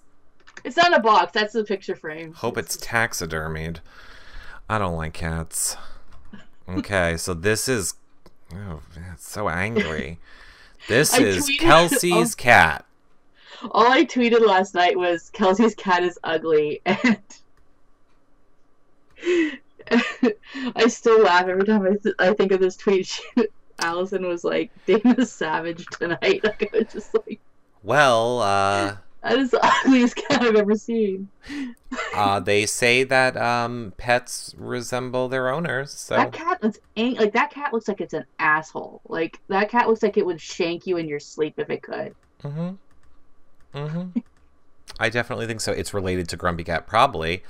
It's 0.64 0.78
not 0.78 0.96
a 0.96 1.00
box. 1.00 1.32
That's 1.34 1.54
the 1.54 1.64
picture 1.64 1.96
frame. 1.96 2.34
hope 2.34 2.58
it's 2.58 2.78
taxidermied. 2.78 3.78
I 4.70 4.78
don't 4.78 4.96
like 4.96 5.14
cats. 5.14 5.76
Okay, 6.78 7.18
so 7.18 7.34
this 7.34 7.68
is 7.68 7.96
oh, 8.54 8.82
it's 9.14 9.30
so 9.30 9.50
angry. 9.50 10.20
This 10.88 11.14
I 11.14 11.20
is 11.24 11.48
tweeted- 11.48 11.60
Kelsey's 11.60 12.36
cat. 12.36 12.86
All 13.72 13.92
I 13.92 14.06
tweeted 14.06 14.40
last 14.48 14.74
night 14.74 14.98
was 14.98 15.30
Kelsey's 15.32 15.76
cat 15.76 16.04
is 16.04 16.18
ugly, 16.24 16.82
and 16.86 17.18
I 20.76 20.88
still 20.88 21.22
laugh 21.22 21.48
every 21.48 21.66
time 21.66 21.84
I, 21.86 21.96
th- 22.02 22.16
I 22.20 22.34
think 22.34 22.52
of 22.54 22.62
this 22.62 22.78
tweet. 22.78 23.08
She, 23.08 23.24
Allison 23.80 24.26
was 24.28 24.44
like, 24.44 24.72
"Dana 24.86 25.26
Savage 25.26 25.86
tonight." 25.92 26.42
Like 26.44 26.70
I 26.74 26.78
was 26.78 26.94
just 26.94 27.14
like, 27.14 27.40
Well, 27.84 28.40
uh, 28.40 28.96
"That 29.24 29.38
is 29.38 29.52
the 29.52 29.60
ugliest 29.86 30.16
cat 30.16 30.42
I've 30.42 30.56
ever 30.56 30.76
seen." 30.76 31.30
uh, 32.16 32.40
they 32.40 32.66
say 32.66 33.04
that 33.04 33.36
um, 33.38 33.94
pets 33.98 34.54
resemble 34.58 35.28
their 35.28 35.50
owners. 35.50 35.92
So 35.92 36.16
That 36.16 36.32
cat 36.34 36.62
looks 36.64 36.80
ang- 36.98 37.16
like 37.16 37.34
that 37.34 37.52
cat 37.52 37.74
looks 37.74 37.88
like 37.88 38.02
it's 38.02 38.14
an 38.14 38.26
asshole. 38.40 39.02
Like 39.08 39.40
that 39.48 39.70
cat 39.70 39.88
looks 39.88 40.04
like 40.04 40.18
it 40.18 40.26
would 40.26 40.40
shank 40.42 40.86
you 40.88 40.98
in 40.98 41.08
your 41.08 41.20
sleep 41.20 41.56
if 41.58 41.70
it 41.70 41.82
could. 41.84 42.16
Mm-hmm. 42.44 42.70
Mm-hmm. 43.78 44.20
I 45.00 45.10
definitely 45.10 45.48
think 45.48 45.62
so. 45.62 45.72
It's 45.72 45.94
related 45.94 46.28
to 46.30 46.38
Grumpy 46.38 46.64
Cat, 46.64 46.88
probably. 46.88 47.44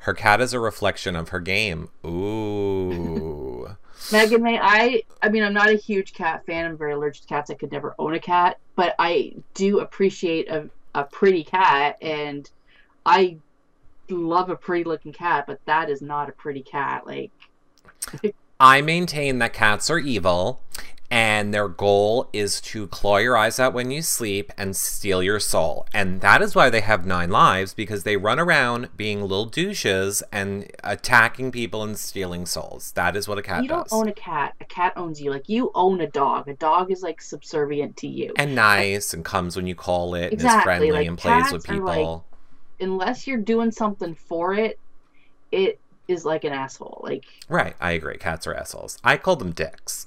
Her 0.00 0.14
cat 0.14 0.40
is 0.40 0.52
a 0.52 0.58
reflection 0.60 1.14
of 1.14 1.28
her 1.28 1.38
game. 1.40 1.88
Ooh. 2.04 3.76
Megan 4.12 4.42
May, 4.42 4.58
I 4.60 5.02
I 5.22 5.28
mean 5.28 5.44
I'm 5.44 5.54
not 5.54 5.68
a 5.70 5.74
huge 5.76 6.12
cat 6.12 6.44
fan. 6.44 6.64
I'm 6.66 6.76
very 6.76 6.92
allergic 6.92 7.22
to 7.22 7.28
cats. 7.28 7.50
I 7.50 7.54
could 7.54 7.70
never 7.70 7.94
own 8.00 8.14
a 8.14 8.18
cat, 8.18 8.58
but 8.74 8.94
I 8.98 9.34
do 9.54 9.78
appreciate 9.78 10.48
a 10.50 10.68
a 10.94 11.04
pretty 11.04 11.44
cat 11.44 11.96
and 12.00 12.50
I 13.06 13.38
love 14.08 14.50
a 14.50 14.56
pretty 14.56 14.84
looking 14.84 15.12
cat, 15.12 15.44
but 15.46 15.64
that 15.66 15.90
is 15.90 16.02
not 16.02 16.28
a 16.28 16.32
pretty 16.32 16.62
cat. 16.62 17.06
Like 17.06 17.30
I 18.60 18.80
maintain 18.82 19.38
that 19.38 19.52
cats 19.52 19.90
are 19.90 19.98
evil, 19.98 20.60
and 21.12 21.52
their 21.52 21.68
goal 21.68 22.30
is 22.32 22.58
to 22.58 22.86
claw 22.86 23.18
your 23.18 23.36
eyes 23.36 23.60
out 23.60 23.74
when 23.74 23.90
you 23.90 24.00
sleep 24.00 24.50
and 24.56 24.74
steal 24.74 25.22
your 25.22 25.38
soul. 25.38 25.86
And 25.92 26.22
that 26.22 26.40
is 26.40 26.54
why 26.54 26.70
they 26.70 26.80
have 26.80 27.04
nine 27.04 27.28
lives, 27.28 27.74
because 27.74 28.04
they 28.04 28.16
run 28.16 28.40
around 28.40 28.88
being 28.96 29.20
little 29.20 29.44
douches 29.44 30.22
and 30.32 30.70
attacking 30.82 31.52
people 31.52 31.82
and 31.82 31.98
stealing 31.98 32.46
souls. 32.46 32.92
That 32.92 33.14
is 33.14 33.28
what 33.28 33.36
a 33.36 33.42
cat 33.42 33.56
does. 33.58 33.62
you 33.64 33.68
don't 33.68 33.92
own 33.92 34.08
a 34.08 34.14
cat. 34.14 34.54
A 34.62 34.64
cat 34.64 34.94
owns 34.96 35.20
you. 35.20 35.30
Like 35.30 35.50
you 35.50 35.70
own 35.74 36.00
a 36.00 36.06
dog. 36.06 36.48
A 36.48 36.54
dog 36.54 36.90
is 36.90 37.02
like 37.02 37.20
subservient 37.20 37.98
to 37.98 38.08
you. 38.08 38.32
and 38.36 38.54
nice 38.54 39.12
and 39.12 39.22
comes 39.22 39.54
when 39.54 39.66
you 39.66 39.74
call 39.74 40.14
it 40.14 40.32
and 40.32 40.40
is 40.42 40.62
friendly 40.62 40.92
like, 40.92 41.06
and 41.06 41.18
plays 41.18 41.52
with 41.52 41.66
people. 41.66 41.84
like- 41.84 42.88
Unless 42.88 43.26
you're 43.26 43.36
doing 43.36 43.70
something 43.70 44.14
for 44.14 44.54
it, 44.54 44.78
it 45.52 45.78
is 46.08 46.24
like 46.24 46.44
an 46.44 46.54
asshole. 46.54 47.00
Like 47.04 47.26
Right, 47.50 47.76
I 47.82 47.90
agree. 47.92 48.16
Cats 48.16 48.46
are 48.46 48.54
assholes. 48.54 48.98
I 49.04 49.18
call 49.18 49.36
them 49.36 49.50
dicks. 49.52 50.06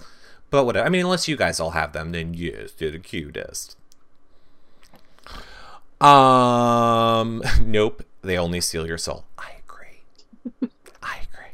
But 0.50 0.66
whatever. 0.66 0.86
I 0.86 0.90
mean, 0.90 1.02
unless 1.02 1.28
you 1.28 1.36
guys 1.36 1.60
all 1.60 1.72
have 1.72 1.94
them, 1.94 2.12
then 2.12 2.34
yes, 2.34 2.72
they're 2.72 2.92
the 2.92 3.00
cutest. 3.00 3.78
Um, 6.02 7.42
nope. 7.62 8.04
They 8.22 8.38
only 8.38 8.62
steal 8.62 8.88
your 8.88 8.98
soul. 8.98 9.26
I 9.38 9.52
agree. 9.68 10.70
I 11.04 11.18
agree. 11.18 11.54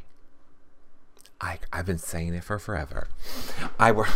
I, 1.41 1.59
I've 1.73 1.85
been 1.85 1.97
saying 1.97 2.33
it 2.33 2.43
for 2.43 2.59
forever. 2.59 3.07
I 3.77 3.91
wor- 3.91 4.07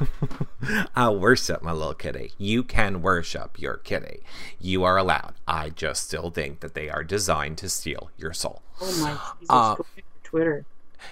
I 0.94 1.10
worship 1.10 1.62
my 1.62 1.72
little 1.72 1.94
kitty. 1.94 2.32
You 2.38 2.62
can 2.62 3.02
worship 3.02 3.60
your 3.60 3.76
kitty. 3.78 4.20
You 4.58 4.82
are 4.84 4.96
allowed. 4.96 5.34
I 5.46 5.70
just 5.70 6.04
still 6.04 6.30
think 6.30 6.60
that 6.60 6.74
they 6.74 6.88
are 6.88 7.04
designed 7.04 7.58
to 7.58 7.68
steal 7.68 8.10
your 8.16 8.32
soul. 8.32 8.62
Oh 8.80 8.86
my 9.02 9.10
Jesus! 9.40 9.50
Uh, 9.50 9.76
check 9.76 9.86
your 9.96 10.04
Twitter. 10.22 10.64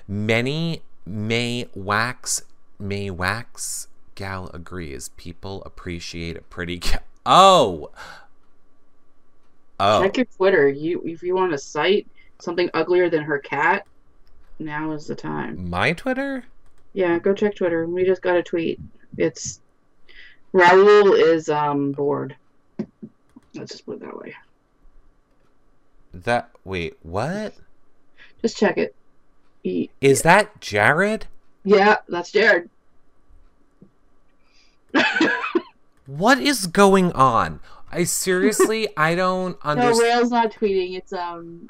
Many 0.09 0.83
may 1.05 1.69
wax 1.75 2.43
may 2.83 3.11
wax 3.11 3.89
gal 4.15 4.51
agrees. 4.53 5.11
People 5.17 5.63
appreciate 5.65 6.37
a 6.37 6.43
pretty 6.43 6.79
gal. 6.79 7.01
Oh. 7.25 7.91
Oh. 9.81 10.03
Check 10.03 10.17
your 10.17 10.27
Twitter. 10.27 10.69
You 10.69 11.03
if 11.05 11.23
you 11.23 11.35
want 11.35 11.53
to 11.53 11.59
cite 11.59 12.07
something 12.41 12.69
uglier 12.75 13.09
than 13.09 13.23
her 13.23 13.39
cat, 13.39 13.87
now 14.59 14.93
is 14.93 15.07
the 15.07 15.15
time. 15.15 15.71
My 15.71 15.93
Twitter? 15.93 16.45
Yeah, 16.93 17.19
go 17.19 17.33
check 17.33 17.57
Twitter. 17.57 17.87
We 17.87 18.05
just 18.05 18.23
got 18.23 18.37
a 18.37 18.43
tweet. 18.43 18.81
It's 19.17 19.61
Raul 20.53 21.19
is 21.19 21.49
um 21.49 21.93
bored. 21.93 22.37
Let's 23.55 23.73
just 23.73 23.87
put 23.87 23.97
it 23.97 24.01
that 24.01 24.19
way. 24.19 24.35
That 26.13 26.51
wait, 26.65 26.97
what? 27.03 27.55
Just 28.43 28.57
check 28.57 28.77
it. 28.79 28.95
He- 29.63 29.91
Is 30.01 30.23
that 30.23 30.61
Jared? 30.61 31.27
Yeah, 31.65 31.97
that's 32.09 32.31
Jared. 32.31 32.69
What 36.07 36.39
is 36.39 36.67
going 36.67 37.13
on? 37.13 37.61
I 37.91 38.05
seriously 38.05 38.89
I 38.97 39.15
don't 39.15 39.57
understand. 39.63 39.97
no. 39.99 40.03
Rail's 40.03 40.31
not 40.31 40.53
tweeting. 40.53 40.97
It's 40.97 41.13
um 41.13 41.69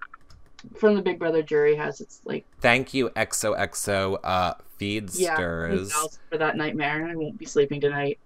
from 0.76 0.94
the 0.96 1.02
Big 1.02 1.18
Brother 1.18 1.42
jury 1.42 1.76
house. 1.76 2.00
It's 2.00 2.20
like 2.24 2.44
Thank 2.60 2.94
you, 2.94 3.10
XOXO 3.10 4.18
uh 4.24 4.54
feedsters. 4.80 5.92
$100 5.92 6.18
for 6.30 6.38
that 6.38 6.56
nightmare. 6.56 7.06
I 7.08 7.14
won't 7.14 7.38
be 7.38 7.44
sleeping 7.44 7.80
tonight. 7.80 8.18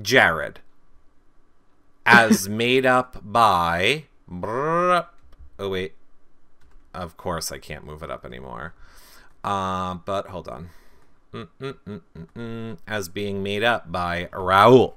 Jared. 0.00 0.60
As 2.06 2.48
made 2.48 2.86
up 2.86 3.18
by 3.22 4.04
Oh 4.32 5.04
wait. 5.60 5.92
Of 6.94 7.16
course 7.16 7.52
I 7.52 7.58
can't 7.58 7.84
move 7.84 8.02
it 8.02 8.10
up 8.10 8.24
anymore. 8.24 8.74
Uh, 9.44 9.94
but 9.94 10.28
hold 10.28 10.48
on. 10.48 10.70
As 12.86 13.08
being 13.08 13.42
made 13.42 13.62
up 13.62 13.90
by 13.92 14.28
Raul. 14.32 14.94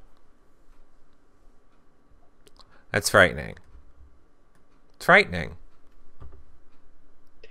That's 2.92 3.10
frightening. 3.10 3.56
It's 4.96 5.06
frightening. 5.06 5.56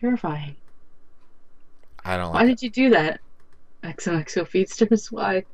Terrifying. 0.01 0.57
I 2.05 2.16
don't 2.16 2.33
Why 2.33 2.47
did 2.47 2.62
you 2.62 2.70
do 2.70 2.91
that? 2.91 3.20
XOXO 3.83 4.47
feedsters. 4.49 5.11
Why? 5.11 5.45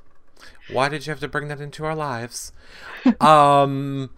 Why 0.71 0.89
did 0.89 1.07
you 1.07 1.11
have 1.11 1.21
to 1.21 1.29
bring 1.29 1.49
that 1.49 1.61
into 1.61 1.85
our 1.85 1.95
lives? 1.95 2.53
um. 3.21 4.11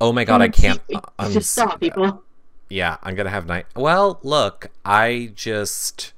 Oh 0.00 0.12
my 0.12 0.24
god, 0.24 0.42
I 0.42 0.48
can't. 0.48 0.80
I'm 1.18 1.32
just 1.32 1.52
stop, 1.52 1.80
people. 1.80 2.22
Yeah, 2.68 2.96
I'm 3.02 3.14
gonna 3.14 3.30
have 3.30 3.46
night. 3.46 3.66
Well, 3.74 4.18
look, 4.22 4.70
I 4.84 5.32
just 5.34 6.12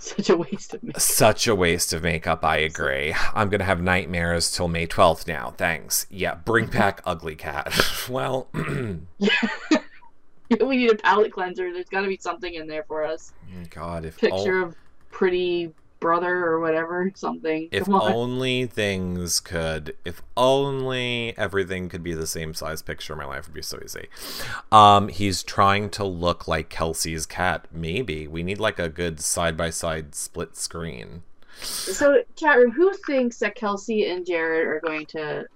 Such 0.16 0.30
a 0.30 0.36
waste 0.36 0.72
of 0.72 0.82
me. 0.82 0.92
such 0.96 1.46
a 1.46 1.54
waste 1.54 1.92
of 1.92 2.02
makeup. 2.02 2.42
I 2.42 2.56
agree. 2.56 3.14
I'm 3.34 3.50
gonna 3.50 3.64
have 3.64 3.82
nightmares 3.82 4.50
till 4.50 4.66
May 4.66 4.86
12th 4.86 5.26
now. 5.28 5.50
Thanks. 5.58 6.06
Yeah, 6.10 6.36
bring 6.36 6.66
back 6.70 7.02
Ugly 7.04 7.36
Cat. 7.36 7.72
well, 8.08 8.48
we 8.54 9.00
need 10.48 10.90
a 10.90 10.94
palate 10.96 11.32
cleanser. 11.32 11.72
There's 11.72 11.88
got 11.90 12.00
to 12.02 12.08
be 12.08 12.16
something 12.20 12.52
in 12.54 12.66
there 12.66 12.84
for 12.84 13.04
us. 13.04 13.32
Mm, 13.54 13.68
God, 13.70 14.04
if 14.06 14.18
Picture 14.18 14.60
o- 14.62 14.66
of 14.68 14.76
pretty 15.10 15.72
brother 16.00 16.46
or 16.46 16.60
whatever. 16.60 17.12
Something. 17.14 17.68
if 17.70 17.88
on. 17.88 18.12
only 18.12 18.66
things 18.66 19.38
could, 19.40 19.94
if 20.04 20.22
only 20.36 21.34
everything 21.36 21.88
could 21.88 22.02
be 22.02 22.14
the 22.14 22.26
same 22.26 22.54
size 22.54 22.82
picture, 22.82 23.14
my 23.14 23.26
life 23.26 23.46
would 23.46 23.54
be 23.54 23.62
so 23.62 23.78
easy. 23.84 24.08
Um, 24.72 25.08
he's 25.08 25.42
trying 25.42 25.90
to 25.90 26.04
look 26.04 26.48
like 26.48 26.68
Kelsey's 26.68 27.26
cat. 27.26 27.68
Maybe 27.70 28.26
we 28.26 28.42
need 28.42 28.58
like 28.58 28.78
a 28.78 28.88
good 28.88 29.20
side 29.20 29.56
by 29.56 29.70
side 29.70 30.14
split 30.14 30.56
screen. 30.56 31.22
So, 31.62 32.22
chat 32.36 32.56
room, 32.56 32.70
who 32.70 32.92
thinks 33.06 33.38
that 33.40 33.54
Kelsey 33.54 34.10
and 34.10 34.24
Jared 34.24 34.66
are 34.66 34.80
going 34.80 35.04
to 35.06 35.46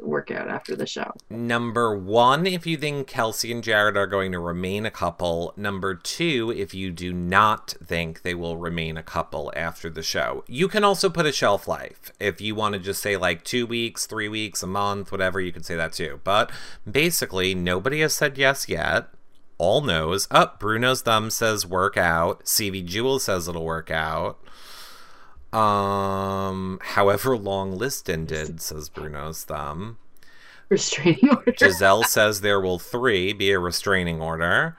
work 0.00 0.30
out 0.30 0.48
after 0.48 0.76
the 0.76 0.86
show? 0.86 1.12
Number 1.30 1.96
one, 1.96 2.46
if 2.46 2.66
you 2.66 2.76
think 2.76 3.06
Kelsey 3.06 3.52
and 3.52 3.62
Jared 3.62 3.96
are 3.96 4.06
going 4.06 4.32
to 4.32 4.38
remain 4.38 4.86
a 4.86 4.90
couple. 4.90 5.52
Number 5.56 5.94
two, 5.94 6.52
if 6.56 6.74
you 6.74 6.90
do 6.90 7.12
not 7.12 7.74
think 7.84 8.22
they 8.22 8.34
will 8.34 8.56
remain 8.56 8.96
a 8.96 9.02
couple 9.02 9.52
after 9.56 9.90
the 9.90 10.02
show. 10.02 10.44
You 10.46 10.68
can 10.68 10.84
also 10.84 11.08
put 11.08 11.26
a 11.26 11.32
shelf 11.32 11.66
life. 11.66 12.12
If 12.20 12.40
you 12.40 12.54
want 12.54 12.74
to 12.74 12.78
just 12.78 13.02
say 13.02 13.16
like 13.16 13.44
two 13.44 13.66
weeks, 13.66 14.06
three 14.06 14.28
weeks, 14.28 14.62
a 14.62 14.66
month, 14.66 15.12
whatever, 15.12 15.40
you 15.40 15.52
can 15.52 15.62
say 15.62 15.76
that 15.76 15.92
too. 15.92 16.20
But 16.24 16.50
basically, 16.90 17.54
nobody 17.54 18.00
has 18.00 18.14
said 18.14 18.38
yes 18.38 18.68
yet. 18.68 19.08
All 19.58 19.80
knows. 19.80 20.28
Up, 20.30 20.60
Bruno's 20.60 21.02
thumb 21.02 21.30
says 21.30 21.66
work 21.66 21.96
out. 21.96 22.44
CV 22.44 22.84
Jewel 22.84 23.18
says 23.18 23.48
it'll 23.48 23.64
work 23.64 23.90
out. 23.90 24.38
Um, 25.52 26.80
however 26.82 27.36
long 27.36 27.76
list 27.76 28.10
ended, 28.10 28.60
says 28.60 28.88
Bruno's 28.88 29.44
thumb. 29.44 29.98
Restraining 30.68 31.30
order. 31.30 31.54
Giselle 31.56 32.02
says 32.08 32.40
there 32.40 32.60
will 32.60 32.78
three 32.78 33.32
be 33.32 33.52
a 33.52 33.58
restraining 33.58 34.20
order. 34.20 34.76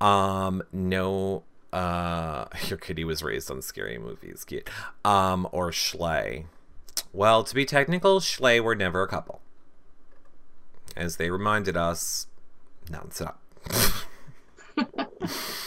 Um, 0.00 0.62
no, 0.72 1.42
uh, 1.72 2.46
your 2.68 2.78
kitty 2.78 3.04
was 3.04 3.22
raised 3.22 3.50
on 3.50 3.62
scary 3.62 3.98
movies, 3.98 4.44
cute. 4.44 4.68
Um, 5.04 5.48
or 5.52 5.72
Schley. 5.72 6.46
Well, 7.12 7.44
to 7.44 7.54
be 7.54 7.64
technical, 7.64 8.20
Schley 8.20 8.60
were 8.60 8.74
never 8.74 9.02
a 9.02 9.08
couple. 9.08 9.40
As 10.96 11.16
they 11.16 11.30
reminded 11.30 11.76
us, 11.76 12.26
nonstop. 12.90 13.36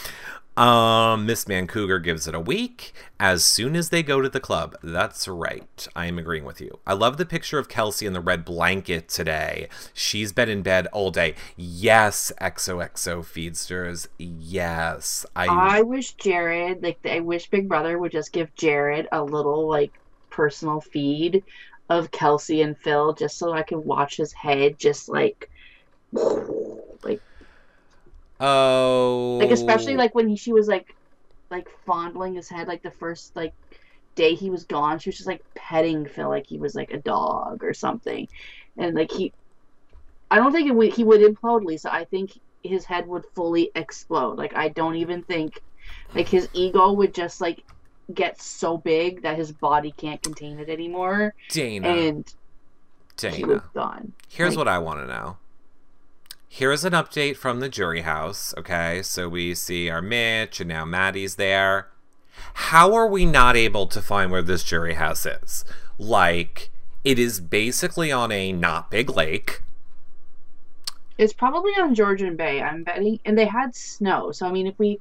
Um, 0.60 1.24
Miss 1.24 1.48
Man 1.48 1.66
Cougar 1.66 2.00
gives 2.00 2.28
it 2.28 2.34
a 2.34 2.40
week 2.40 2.92
as 3.18 3.46
soon 3.46 3.74
as 3.74 3.88
they 3.88 4.02
go 4.02 4.20
to 4.20 4.28
the 4.28 4.40
club. 4.40 4.76
That's 4.82 5.26
right. 5.26 5.88
I 5.96 6.04
am 6.04 6.18
agreeing 6.18 6.44
with 6.44 6.60
you. 6.60 6.80
I 6.86 6.92
love 6.92 7.16
the 7.16 7.24
picture 7.24 7.58
of 7.58 7.70
Kelsey 7.70 8.04
in 8.04 8.12
the 8.12 8.20
red 8.20 8.44
blanket 8.44 9.08
today. 9.08 9.70
She's 9.94 10.34
been 10.34 10.50
in 10.50 10.60
bed 10.60 10.86
all 10.88 11.10
day. 11.10 11.34
Yes, 11.56 12.30
XOXO 12.42 13.24
feedsters. 13.24 14.08
Yes. 14.18 15.24
I, 15.34 15.46
I 15.46 15.80
wish 15.80 16.12
Jared, 16.12 16.82
like, 16.82 16.98
I 17.06 17.20
wish 17.20 17.48
Big 17.48 17.66
Brother 17.66 17.98
would 17.98 18.12
just 18.12 18.30
give 18.30 18.54
Jared 18.54 19.08
a 19.12 19.24
little, 19.24 19.66
like, 19.66 19.94
personal 20.28 20.82
feed 20.82 21.42
of 21.88 22.10
Kelsey 22.10 22.60
and 22.60 22.76
Phil 22.76 23.14
just 23.14 23.38
so 23.38 23.50
I 23.54 23.62
could 23.62 23.78
watch 23.78 24.18
his 24.18 24.34
head 24.34 24.78
just, 24.78 25.08
like, 25.08 25.50
like, 26.12 27.22
oh. 28.40 29.38
like 29.40 29.50
especially 29.50 29.96
like 29.96 30.14
when 30.14 30.28
he, 30.28 30.36
she 30.36 30.52
was 30.52 30.68
like 30.68 30.94
like 31.50 31.68
fondling 31.86 32.34
his 32.34 32.48
head 32.48 32.68
like 32.68 32.82
the 32.82 32.90
first 32.90 33.34
like 33.36 33.52
day 34.14 34.34
he 34.34 34.50
was 34.50 34.64
gone 34.64 34.98
she 34.98 35.08
was 35.08 35.16
just 35.16 35.26
like 35.28 35.42
petting 35.54 36.06
phil 36.06 36.28
like 36.28 36.46
he 36.46 36.58
was 36.58 36.74
like 36.74 36.92
a 36.92 36.98
dog 36.98 37.62
or 37.62 37.72
something 37.74 38.28
and 38.76 38.94
like 38.96 39.10
he 39.10 39.32
i 40.30 40.36
don't 40.36 40.52
think 40.52 40.68
it 40.68 40.72
would, 40.74 40.92
he 40.92 41.04
would 41.04 41.20
implode 41.20 41.64
lisa 41.64 41.92
i 41.92 42.04
think 42.04 42.38
his 42.62 42.84
head 42.84 43.06
would 43.06 43.24
fully 43.34 43.70
explode 43.74 44.36
like 44.36 44.54
i 44.54 44.68
don't 44.68 44.96
even 44.96 45.22
think 45.22 45.60
like 46.14 46.28
his 46.28 46.48
ego 46.52 46.92
would 46.92 47.14
just 47.14 47.40
like 47.40 47.64
get 48.14 48.40
so 48.40 48.76
big 48.76 49.22
that 49.22 49.36
his 49.36 49.52
body 49.52 49.92
can't 49.96 50.22
contain 50.22 50.58
it 50.58 50.68
anymore 50.68 51.34
Dana. 51.50 51.88
and 51.88 52.34
he 53.20 53.44
was 53.44 53.60
Dana. 53.60 53.64
gone 53.74 54.12
Here's 54.28 54.50
Like- 54.56 54.58
what 54.58 54.68
I 54.68 54.78
want 54.78 55.00
to 55.00 55.06
know. 55.06 55.36
Here's 56.52 56.84
an 56.84 56.94
update 56.94 57.36
from 57.36 57.60
the 57.60 57.68
jury 57.68 58.00
house. 58.00 58.52
Okay, 58.58 59.02
so 59.02 59.28
we 59.28 59.54
see 59.54 59.88
our 59.88 60.02
Mitch, 60.02 60.58
and 60.58 60.68
now 60.68 60.84
Maddie's 60.84 61.36
there. 61.36 61.86
How 62.54 62.92
are 62.92 63.06
we 63.06 63.24
not 63.24 63.56
able 63.56 63.86
to 63.86 64.02
find 64.02 64.32
where 64.32 64.42
this 64.42 64.64
jury 64.64 64.94
house 64.94 65.24
is? 65.24 65.64
Like, 65.96 66.70
it 67.04 67.20
is 67.20 67.40
basically 67.40 68.10
on 68.10 68.32
a 68.32 68.52
not 68.52 68.90
big 68.90 69.10
lake. 69.10 69.62
It's 71.18 71.32
probably 71.32 71.70
on 71.80 71.94
Georgian 71.94 72.34
Bay, 72.34 72.60
I'm 72.60 72.82
betting. 72.82 73.20
And 73.24 73.38
they 73.38 73.46
had 73.46 73.76
snow. 73.76 74.32
So 74.32 74.44
I 74.44 74.50
mean 74.50 74.66
if 74.66 74.76
we 74.76 74.98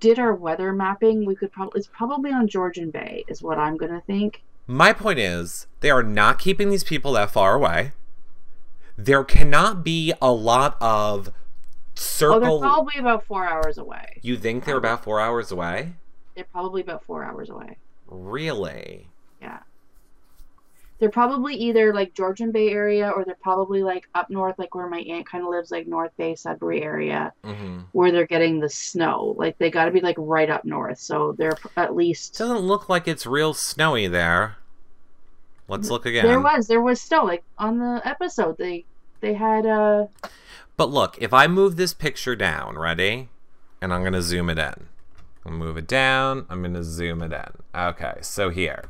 did 0.00 0.18
our 0.18 0.34
weather 0.34 0.70
mapping, 0.74 1.24
we 1.24 1.34
could 1.34 1.50
probably 1.50 1.78
it's 1.78 1.88
probably 1.88 2.30
on 2.30 2.46
Georgian 2.46 2.90
Bay 2.90 3.24
is 3.26 3.42
what 3.42 3.58
I'm 3.58 3.78
gonna 3.78 4.02
think. 4.06 4.42
My 4.66 4.92
point 4.92 5.18
is, 5.18 5.66
they 5.80 5.90
are 5.90 6.02
not 6.02 6.38
keeping 6.38 6.68
these 6.68 6.84
people 6.84 7.12
that 7.12 7.30
far 7.30 7.54
away. 7.54 7.92
There 8.96 9.24
cannot 9.24 9.84
be 9.84 10.12
a 10.22 10.32
lot 10.32 10.76
of 10.80 11.30
circle. 11.94 12.36
Oh, 12.36 12.40
they're 12.40 12.68
probably 12.68 12.98
about 12.98 13.24
four 13.24 13.46
hours 13.46 13.78
away. 13.78 14.20
you 14.22 14.36
think 14.36 14.64
they're 14.64 14.76
about 14.76 15.02
four 15.04 15.20
hours 15.20 15.50
away? 15.50 15.94
They're 16.34 16.44
probably 16.44 16.82
about 16.82 17.04
four 17.04 17.24
hours 17.24 17.50
away. 17.50 17.78
Really? 18.06 19.08
They're 21.04 21.08
they're 21.08 21.10
probably 21.10 21.56
either 21.56 21.92
like 21.92 22.14
Georgian 22.14 22.52
Bay 22.52 22.68
area 22.68 23.10
or 23.10 23.24
they're 23.24 23.36
probably 23.42 23.82
like 23.82 24.08
up 24.14 24.30
north, 24.30 24.58
like 24.58 24.74
where 24.74 24.88
my 24.88 25.00
aunt 25.00 25.28
kind 25.28 25.42
of 25.42 25.50
lives, 25.50 25.70
like 25.70 25.86
North 25.86 26.16
Bay, 26.16 26.34
Sudbury 26.34 26.82
area, 26.82 27.32
hmm 27.44 27.80
where 27.92 28.10
they're 28.10 28.26
getting 28.26 28.58
the 28.60 28.68
snow. 28.68 29.34
Like 29.36 29.58
they 29.58 29.70
got 29.70 29.84
to 29.86 29.90
be 29.90 30.00
like 30.00 30.16
right 30.18 30.48
up 30.48 30.64
north, 30.64 30.98
so 30.98 31.34
they're 31.36 31.56
at 31.76 31.94
least. 31.94 32.38
Doesn't 32.38 32.58
look 32.58 32.88
like 32.88 33.06
it's 33.08 33.26
real 33.26 33.54
snowy 33.54 34.06
there. 34.06 34.56
Let's 35.68 35.90
look 35.90 36.06
again. 36.06 36.26
There 36.26 36.40
was 36.40 36.66
there 36.66 36.82
was 36.82 37.00
still 37.00 37.24
like 37.24 37.42
on 37.58 37.78
the 37.78 38.02
episode 38.04 38.58
they 38.58 38.84
they 39.20 39.34
had 39.34 39.64
uh 39.66 40.06
But 40.76 40.90
look, 40.90 41.16
if 41.20 41.32
I 41.32 41.46
move 41.46 41.76
this 41.76 41.94
picture 41.94 42.36
down, 42.36 42.76
ready? 42.76 43.28
And 43.80 43.92
I'm 43.92 44.00
going 44.00 44.14
to 44.14 44.22
zoom 44.22 44.48
it 44.50 44.58
in. 44.58 44.86
I'll 45.44 45.52
move 45.52 45.76
it 45.76 45.86
down. 45.86 46.46
I'm 46.48 46.62
going 46.62 46.74
to 46.74 46.82
zoom 46.84 47.22
it 47.22 47.32
in. 47.32 47.78
Okay, 47.78 48.14
so 48.22 48.48
here. 48.48 48.84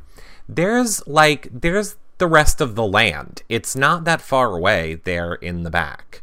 There's 0.47 1.05
like, 1.05 1.49
there's 1.51 1.97
the 2.17 2.27
rest 2.27 2.61
of 2.61 2.75
the 2.75 2.85
land. 2.85 3.43
It's 3.49 3.75
not 3.75 4.05
that 4.05 4.21
far 4.21 4.55
away 4.55 4.95
there 5.03 5.33
in 5.33 5.63
the 5.63 5.69
back. 5.69 6.21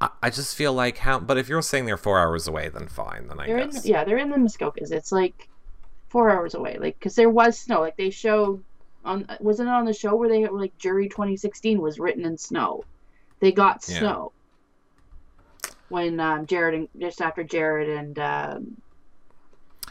I, 0.00 0.08
I 0.24 0.30
just 0.30 0.56
feel 0.56 0.72
like 0.72 0.98
how, 0.98 1.20
but 1.20 1.38
if 1.38 1.48
you're 1.48 1.62
saying 1.62 1.86
they're 1.86 1.96
four 1.96 2.18
hours 2.18 2.48
away, 2.48 2.68
then 2.68 2.88
fine. 2.88 3.28
Then 3.28 3.38
I 3.38 3.46
they're 3.46 3.58
in 3.58 3.70
guess. 3.70 3.86
yeah 3.86 4.02
they're 4.04 4.18
in 4.18 4.30
the 4.30 4.36
Muskokas. 4.36 4.90
It's 4.90 5.12
like 5.12 5.48
four 6.08 6.30
hours 6.30 6.54
away. 6.54 6.78
Like 6.80 6.98
because 6.98 7.14
there 7.14 7.30
was 7.30 7.58
snow. 7.58 7.80
Like 7.80 7.96
they 7.96 8.10
showed 8.10 8.64
on 9.04 9.26
wasn't 9.40 9.68
it 9.68 9.72
on 9.72 9.84
the 9.84 9.92
show 9.94 10.14
where 10.14 10.28
they 10.28 10.40
were 10.46 10.58
like 10.60 10.76
Jury 10.78 11.08
2016 11.08 11.80
was 11.80 11.98
written 11.98 12.24
in 12.24 12.36
snow. 12.36 12.84
They 13.40 13.52
got 13.52 13.84
Yeah. 13.88 13.98
snow 13.98 14.32
when 15.88 16.20
um, 16.20 16.46
Jared 16.46 16.74
and 16.74 16.88
just 16.98 17.20
after 17.20 17.42
Jared 17.42 17.88
and 17.88 18.18
um, 18.18 18.76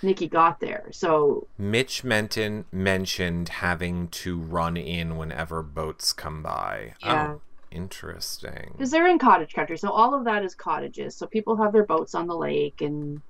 Nikki 0.02 0.28
got 0.28 0.60
there. 0.60 0.88
So 0.92 1.48
Mitch 1.58 2.04
Menton 2.04 2.66
mentioned 2.72 3.50
having 3.50 4.08
to 4.10 4.38
run 4.40 4.78
in 4.78 5.18
whenever 5.18 5.62
boats 5.62 6.14
come 6.14 6.42
by. 6.42 6.94
Yeah. 7.04 7.34
Oh, 7.34 7.42
interesting. 7.72 8.70
because 8.72 8.92
they're 8.92 9.08
in 9.08 9.20
cottage 9.20 9.54
country, 9.54 9.78
so 9.78 9.90
all 9.92 10.14
of 10.14 10.24
that 10.26 10.44
is 10.46 10.56
cottages. 10.56 11.16
So 11.18 11.28
people 11.28 11.58
have 11.58 11.74
their 11.74 11.86
boats 11.86 12.16
on 12.16 12.28
the 12.28 12.36
lake 12.38 12.82
and 12.82 13.22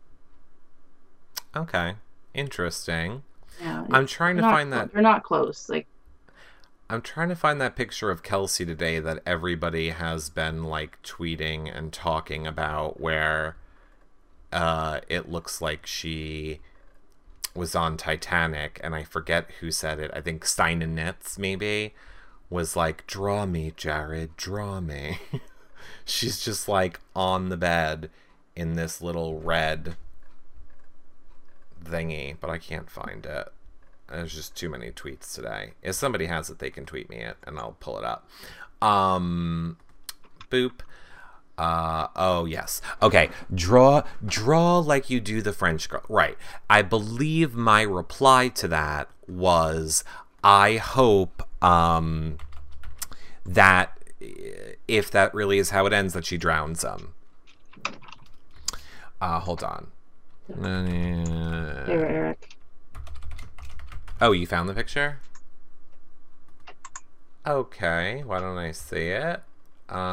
Okay. 1.55 1.95
Interesting. 2.35 3.23
Yeah. 3.59 3.85
I'm 3.91 4.07
trying 4.07 4.37
to 4.37 4.41
find 4.41 4.71
clo- 4.71 4.79
that 4.79 4.93
they're 4.93 5.01
not 5.01 5.23
close. 5.23 5.69
Like 5.69 5.87
I'm 6.89 7.01
trying 7.01 7.29
to 7.29 7.35
find 7.35 7.61
that 7.61 7.75
picture 7.75 8.09
of 8.09 8.23
Kelsey 8.23 8.65
today 8.65 8.99
that 8.99 9.21
everybody 9.25 9.89
has 9.89 10.29
been 10.29 10.63
like 10.63 11.01
tweeting 11.03 11.75
and 11.75 11.93
talking 11.93 12.47
about 12.47 12.99
where 12.99 13.55
uh 14.51 15.01
it 15.07 15.29
looks 15.29 15.61
like 15.61 15.85
she 15.85 16.59
was 17.55 17.75
on 17.75 17.97
Titanic 17.97 18.79
and 18.83 18.95
I 18.95 19.03
forget 19.03 19.49
who 19.59 19.71
said 19.71 19.99
it. 19.99 20.11
I 20.13 20.21
think 20.21 20.45
Stein 20.45 20.81
and 20.81 20.97
Nitz 20.97 21.37
maybe 21.37 21.93
was 22.49 22.75
like 22.75 23.05
draw 23.05 23.45
me 23.45 23.73
Jared, 23.75 24.35
draw 24.37 24.79
me. 24.79 25.19
She's 26.05 26.39
just 26.39 26.67
like 26.67 26.99
on 27.15 27.49
the 27.49 27.57
bed 27.57 28.09
in 28.55 28.73
this 28.73 29.01
little 29.01 29.39
red 29.39 29.95
thingy, 31.83 32.35
but 32.39 32.49
I 32.49 32.57
can't 32.57 32.89
find 32.89 33.25
it. 33.25 33.49
There's 34.07 34.33
just 34.33 34.55
too 34.55 34.69
many 34.69 34.91
tweets 34.91 35.33
today. 35.33 35.73
If 35.83 35.95
somebody 35.95 36.25
has 36.25 36.49
it, 36.49 36.59
they 36.59 36.71
can 36.71 36.85
tweet 36.85 37.09
me 37.09 37.17
it, 37.17 37.37
and 37.45 37.59
I'll 37.59 37.77
pull 37.79 37.97
it 37.99 38.03
up. 38.03 38.27
Um, 38.81 39.77
boop. 40.49 40.81
Uh, 41.57 42.07
oh 42.15 42.45
yes. 42.45 42.81
Okay. 43.01 43.29
Draw, 43.53 44.03
draw 44.25 44.79
like 44.79 45.09
you 45.09 45.19
do 45.19 45.41
the 45.41 45.53
French 45.53 45.89
girl. 45.89 46.03
Right. 46.07 46.37
I 46.69 46.81
believe 46.81 47.53
my 47.53 47.81
reply 47.81 48.47
to 48.49 48.67
that 48.69 49.09
was, 49.27 50.03
I 50.43 50.77
hope, 50.77 51.43
um, 51.63 52.37
that 53.45 53.97
if 54.87 55.11
that 55.11 55.33
really 55.33 55.59
is 55.59 55.69
how 55.69 55.85
it 55.85 55.93
ends, 55.93 56.13
that 56.13 56.25
she 56.25 56.37
drowns 56.37 56.83
him. 56.83 57.13
Uh, 59.21 59.39
hold 59.39 59.63
on. 59.63 59.87
Here, 60.57 62.05
Eric. 62.05 62.55
Oh, 64.21 64.31
you 64.31 64.45
found 64.47 64.67
the 64.67 64.73
picture? 64.73 65.19
Okay, 67.47 68.23
why 68.25 68.39
don't 68.39 68.57
I 68.57 68.71
see 68.71 69.07
it? 69.09 69.41
Um. 69.89 70.05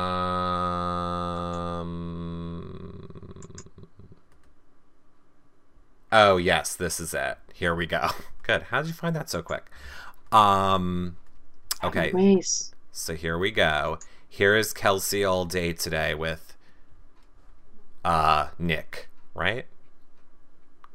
Oh 6.13 6.37
yes, 6.37 6.75
this 6.77 7.01
is 7.01 7.13
it. 7.13 7.39
Here 7.53 7.75
we 7.75 7.87
go. 7.87 8.09
Good. 8.43 8.63
How 8.65 8.81
did 8.83 8.89
you 8.89 8.95
find 8.95 9.15
that 9.17 9.29
so 9.29 9.43
quick? 9.43 9.67
Um. 10.33 11.17
Okay, 11.85 12.13
Ways. 12.13 12.75
so 12.93 13.15
here 13.15 13.37
we 13.39 13.51
go. 13.51 13.99
Here 14.29 14.57
is 14.57 14.73
Kelsey 14.73 15.25
all 15.25 15.45
day 15.45 15.73
today 15.73 16.15
with 16.15 16.57
uh 18.05 18.49
Nick, 18.59 19.09
right? 19.35 19.67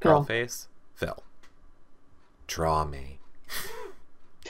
Girl 0.02 0.24
Phil. 0.24 0.24
face? 0.24 0.68
Phil. 0.96 1.24
Draw 2.48 2.86
me. 2.86 3.20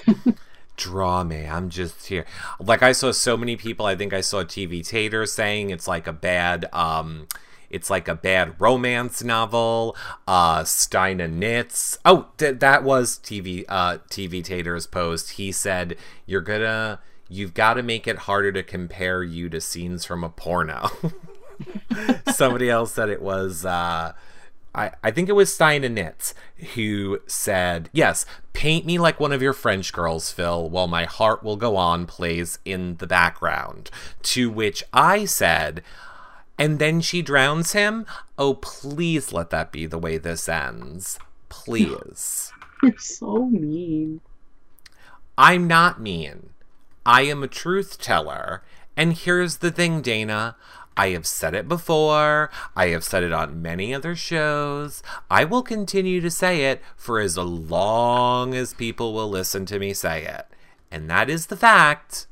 Draw 0.77 1.23
me. 1.23 1.45
I'm 1.45 1.69
just 1.69 2.07
here. 2.07 2.25
Like 2.59 2.81
I 2.81 2.91
saw 2.91 3.11
so 3.11 3.37
many 3.37 3.55
people, 3.55 3.85
I 3.85 3.95
think 3.95 4.13
I 4.13 4.21
saw 4.21 4.43
TV 4.43 4.85
Tater 4.85 5.25
saying 5.27 5.69
it's 5.69 5.87
like 5.87 6.07
a 6.07 6.13
bad 6.13 6.67
um 6.73 7.27
it's 7.69 7.89
like 7.89 8.07
a 8.07 8.15
bad 8.15 8.59
romance 8.59 9.23
novel. 9.23 9.95
Uh 10.27 10.61
Steina 10.61 11.31
Nitz. 11.31 11.97
Oh, 12.03 12.29
th- 12.37 12.59
that 12.59 12.83
was 12.83 13.19
TV 13.19 13.65
uh 13.69 13.99
TV 14.09 14.43
Tater's 14.43 14.87
post. 14.87 15.31
He 15.31 15.51
said 15.51 15.95
you're 16.25 16.41
gonna 16.41 16.99
you've 17.29 17.53
got 17.53 17.75
to 17.75 17.83
make 17.83 18.07
it 18.07 18.19
harder 18.19 18.51
to 18.51 18.63
compare 18.63 19.23
you 19.23 19.49
to 19.49 19.61
scenes 19.61 20.03
from 20.03 20.23
a 20.23 20.29
porno. 20.29 20.89
Somebody 22.33 22.69
else 22.69 22.93
said 22.93 23.09
it 23.09 23.21
was 23.21 23.65
uh 23.65 24.13
I, 24.73 24.91
I 25.03 25.11
think 25.11 25.27
it 25.29 25.33
was 25.33 25.53
Stein 25.53 25.83
and 25.83 25.97
Nitz 25.97 26.33
who 26.75 27.19
said, 27.27 27.89
Yes, 27.91 28.25
paint 28.53 28.85
me 28.85 28.97
like 28.97 29.19
one 29.19 29.31
of 29.31 29.41
your 29.41 29.53
French 29.53 29.91
girls, 29.91 30.31
Phil, 30.31 30.69
while 30.69 30.87
my 30.87 31.05
heart 31.05 31.43
will 31.43 31.57
go 31.57 31.75
on 31.75 32.05
plays 32.05 32.59
in 32.63 32.97
the 32.97 33.07
background. 33.07 33.89
To 34.23 34.49
which 34.49 34.83
I 34.93 35.25
said, 35.25 35.83
And 36.57 36.79
then 36.79 37.01
she 37.01 37.21
drowns 37.21 37.73
him? 37.73 38.05
Oh, 38.37 38.55
please 38.55 39.33
let 39.33 39.49
that 39.49 39.71
be 39.71 39.85
the 39.85 39.99
way 39.99 40.17
this 40.17 40.47
ends. 40.47 41.19
Please. 41.49 42.51
It's 42.83 43.19
so 43.19 43.45
mean. 43.45 44.21
I'm 45.37 45.67
not 45.67 46.01
mean. 46.01 46.49
I 47.05 47.21
am 47.21 47.43
a 47.43 47.47
truth 47.47 48.01
teller. 48.01 48.63
And 48.97 49.13
here's 49.13 49.57
the 49.57 49.69
thing, 49.69 50.01
Dana. 50.01 50.55
I 50.97 51.09
have 51.09 51.25
said 51.25 51.55
it 51.55 51.67
before. 51.67 52.49
I 52.75 52.87
have 52.87 53.03
said 53.03 53.23
it 53.23 53.31
on 53.31 53.61
many 53.61 53.93
other 53.93 54.15
shows. 54.15 55.01
I 55.29 55.45
will 55.45 55.63
continue 55.63 56.21
to 56.21 56.31
say 56.31 56.65
it 56.65 56.81
for 56.95 57.19
as 57.19 57.37
long 57.37 58.53
as 58.53 58.73
people 58.73 59.13
will 59.13 59.29
listen 59.29 59.65
to 59.67 59.79
me 59.79 59.93
say 59.93 60.25
it. 60.25 60.47
And 60.91 61.09
that 61.09 61.29
is 61.29 61.47
the 61.47 61.55
fact 61.55 62.27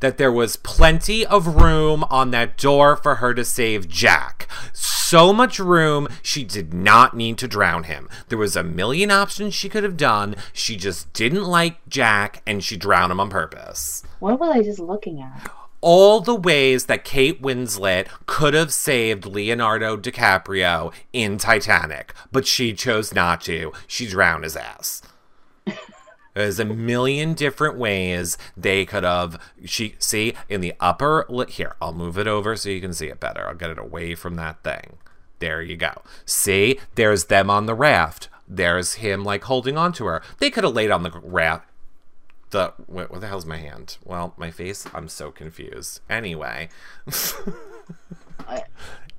that 0.00 0.16
there 0.16 0.32
was 0.32 0.56
plenty 0.56 1.26
of 1.26 1.56
room 1.56 2.04
on 2.04 2.30
that 2.30 2.56
door 2.56 2.96
for 2.96 3.16
her 3.16 3.34
to 3.34 3.44
save 3.44 3.86
Jack. 3.88 4.48
So 4.72 5.32
much 5.32 5.58
room, 5.58 6.08
she 6.22 6.42
did 6.42 6.72
not 6.72 7.14
need 7.14 7.36
to 7.38 7.48
drown 7.48 7.84
him. 7.84 8.08
There 8.28 8.38
was 8.38 8.56
a 8.56 8.62
million 8.62 9.10
options 9.10 9.54
she 9.54 9.68
could 9.68 9.84
have 9.84 9.98
done. 9.98 10.36
She 10.54 10.76
just 10.76 11.12
didn't 11.12 11.44
like 11.44 11.86
Jack 11.88 12.42
and 12.46 12.64
she 12.64 12.76
drowned 12.78 13.12
him 13.12 13.20
on 13.20 13.28
purpose. 13.28 14.02
What 14.20 14.40
was 14.40 14.56
I 14.56 14.62
just 14.62 14.78
looking 14.78 15.20
at? 15.20 15.50
All 15.82 16.20
the 16.20 16.34
ways 16.34 16.86
that 16.86 17.04
Kate 17.04 17.40
Winslet 17.40 18.08
could 18.26 18.52
have 18.52 18.72
saved 18.72 19.24
Leonardo 19.24 19.96
DiCaprio 19.96 20.92
in 21.12 21.38
Titanic, 21.38 22.12
but 22.30 22.46
she 22.46 22.74
chose 22.74 23.14
not 23.14 23.40
to. 23.42 23.72
She 23.86 24.06
drowned 24.06 24.44
his 24.44 24.56
ass. 24.56 25.02
There's 26.34 26.60
a 26.60 26.64
million 26.64 27.34
different 27.34 27.76
ways 27.76 28.38
they 28.56 28.84
could 28.84 29.04
have. 29.04 29.40
She 29.64 29.96
see 29.98 30.34
in 30.48 30.60
the 30.60 30.74
upper 30.80 31.26
here. 31.48 31.74
I'll 31.80 31.92
move 31.92 32.18
it 32.18 32.28
over 32.28 32.56
so 32.56 32.68
you 32.68 32.80
can 32.80 32.92
see 32.92 33.06
it 33.06 33.18
better. 33.18 33.46
I'll 33.48 33.54
get 33.54 33.70
it 33.70 33.78
away 33.78 34.14
from 34.14 34.34
that 34.36 34.62
thing. 34.62 34.98
There 35.38 35.62
you 35.62 35.76
go. 35.76 36.02
See, 36.26 36.78
there's 36.94 37.24
them 37.24 37.50
on 37.50 37.66
the 37.66 37.74
raft. 37.74 38.28
There's 38.46 38.94
him 38.94 39.24
like 39.24 39.44
holding 39.44 39.78
on 39.78 39.92
to 39.94 40.04
her. 40.06 40.22
They 40.38 40.50
could 40.50 40.64
have 40.64 40.74
laid 40.74 40.90
on 40.90 41.02
the 41.02 41.20
raft. 41.22 41.69
The 42.50 42.74
what, 42.86 43.10
what 43.10 43.20
the 43.20 43.28
hell's 43.28 43.46
my 43.46 43.58
hand? 43.58 43.96
Well, 44.04 44.34
my 44.36 44.50
face. 44.50 44.86
I'm 44.92 45.08
so 45.08 45.30
confused. 45.30 46.00
Anyway. 46.08 46.68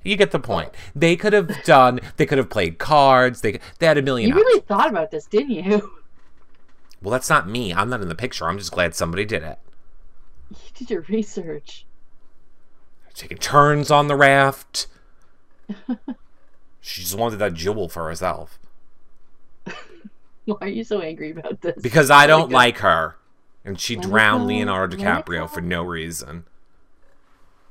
You 0.04 0.16
get 0.16 0.32
the 0.32 0.40
point. 0.40 0.70
They 0.94 1.16
could 1.16 1.32
have 1.32 1.62
done. 1.64 2.00
They 2.16 2.26
could 2.26 2.38
have 2.38 2.50
played 2.50 2.78
cards. 2.78 3.40
They 3.40 3.60
they 3.78 3.86
had 3.86 3.98
a 3.98 4.02
million. 4.02 4.30
You 4.30 4.34
really 4.34 4.60
thought 4.60 4.88
about 4.88 5.10
this, 5.10 5.26
didn't 5.26 5.50
you? 5.50 5.92
Well, 7.00 7.10
that's 7.10 7.28
not 7.28 7.48
me. 7.48 7.74
I'm 7.74 7.90
not 7.90 8.00
in 8.00 8.08
the 8.08 8.14
picture. 8.14 8.46
I'm 8.46 8.58
just 8.58 8.70
glad 8.70 8.94
somebody 8.94 9.24
did 9.24 9.42
it. 9.42 9.58
You 10.50 10.56
did 10.72 10.88
your 10.88 11.00
research. 11.08 11.84
Taking 13.12 13.38
turns 13.38 13.90
on 13.90 14.06
the 14.06 14.14
raft. 14.14 14.86
she 16.80 17.02
just 17.02 17.18
wanted 17.18 17.38
that 17.38 17.54
jewel 17.54 17.88
for 17.88 18.06
herself. 18.06 18.60
Why 20.44 20.56
are 20.60 20.68
you 20.68 20.84
so 20.84 21.00
angry 21.00 21.32
about 21.32 21.60
this? 21.60 21.82
Because 21.82 22.08
I 22.08 22.28
don't 22.28 22.52
like 22.52 22.78
her. 22.78 23.16
And 23.64 23.78
she 23.78 23.96
Let 23.96 24.04
drowned 24.06 24.46
Leonardo 24.46 24.96
DiCaprio 24.96 25.48
for 25.48 25.60
no 25.60 25.82
reason. 25.82 26.44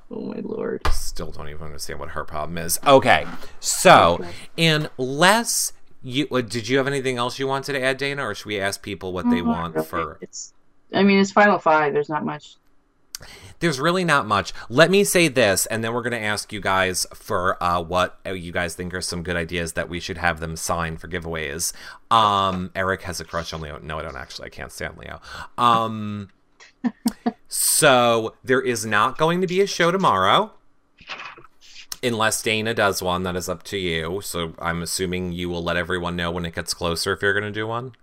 Oh 0.09 0.21
my 0.21 0.39
lord. 0.41 0.85
Still 0.91 1.31
don't 1.31 1.49
even 1.49 1.65
understand 1.65 1.99
what 1.99 2.09
her 2.09 2.23
problem 2.23 2.57
is. 2.57 2.79
Okay, 2.85 3.25
so 3.59 4.23
unless 4.57 5.73
you 6.03 6.27
uh, 6.31 6.41
did 6.41 6.67
you 6.67 6.77
have 6.77 6.87
anything 6.87 7.17
else 7.17 7.39
you 7.39 7.47
wanted 7.47 7.73
to 7.73 7.81
add, 7.81 7.97
Dana, 7.97 8.25
or 8.27 8.35
should 8.35 8.45
we 8.47 8.59
ask 8.59 8.81
people 8.81 9.13
what 9.13 9.29
they 9.29 9.41
Oh, 9.41 9.45
want 9.45 9.75
really. 9.75 9.87
for? 9.87 10.17
It's. 10.21 10.53
I 10.93 11.03
mean, 11.03 11.19
it's 11.19 11.31
Final 11.31 11.57
Five. 11.59 11.93
There's 11.93 12.09
not 12.09 12.25
much. 12.25 12.55
There's 13.59 13.79
really 13.79 14.03
not 14.03 14.25
much. 14.27 14.53
Let 14.69 14.89
me 14.89 15.03
say 15.03 15.27
this, 15.27 15.65
and 15.67 15.83
then 15.83 15.93
we're 15.93 16.01
going 16.01 16.19
to 16.19 16.19
ask 16.19 16.51
you 16.51 16.59
guys 16.59 17.05
for 17.13 17.61
uh, 17.63 17.81
what 17.81 18.19
uh, 18.25 18.31
you 18.31 18.51
guys 18.51 18.75
think 18.75 18.93
are 18.93 19.01
some 19.01 19.23
good 19.23 19.35
ideas 19.35 19.73
that 19.73 19.89
we 19.89 19.99
should 19.99 20.17
have 20.17 20.39
them 20.39 20.55
sign 20.55 20.97
for 20.97 21.07
giveaways. 21.07 21.73
Um, 22.09 22.71
Eric 22.75 23.03
has 23.03 23.19
a 23.19 23.25
crush 23.25 23.53
on 23.53 23.61
Leo. 23.61 23.79
No, 23.81 23.99
I 23.99 24.01
don't 24.01 24.15
actually. 24.15 24.47
I 24.47 24.49
can't 24.49 24.71
stand 24.71 24.97
Leo. 24.97 25.21
Um, 25.57 26.29
so 27.47 28.35
there 28.43 28.61
is 28.61 28.85
not 28.85 29.17
going 29.17 29.41
to 29.41 29.47
be 29.47 29.61
a 29.61 29.67
show 29.67 29.91
tomorrow. 29.91 30.53
Unless 32.03 32.41
Dana 32.41 32.73
does 32.73 33.03
one, 33.03 33.23
that 33.23 33.35
is 33.35 33.47
up 33.47 33.61
to 33.63 33.77
you. 33.77 34.21
So 34.23 34.55
I'm 34.57 34.81
assuming 34.81 35.33
you 35.33 35.49
will 35.49 35.63
let 35.63 35.77
everyone 35.77 36.15
know 36.15 36.31
when 36.31 36.45
it 36.45 36.55
gets 36.55 36.73
closer 36.73 37.13
if 37.13 37.21
you're 37.21 37.33
going 37.33 37.43
to 37.43 37.51
do 37.51 37.67
one. 37.67 37.93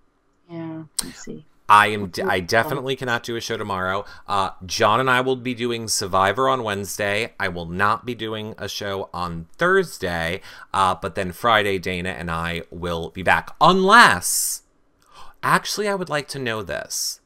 Yeah. 0.49 0.85
Let's 1.03 1.25
see. 1.25 1.45
I 1.69 1.89
am. 1.89 2.11
I 2.25 2.41
definitely 2.41 2.97
cannot 2.97 3.23
do 3.23 3.37
a 3.37 3.41
show 3.41 3.59
tomorrow. 3.59 4.07
Uh, 4.27 4.51
John 4.65 5.01
and 5.01 5.11
I 5.11 5.21
will 5.21 5.37
be 5.37 5.55
doing 5.55 5.87
Survivor 5.87 6.49
on 6.49 6.63
Wednesday. 6.63 7.35
I 7.39 7.49
will 7.49 7.67
not 7.67 8.07
be 8.07 8.15
doing 8.15 8.55
a 8.57 8.69
show 8.69 9.11
on 9.13 9.49
Thursday. 9.59 10.41
Uh, 10.73 10.95
but 10.95 11.15
then 11.15 11.31
Friday, 11.33 11.79
Dana 11.79 12.11
and 12.11 12.31
I 12.31 12.63
will 12.71 13.11
be 13.11 13.23
back. 13.23 13.55
Unless, 13.61 14.63
actually, 15.43 15.89
I 15.89 15.95
would 15.95 16.09
like 16.09 16.29
to 16.29 16.39
know 16.39 16.63
this. 16.63 17.21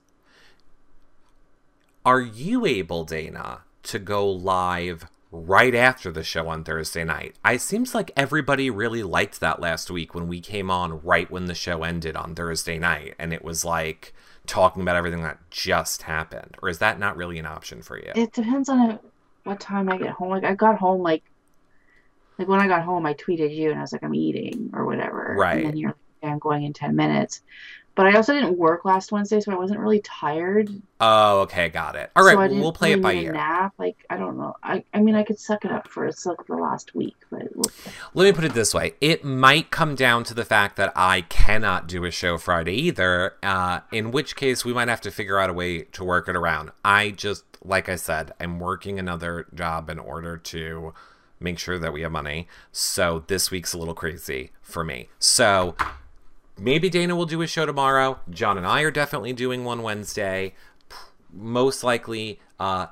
Are 2.05 2.21
you 2.21 2.67
able, 2.67 3.05
Dana, 3.05 3.61
to 3.85 4.01
go 4.01 4.29
live 4.29 5.07
right 5.31 5.75
after 5.75 6.11
the 6.11 6.25
show 6.25 6.49
on 6.49 6.65
Thursday 6.65 7.05
night? 7.05 7.37
I 7.45 7.59
seems 7.59 7.95
like 7.95 8.11
everybody 8.17 8.71
really 8.71 9.05
liked 9.05 9.39
that 9.39 9.61
last 9.61 9.89
week 9.89 10.13
when 10.13 10.27
we 10.27 10.41
came 10.41 10.69
on 10.69 11.01
right 11.03 11.31
when 11.31 11.47
the 11.47 11.55
show 11.55 11.85
ended 11.85 12.17
on 12.17 12.35
Thursday 12.35 12.81
night, 12.81 13.15
and 13.21 13.33
it 13.33 13.45
was 13.45 13.65
like 13.65 14.13
talking 14.47 14.83
about 14.83 14.97
everything 14.97 15.23
that 15.23 15.39
just 15.51 16.03
happened. 16.03 16.57
Or 16.63 16.69
is 16.69 16.79
that 16.79 16.99
not 16.99 17.17
really 17.17 17.39
an 17.39 17.47
option 17.47 17.83
for 17.83 17.97
you? 17.99 18.13
It 18.15 18.33
depends 18.33 18.69
on 18.69 18.99
what 19.45 19.61
time 19.61 19.89
I 19.89 19.99
get 19.99 20.11
home. 20.11 20.31
Like 20.31 20.45
I 20.45 20.55
got 20.55 20.79
home 20.79 21.03
like, 21.03 21.23
like 22.39 22.49
when 22.49 22.61
I 22.61 22.67
got 22.67 22.83
home, 22.83 23.07
I 23.07 23.15
tweeted 23.15 23.55
you 23.55 23.71
and 23.71 23.79
I 23.79 23.83
was 23.83 23.93
like, 23.93 24.03
I'm 24.03 24.15
eating 24.15 24.71
or 24.73 24.85
whatever. 24.85 25.35
Right. 25.39 25.59
And 25.59 25.67
then 25.67 25.77
you're 25.77 25.91
like, 25.91 25.97
"Okay, 26.23 26.33
I'm 26.33 26.39
going 26.39 26.65
in 26.65 26.73
ten 26.73 26.97
minutes. 26.97 27.43
But 27.95 28.07
I 28.07 28.17
also 28.17 28.33
didn't 28.33 28.57
work 28.57 28.87
last 28.87 29.13
Wednesday, 29.13 29.41
so 29.41 29.53
I 29.53 29.57
wasn't 29.57 29.81
really 29.81 30.01
tired. 30.01 30.71
Oh, 30.99 31.41
okay, 31.41 31.69
got 31.69 31.95
it. 31.95 32.11
All 32.17 32.25
right, 32.25 32.33
so 32.33 32.39
well, 32.39 32.63
we'll 32.63 32.73
play 32.73 32.93
it 32.93 33.03
by 33.03 33.13
ear. 33.13 33.33
Nap. 33.33 33.75
Like 33.79 33.97
I 34.09 34.17
don't 34.17 34.39
know. 34.39 34.57
I 34.63 34.85
I 34.95 35.01
mean 35.01 35.15
I 35.15 35.23
could 35.23 35.39
suck 35.39 35.65
it 35.65 35.71
up 35.71 35.89
for 35.89 36.07
it's 36.07 36.25
like 36.25 36.47
the 36.47 36.55
last 36.55 36.95
week, 36.95 37.17
but 37.31 37.43
Let 38.15 38.25
me 38.25 38.33
put 38.33 38.45
it 38.45 38.55
this 38.55 38.73
way: 38.73 38.95
it 39.01 39.25
might 39.25 39.71
come 39.71 39.95
down 39.95 40.25
to 40.25 40.35
the 40.35 40.45
fact 40.45 40.77
that 40.77 40.93
I 40.97 41.23
cannot 41.23 41.87
do 41.87 42.05
a 42.07 42.11
show 42.11 42.39
Friday 42.39 42.75
either. 42.75 43.35
Uh, 43.43 43.81
in 43.93 44.11
which 44.11 44.37
case, 44.37 44.65
we 44.65 44.73
might 44.73 44.89
have 44.89 45.03
to 45.03 45.11
figure 45.11 45.39
out 45.39 45.51
a 45.51 45.55
way 45.55 45.83
to 45.83 46.03
work 46.05 46.29
it 46.29 46.37
around. 46.37 46.71
I 46.83 47.11
just, 47.11 47.45
like 47.63 47.91
I 47.91 47.97
said, 47.97 48.33
I'm 48.41 48.59
working 48.59 48.99
another 48.99 49.47
job 49.55 49.91
in 49.91 49.99
order 49.99 50.39
to 50.39 50.95
make 51.41 51.59
sure 51.59 51.79
that 51.79 51.93
we 51.93 52.03
have 52.03 52.13
money. 52.13 52.49
So 52.71 53.25
this 53.27 53.51
week's 53.51 53.75
a 53.75 53.79
little 53.79 53.95
crazy 53.95 54.53
for 54.63 54.85
me. 54.85 55.09
So 55.19 55.77
maybe 56.59 56.89
Dana 56.89 57.17
will 57.17 57.27
do 57.27 57.43
a 57.43 57.47
show 57.47 57.67
tomorrow. 57.67 58.21
John 58.31 58.57
and 58.57 58.67
I 58.67 58.83
are 58.83 58.91
definitely 58.91 59.33
doing 59.33 59.65
one 59.65 59.83
Wednesday. 59.83 60.55
Most 61.33 61.83
likely, 61.83 62.41
uh, 62.61 62.87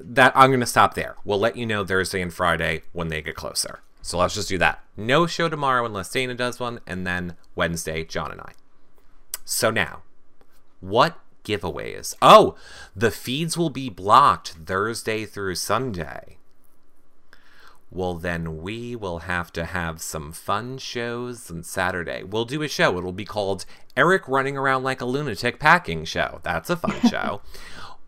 that 0.00 0.32
I'm 0.34 0.50
going 0.50 0.60
to 0.60 0.66
stop 0.66 0.94
there. 0.94 1.16
We'll 1.24 1.38
let 1.38 1.56
you 1.56 1.66
know 1.66 1.84
Thursday 1.84 2.22
and 2.22 2.32
Friday 2.32 2.82
when 2.92 3.08
they 3.08 3.22
get 3.22 3.36
closer. 3.36 3.80
So 4.02 4.18
let's 4.18 4.34
just 4.34 4.48
do 4.48 4.58
that. 4.58 4.82
No 4.96 5.26
show 5.26 5.48
tomorrow 5.48 5.84
unless 5.84 6.10
Dana 6.10 6.34
does 6.34 6.60
one, 6.60 6.80
and 6.86 7.06
then 7.06 7.36
Wednesday, 7.54 8.04
John 8.04 8.30
and 8.30 8.40
I. 8.40 8.52
So 9.44 9.70
now, 9.70 10.02
what 10.80 11.18
giveaways? 11.44 12.14
Oh, 12.22 12.56
the 12.94 13.10
feeds 13.10 13.58
will 13.58 13.70
be 13.70 13.88
blocked 13.88 14.50
Thursday 14.64 15.24
through 15.24 15.56
Sunday. 15.56 16.38
Well, 17.90 18.14
then 18.14 18.62
we 18.62 18.96
will 18.96 19.20
have 19.20 19.52
to 19.52 19.64
have 19.64 20.02
some 20.02 20.32
fun 20.32 20.78
shows 20.78 21.50
on 21.50 21.62
Saturday. 21.62 22.22
We'll 22.24 22.44
do 22.44 22.62
a 22.62 22.68
show. 22.68 22.98
It'll 22.98 23.12
be 23.12 23.24
called 23.24 23.64
Eric 23.96 24.26
Running 24.28 24.56
Around 24.56 24.82
Like 24.82 25.00
a 25.00 25.06
Lunatic 25.06 25.58
Packing 25.58 26.04
Show. 26.04 26.40
That's 26.42 26.68
a 26.68 26.76
fun 26.76 27.00
show. 27.08 27.40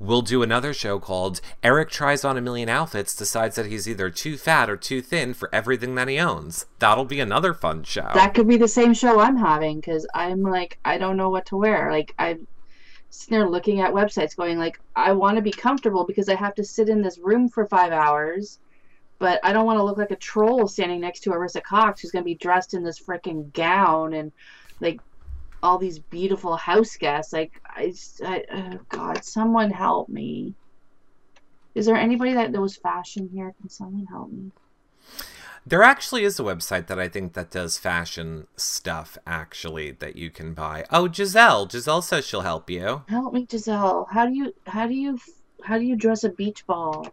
We'll 0.00 0.22
do 0.22 0.42
another 0.42 0.72
show 0.72 1.00
called 1.00 1.40
Eric 1.62 1.90
Tries 1.90 2.24
On 2.24 2.36
a 2.36 2.40
Million 2.40 2.68
Outfits, 2.68 3.16
decides 3.16 3.56
that 3.56 3.66
he's 3.66 3.88
either 3.88 4.10
too 4.10 4.36
fat 4.36 4.70
or 4.70 4.76
too 4.76 5.00
thin 5.02 5.34
for 5.34 5.52
everything 5.52 5.96
that 5.96 6.06
he 6.06 6.18
owns. 6.18 6.66
That'll 6.78 7.04
be 7.04 7.18
another 7.18 7.52
fun 7.52 7.82
show. 7.82 8.10
that 8.14 8.34
could 8.34 8.46
be 8.46 8.56
the 8.56 8.68
same 8.68 8.94
show 8.94 9.18
I'm 9.18 9.36
having 9.36 9.80
because 9.80 10.06
I'm 10.14 10.42
like 10.42 10.78
I 10.84 10.98
don't 10.98 11.16
know 11.16 11.30
what 11.30 11.46
to 11.46 11.56
wear. 11.56 11.90
Like 11.90 12.14
I'm 12.16 12.46
sitting 13.10 13.38
there 13.38 13.48
looking 13.48 13.80
at 13.80 13.92
websites, 13.92 14.36
going 14.36 14.58
like 14.58 14.78
I 14.94 15.12
want 15.12 15.34
to 15.36 15.42
be 15.42 15.50
comfortable 15.50 16.04
because 16.04 16.28
I 16.28 16.36
have 16.36 16.54
to 16.56 16.64
sit 16.64 16.88
in 16.88 17.02
this 17.02 17.18
room 17.18 17.48
for 17.48 17.66
five 17.66 17.90
hours, 17.90 18.60
but 19.18 19.40
I 19.42 19.52
don't 19.52 19.66
want 19.66 19.78
to 19.78 19.82
look 19.82 19.98
like 19.98 20.10
a 20.10 20.16
troll 20.16 20.68
standing 20.68 21.00
next 21.00 21.20
to 21.20 21.30
Arisa 21.30 21.62
Cox, 21.62 22.00
who's 22.00 22.10
gonna 22.10 22.24
be 22.24 22.34
dressed 22.34 22.74
in 22.74 22.82
this 22.82 23.00
freaking 23.00 23.52
gown 23.52 24.14
and 24.14 24.32
like 24.80 25.00
all 25.62 25.78
these 25.78 25.98
beautiful 25.98 26.56
house 26.56 26.96
guests. 26.96 27.32
Like 27.32 27.60
I, 27.66 27.92
I 28.24 28.44
oh 28.52 28.78
God, 28.88 29.24
someone 29.24 29.70
help 29.70 30.08
me. 30.08 30.54
Is 31.74 31.86
there 31.86 31.96
anybody 31.96 32.34
that 32.34 32.50
knows 32.50 32.76
fashion 32.76 33.28
here? 33.32 33.54
Can 33.60 33.68
someone 33.68 34.06
help 34.06 34.30
me? 34.30 34.50
There 35.66 35.82
actually 35.82 36.24
is 36.24 36.40
a 36.40 36.42
website 36.42 36.86
that 36.86 36.98
I 36.98 37.08
think 37.08 37.34
that 37.34 37.50
does 37.50 37.76
fashion 37.76 38.46
stuff 38.56 39.18
actually 39.26 39.90
that 39.90 40.16
you 40.16 40.30
can 40.30 40.54
buy. 40.54 40.86
Oh, 40.90 41.12
Giselle. 41.12 41.68
Giselle 41.68 42.00
says 42.00 42.26
she'll 42.26 42.40
help 42.40 42.70
you. 42.70 43.02
Help 43.08 43.34
me, 43.34 43.46
Giselle. 43.50 44.06
How 44.10 44.26
do 44.26 44.34
you 44.34 44.54
how 44.66 44.86
do 44.86 44.94
you 44.94 45.18
how 45.62 45.76
do 45.76 45.84
you 45.84 45.96
dress 45.96 46.24
a 46.24 46.30
beach 46.30 46.66
ball? 46.66 47.06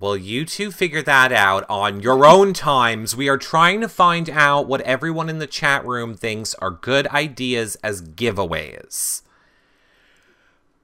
Well, 0.00 0.16
you 0.16 0.46
two 0.46 0.70
figure 0.70 1.02
that 1.02 1.30
out 1.30 1.66
on 1.68 2.00
your 2.00 2.24
own 2.24 2.54
times. 2.54 3.14
We 3.14 3.28
are 3.28 3.36
trying 3.36 3.82
to 3.82 3.88
find 3.88 4.30
out 4.30 4.66
what 4.66 4.80
everyone 4.80 5.28
in 5.28 5.40
the 5.40 5.46
chat 5.46 5.84
room 5.84 6.14
thinks 6.14 6.54
are 6.54 6.70
good 6.70 7.06
ideas 7.08 7.76
as 7.84 8.00
giveaways. 8.00 9.20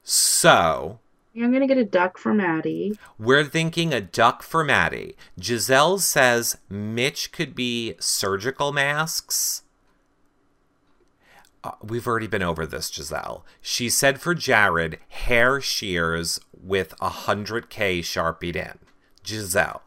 So, 0.02 1.00
I'm 1.34 1.50
gonna 1.50 1.66
get 1.66 1.78
a 1.78 1.84
duck 1.84 2.18
for 2.18 2.34
Maddie. 2.34 2.98
we're 3.18 3.44
thinking 3.44 3.94
a 3.94 4.02
duck 4.02 4.42
for 4.42 4.62
Maddie. 4.62 5.16
Giselle 5.42 5.98
says 5.98 6.58
Mitch 6.68 7.32
could 7.32 7.54
be 7.54 7.94
surgical 7.98 8.70
masks. 8.70 9.62
Uh, 11.64 11.70
we've 11.82 12.06
already 12.06 12.26
been 12.26 12.42
over 12.42 12.66
this, 12.66 12.92
Giselle. 12.92 13.46
She 13.62 13.88
said 13.88 14.20
for 14.20 14.34
Jared, 14.34 14.98
hair 15.08 15.58
shears 15.62 16.38
with 16.52 16.92
a 17.00 17.08
100k 17.08 18.04
sharpied 18.04 18.56
in. 18.56 18.78
Giselle, 19.26 19.82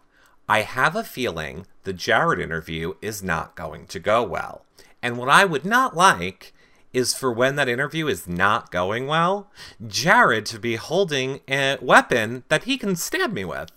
I 0.47 0.61
have 0.61 0.95
a 0.95 1.03
feeling 1.03 1.65
the 1.83 1.93
Jared 1.93 2.39
interview 2.39 2.93
is 3.01 3.23
not 3.23 3.55
going 3.55 3.87
to 3.87 3.99
go 3.99 4.23
well. 4.23 4.65
And 5.01 5.17
what 5.17 5.29
I 5.29 5.45
would 5.45 5.65
not 5.65 5.95
like 5.95 6.53
is 6.91 7.13
for 7.13 7.31
when 7.31 7.55
that 7.55 7.69
interview 7.69 8.07
is 8.07 8.27
not 8.27 8.71
going 8.71 9.05
well, 9.07 9.51
Jared 9.85 10.45
to 10.47 10.59
be 10.59 10.75
holding 10.75 11.39
a 11.47 11.77
weapon 11.81 12.43
that 12.49 12.63
he 12.63 12.77
can 12.77 12.95
stab 12.95 13.31
me 13.31 13.45
with. 13.45 13.69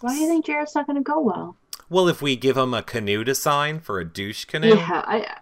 Why 0.00 0.14
do 0.14 0.20
you 0.20 0.28
think 0.28 0.44
Jared's 0.44 0.74
not 0.74 0.86
gonna 0.88 1.02
go 1.02 1.20
well? 1.20 1.56
Well, 1.88 2.08
if 2.08 2.20
we 2.20 2.34
give 2.36 2.56
him 2.56 2.74
a 2.74 2.82
canoe 2.82 3.22
to 3.24 3.34
sign 3.34 3.78
for 3.78 4.00
a 4.00 4.04
douche 4.04 4.44
canoe, 4.44 4.74
Yeah, 4.74 5.02
I 5.06 5.36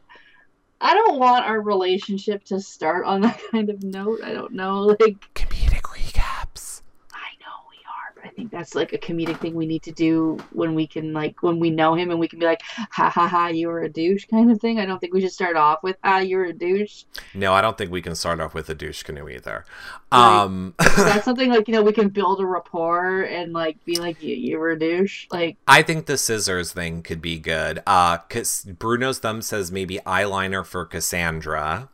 I 0.82 0.94
don't 0.94 1.18
want 1.18 1.44
our 1.44 1.60
relationship 1.60 2.44
to 2.44 2.60
start 2.60 3.04
on 3.06 3.22
that 3.22 3.40
kind 3.50 3.70
of 3.70 3.82
note. 3.82 4.20
I 4.22 4.32
don't 4.32 4.52
know, 4.52 4.96
like 5.00 5.32
comedic 5.34 5.82
recaps. 5.82 6.82
I 7.12 7.32
know 7.40 7.66
we 7.70 7.76
are, 7.86 8.12
but 8.14 8.19
I 8.30 8.32
think 8.32 8.52
that's 8.52 8.76
like 8.76 8.92
a 8.92 8.98
comedic 8.98 9.40
thing 9.40 9.54
we 9.54 9.66
need 9.66 9.82
to 9.82 9.90
do 9.90 10.38
when 10.52 10.76
we 10.76 10.86
can 10.86 11.12
like 11.12 11.42
when 11.42 11.58
we 11.58 11.68
know 11.68 11.94
him 11.94 12.12
and 12.12 12.20
we 12.20 12.28
can 12.28 12.38
be 12.38 12.46
like, 12.46 12.62
ha 12.62 13.10
ha 13.10 13.26
ha, 13.26 13.48
you 13.48 13.66
were 13.66 13.82
a 13.82 13.88
douche 13.88 14.24
kind 14.26 14.52
of 14.52 14.60
thing. 14.60 14.78
I 14.78 14.86
don't 14.86 15.00
think 15.00 15.12
we 15.12 15.20
should 15.20 15.32
start 15.32 15.56
off 15.56 15.82
with 15.82 15.96
ah, 16.04 16.18
you're 16.20 16.44
a 16.44 16.52
douche. 16.52 17.04
No, 17.34 17.52
I 17.52 17.60
don't 17.60 17.76
think 17.76 17.90
we 17.90 18.00
can 18.00 18.14
start 18.14 18.40
off 18.40 18.54
with 18.54 18.70
a 18.70 18.74
douche 18.74 19.02
canoe 19.02 19.28
either. 19.28 19.64
Right. 20.12 20.42
Um, 20.42 20.74
that's 20.78 21.24
something 21.24 21.50
like 21.50 21.66
you 21.66 21.74
know 21.74 21.82
we 21.82 21.92
can 21.92 22.08
build 22.08 22.40
a 22.40 22.46
rapport 22.46 23.22
and 23.22 23.52
like 23.52 23.84
be 23.84 23.96
like 23.96 24.22
you 24.22 24.36
you 24.36 24.58
were 24.60 24.70
a 24.70 24.78
douche. 24.78 25.26
Like 25.32 25.56
I 25.66 25.82
think 25.82 26.06
the 26.06 26.16
scissors 26.16 26.72
thing 26.72 27.02
could 27.02 27.20
be 27.20 27.40
good. 27.40 27.82
Uh, 27.88 28.18
cause 28.18 28.64
Bruno's 28.64 29.18
thumb 29.18 29.42
says 29.42 29.72
maybe 29.72 29.98
eyeliner 30.06 30.64
for 30.64 30.84
Cassandra. 30.86 31.88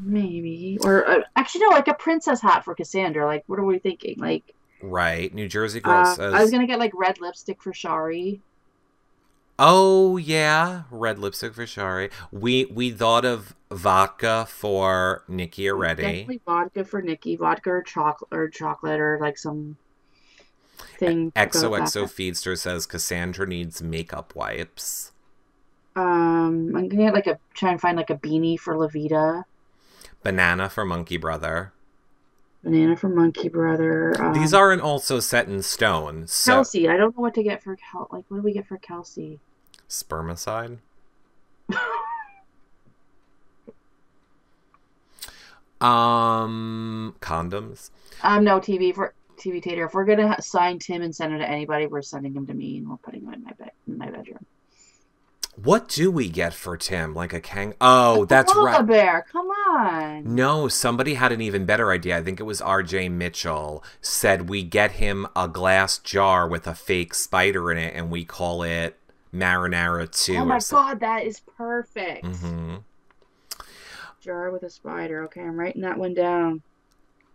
maybe 0.00 0.78
or 0.84 1.08
uh, 1.08 1.20
actually 1.34 1.62
no, 1.62 1.70
like 1.70 1.88
a 1.88 1.94
princess 1.94 2.40
hat 2.40 2.64
for 2.64 2.76
Cassandra. 2.76 3.26
Like 3.26 3.42
what 3.48 3.58
are 3.58 3.64
we 3.64 3.80
thinking? 3.80 4.18
Like 4.18 4.54
Right. 4.82 5.32
New 5.32 5.48
Jersey 5.48 5.80
girl 5.80 6.00
uh, 6.00 6.14
says. 6.14 6.34
I 6.34 6.42
was 6.42 6.50
gonna 6.50 6.66
get 6.66 6.78
like 6.78 6.92
red 6.94 7.20
lipstick 7.20 7.62
for 7.62 7.72
Shari. 7.72 8.40
Oh 9.58 10.16
yeah, 10.16 10.82
red 10.90 11.18
lipstick 11.18 11.54
for 11.54 11.66
Shari. 11.66 12.10
We 12.32 12.64
we 12.66 12.90
thought 12.90 13.24
of 13.24 13.54
vodka 13.70 14.46
for 14.48 15.22
Nikki 15.28 15.70
already. 15.70 16.02
Definitely 16.02 16.40
vodka 16.44 16.84
for 16.84 17.00
Nikki. 17.00 17.36
Vodka 17.36 17.70
or 17.70 17.82
chocolate 17.82 18.32
or 18.32 18.48
chocolate 18.48 18.98
or 18.98 19.18
like 19.20 19.38
some 19.38 19.76
thing. 20.98 21.30
to 21.32 21.40
XOXO. 21.40 22.04
Feedster 22.04 22.58
says 22.58 22.86
Cassandra 22.86 23.46
needs 23.46 23.82
makeup 23.82 24.34
wipes. 24.34 25.12
Um, 25.94 26.74
I'm 26.74 26.88
gonna 26.88 27.04
get 27.04 27.14
like 27.14 27.26
a 27.26 27.38
try 27.54 27.70
and 27.70 27.80
find 27.80 27.96
like 27.96 28.10
a 28.10 28.16
beanie 28.16 28.58
for 28.58 28.74
Loveita, 28.74 29.44
Banana 30.22 30.68
for 30.70 30.84
Monkey 30.84 31.18
Brother. 31.18 31.72
Banana 32.62 32.96
for 32.96 33.08
Monkey 33.08 33.48
Brother. 33.48 34.14
Um, 34.22 34.34
These 34.34 34.54
aren't 34.54 34.82
also 34.82 35.20
set 35.20 35.48
in 35.48 35.62
stone. 35.62 36.26
So 36.26 36.52
Kelsey. 36.52 36.88
I 36.88 36.96
don't 36.96 37.16
know 37.16 37.22
what 37.22 37.34
to 37.34 37.42
get 37.42 37.62
for 37.62 37.76
Kel. 37.76 38.08
Like, 38.10 38.24
what 38.28 38.38
do 38.38 38.42
we 38.42 38.52
get 38.52 38.66
for 38.66 38.78
Kelsey? 38.78 39.40
spermicide. 39.88 40.78
Um, 45.82 47.16
condoms. 47.20 47.90
Um, 48.22 48.44
no 48.44 48.60
TV 48.60 48.94
for 48.94 49.14
TV 49.36 49.60
Tater. 49.60 49.86
If 49.86 49.94
we're 49.94 50.04
gonna 50.04 50.40
sign 50.40 50.78
Tim 50.78 51.02
and 51.02 51.14
send 51.14 51.34
it 51.34 51.38
to 51.38 51.48
anybody, 51.48 51.86
we're 51.86 52.02
sending 52.02 52.34
him 52.34 52.46
to 52.46 52.54
me, 52.54 52.78
and 52.78 52.88
we're 52.88 52.98
putting 52.98 53.22
him 53.22 53.32
in 53.34 53.42
my 53.42 53.50
bed 53.52 53.72
in 53.88 53.98
my 53.98 54.08
bedroom. 54.08 54.46
What 55.54 55.88
do 55.88 56.10
we 56.10 56.30
get 56.30 56.54
for 56.54 56.78
Tim? 56.78 57.14
Like 57.14 57.34
a 57.34 57.40
kang? 57.40 57.74
Oh, 57.80 58.24
that's 58.24 58.52
Koala 58.52 58.78
right. 58.78 58.86
Bear, 58.86 59.26
come 59.30 59.48
on. 59.48 60.34
No, 60.34 60.66
somebody 60.66 61.14
had 61.14 61.30
an 61.30 61.42
even 61.42 61.66
better 61.66 61.92
idea. 61.92 62.16
I 62.16 62.22
think 62.22 62.40
it 62.40 62.44
was 62.44 62.60
RJ 62.62 63.10
Mitchell 63.10 63.84
said 64.00 64.48
we 64.48 64.62
get 64.62 64.92
him 64.92 65.26
a 65.36 65.48
glass 65.48 65.98
jar 65.98 66.48
with 66.48 66.66
a 66.66 66.74
fake 66.74 67.14
spider 67.14 67.70
in 67.70 67.76
it 67.76 67.94
and 67.94 68.10
we 68.10 68.24
call 68.24 68.62
it 68.62 68.98
Marinara 69.32 70.10
2 70.10 70.36
Oh 70.36 70.44
my 70.46 70.58
god, 70.70 71.00
that 71.00 71.24
is 71.24 71.40
perfect. 71.40 72.24
Mm-hmm. 72.24 72.76
Jar 74.22 74.50
with 74.50 74.62
a 74.62 74.70
spider. 74.70 75.24
Okay, 75.24 75.42
I'm 75.42 75.58
writing 75.58 75.82
that 75.82 75.98
one 75.98 76.14
down. 76.14 76.62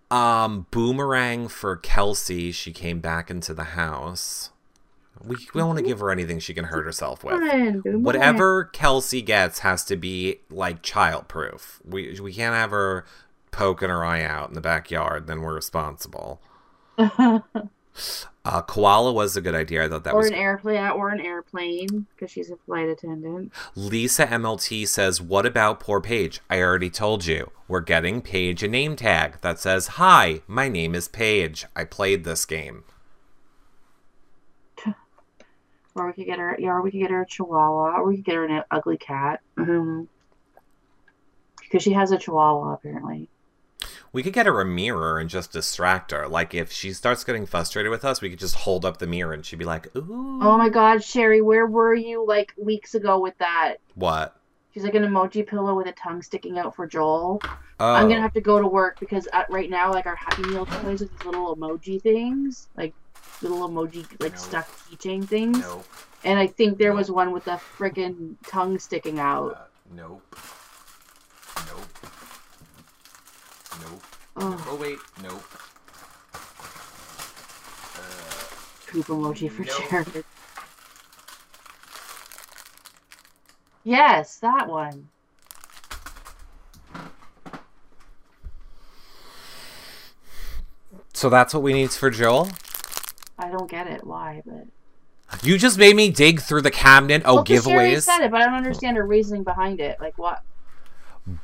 Um, 0.10 0.68
boomerang 0.72 1.50
for 1.50 1.76
Kelsey. 1.76 2.52
She 2.52 2.72
came 2.72 3.00
back 3.00 3.30
into 3.30 3.54
the 3.54 3.66
house. 3.66 4.52
We, 5.28 5.36
we 5.36 5.60
don't 5.60 5.68
want 5.68 5.80
to 5.80 5.86
give 5.86 6.00
her 6.00 6.12
anything 6.12 6.40
she 6.40 6.54
can 6.54 6.66
hurt 6.66 6.86
herself 6.86 7.24
with. 7.24 7.84
Whatever 7.86 8.66
Kelsey 8.66 9.22
gets 9.22 9.60
has 9.60 9.84
to 9.86 9.96
be 9.96 10.40
like 10.50 10.82
childproof. 10.82 11.80
We 11.84 12.20
we 12.20 12.34
can't 12.34 12.56
have 12.56 12.72
her 12.72 13.06
poking 13.52 13.90
her 13.90 14.04
eye 14.06 14.24
out 14.24 14.50
in 14.50 14.56
the 14.56 14.62
backyard. 14.62 15.28
Then 15.28 15.42
we're 15.42 15.56
responsible. 15.56 16.42
Uh, 18.48 18.62
koala 18.62 19.12
was 19.12 19.36
a 19.36 19.42
good 19.42 19.56
idea. 19.56 19.84
I 19.84 19.90
thought 19.90 20.06
that 20.06 20.14
or 20.14 20.20
was 20.20 20.28
an 20.28 20.34
airplane, 20.34 20.92
or 20.92 21.10
an 21.10 21.20
airplane, 21.20 22.08
because 22.16 22.32
she's 22.32 22.50
a 22.50 22.56
flight 22.56 22.88
attendant. 22.88 23.52
Lisa 23.76 24.26
MLT 24.26 24.88
says, 24.88 25.22
What 25.22 25.46
about 25.46 25.82
poor 25.82 26.00
Paige? 26.00 26.40
I 26.50 26.62
already 26.62 26.90
told 26.90 27.26
you. 27.26 27.52
We're 27.68 27.82
getting 27.82 28.22
Paige 28.22 28.64
a 28.64 28.70
name 28.70 28.96
tag 28.96 29.42
that 29.42 29.60
says, 29.60 29.88
Hi, 29.88 30.42
my 30.48 30.70
name 30.70 30.96
is 30.96 31.10
Paige. 31.10 31.66
I 31.76 31.84
played 31.84 32.24
this 32.24 32.46
game. 32.46 32.86
Or 35.98 36.08
we 36.08 36.14
could 36.14 36.26
get 36.26 36.40
her, 36.40 36.56
yeah, 36.60 36.70
or 36.70 36.82
we 36.82 36.92
could 36.92 37.00
get 37.00 37.12
her 37.12 37.24
a 37.24 37.26
chihuahua, 37.26 37.98
or 37.98 38.08
we 38.08 38.18
could 38.18 38.26
get 38.26 38.36
her 38.36 38.46
an 38.46 38.64
ugly 38.70 38.98
cat. 38.98 39.42
Mm-hmm. 39.58 40.04
Because 41.62 41.84
she 41.84 41.94
has 41.94 42.12
a 42.12 42.18
chihuahua, 42.18 42.74
apparently. 42.74 43.30
We 44.14 44.24
could 44.24 44.34
get 44.34 44.46
her 44.46 44.62
a 44.62 44.66
mirror 44.66 45.20
and 45.20 45.30
just 45.30 45.52
distract 45.52 46.12
her. 46.12 46.28
Like, 46.28 46.54
if 46.54 46.72
she 46.72 46.94
starts 46.94 47.24
getting 47.24 47.46
frustrated 47.46 47.90
with 47.90 48.06
us, 48.06 48.22
we 48.22 48.30
could 48.30 48.40
just 48.40 48.56
hold 48.56 48.86
up 48.86 48.98
the 48.98 49.08
mirror 49.08 49.34
and 49.34 49.46
she'd 49.46 49.60
be 49.60 49.66
like, 49.66 49.94
Ooh. 49.96 50.40
Oh 50.42 50.58
my 50.58 50.70
god, 50.70 51.04
Sherry, 51.04 51.42
where 51.42 51.66
were 51.66 51.94
you 51.94 52.26
like 52.26 52.54
weeks 52.58 52.96
ago 52.96 53.20
with 53.20 53.38
that? 53.40 53.76
What? 53.96 54.40
She's 54.74 54.84
like 54.84 54.96
an 54.96 55.04
emoji 55.04 55.46
pillow 55.46 55.76
with 55.76 55.88
a 55.88 55.92
tongue 55.92 56.22
sticking 56.22 56.60
out 56.60 56.76
for 56.76 56.86
Joel. 56.86 57.42
Oh. 57.80 57.94
I'm 57.94 58.08
gonna 58.08 58.22
have 58.22 58.34
to 58.34 58.42
go 58.42 58.62
to 58.62 58.68
work 58.68 59.00
because 59.00 59.28
at, 59.34 59.50
right 59.50 59.70
now, 59.70 59.92
like 59.92 60.06
our 60.06 60.16
Happy 60.16 60.44
Meal 60.44 60.68
toys 60.68 61.02
with 61.02 61.12
these 61.12 61.26
little 61.26 61.56
emoji 61.56 62.00
things, 62.02 62.70
like 62.78 62.94
little 63.42 63.68
emoji 63.70 64.06
like 64.22 64.34
No. 64.34 64.38
stuck 64.38 64.68
keychain 64.90 65.28
things. 65.28 65.60
Nope. 65.60 65.86
And 66.24 66.40
I 66.40 66.48
think 66.48 66.78
there 66.78 66.90
No. 66.92 66.96
was 66.98 67.12
one 67.12 67.32
with 67.32 67.48
a 67.48 67.60
freaking 67.78 68.36
tongue 68.48 68.80
sticking 68.80 69.20
out. 69.20 69.54
Uh, 69.56 69.94
nope. 69.96 70.36
Nope. 71.68 71.88
Nope. 73.82 74.04
Oh, 74.38 74.66
Oh, 74.70 74.76
wait. 74.76 74.98
Nope. 75.22 75.44
poop 78.88 79.06
emoji 79.08 79.52
for 79.52 79.64
No. 79.64 79.80
Jared. 79.90 80.24
Yes, 83.84 84.38
that 84.40 84.68
one. 84.68 85.10
So 91.14 91.30
that's 91.30 91.54
what 91.54 91.64
we 91.64 91.74
need 91.74 91.92
for 91.92 92.10
Joel? 92.10 92.50
I 93.40 93.50
don't 93.50 93.70
get 93.70 93.88
it. 93.88 94.06
Why? 94.06 94.42
But 94.46 94.66
You 95.44 95.58
just 95.58 95.78
made 95.78 95.96
me 95.96 96.10
dig 96.10 96.42
through 96.42 96.62
the 96.64 96.72
cabinet. 96.72 97.22
Oh, 97.26 97.36
Well, 97.36 97.46
giveaways. 97.46 98.02
said 98.04 98.24
it, 98.24 98.32
but 98.32 98.42
I 98.42 98.46
don't 98.46 98.56
understand 98.56 98.98
her 98.98 99.06
reasoning 99.06 99.44
behind 99.44 99.80
it. 99.80 100.00
Like 100.00 100.18
what? 100.18 100.42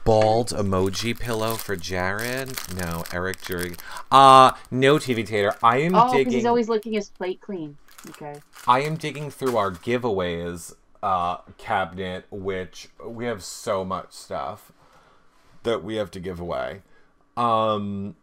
Bald 0.06 0.50
emoji 0.50 1.18
pillow 1.20 1.56
for 1.56 1.76
Jared. 1.76 2.58
No, 2.76 3.04
Eric 3.12 3.42
Jury. 3.42 3.76
Uh 4.12 4.54
no 4.72 4.96
TV 4.96 5.26
Tater. 5.28 5.54
I 5.62 5.80
am 5.80 5.94
Oh, 5.96 6.12
digging. 6.14 6.32
he's 6.34 6.46
always 6.46 6.70
licking 6.70 6.94
his 6.94 7.10
plate 7.10 7.42
clean. 7.42 7.78
Okay. 8.10 8.36
I 8.66 8.82
am 8.82 8.96
digging 8.96 9.30
through 9.30 9.58
our 9.58 9.72
giveaways 9.72 10.74
uh 11.04 11.38
cabinet, 11.58 12.26
which 12.32 12.88
we 13.06 13.26
have 13.26 13.44
so 13.44 13.84
much 13.84 14.14
stuff 14.14 14.72
that 15.64 15.84
we 15.84 15.96
have 15.96 16.12
to 16.12 16.20
give 16.22 16.40
away. 16.40 16.82
Um 17.36 18.16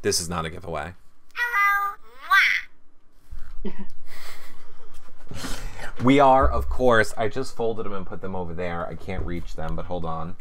This 0.00 0.18
is 0.18 0.30
not 0.30 0.46
a 0.46 0.50
giveaway. 0.50 0.94
We 6.02 6.18
are, 6.18 6.48
of 6.48 6.68
course. 6.68 7.14
I 7.16 7.28
just 7.28 7.56
folded 7.56 7.86
them 7.86 7.92
and 7.92 8.04
put 8.04 8.20
them 8.20 8.34
over 8.34 8.52
there. 8.52 8.86
I 8.86 8.94
can't 8.94 9.24
reach 9.24 9.54
them, 9.54 9.76
but 9.76 9.86
hold 9.86 10.04
on. 10.04 10.36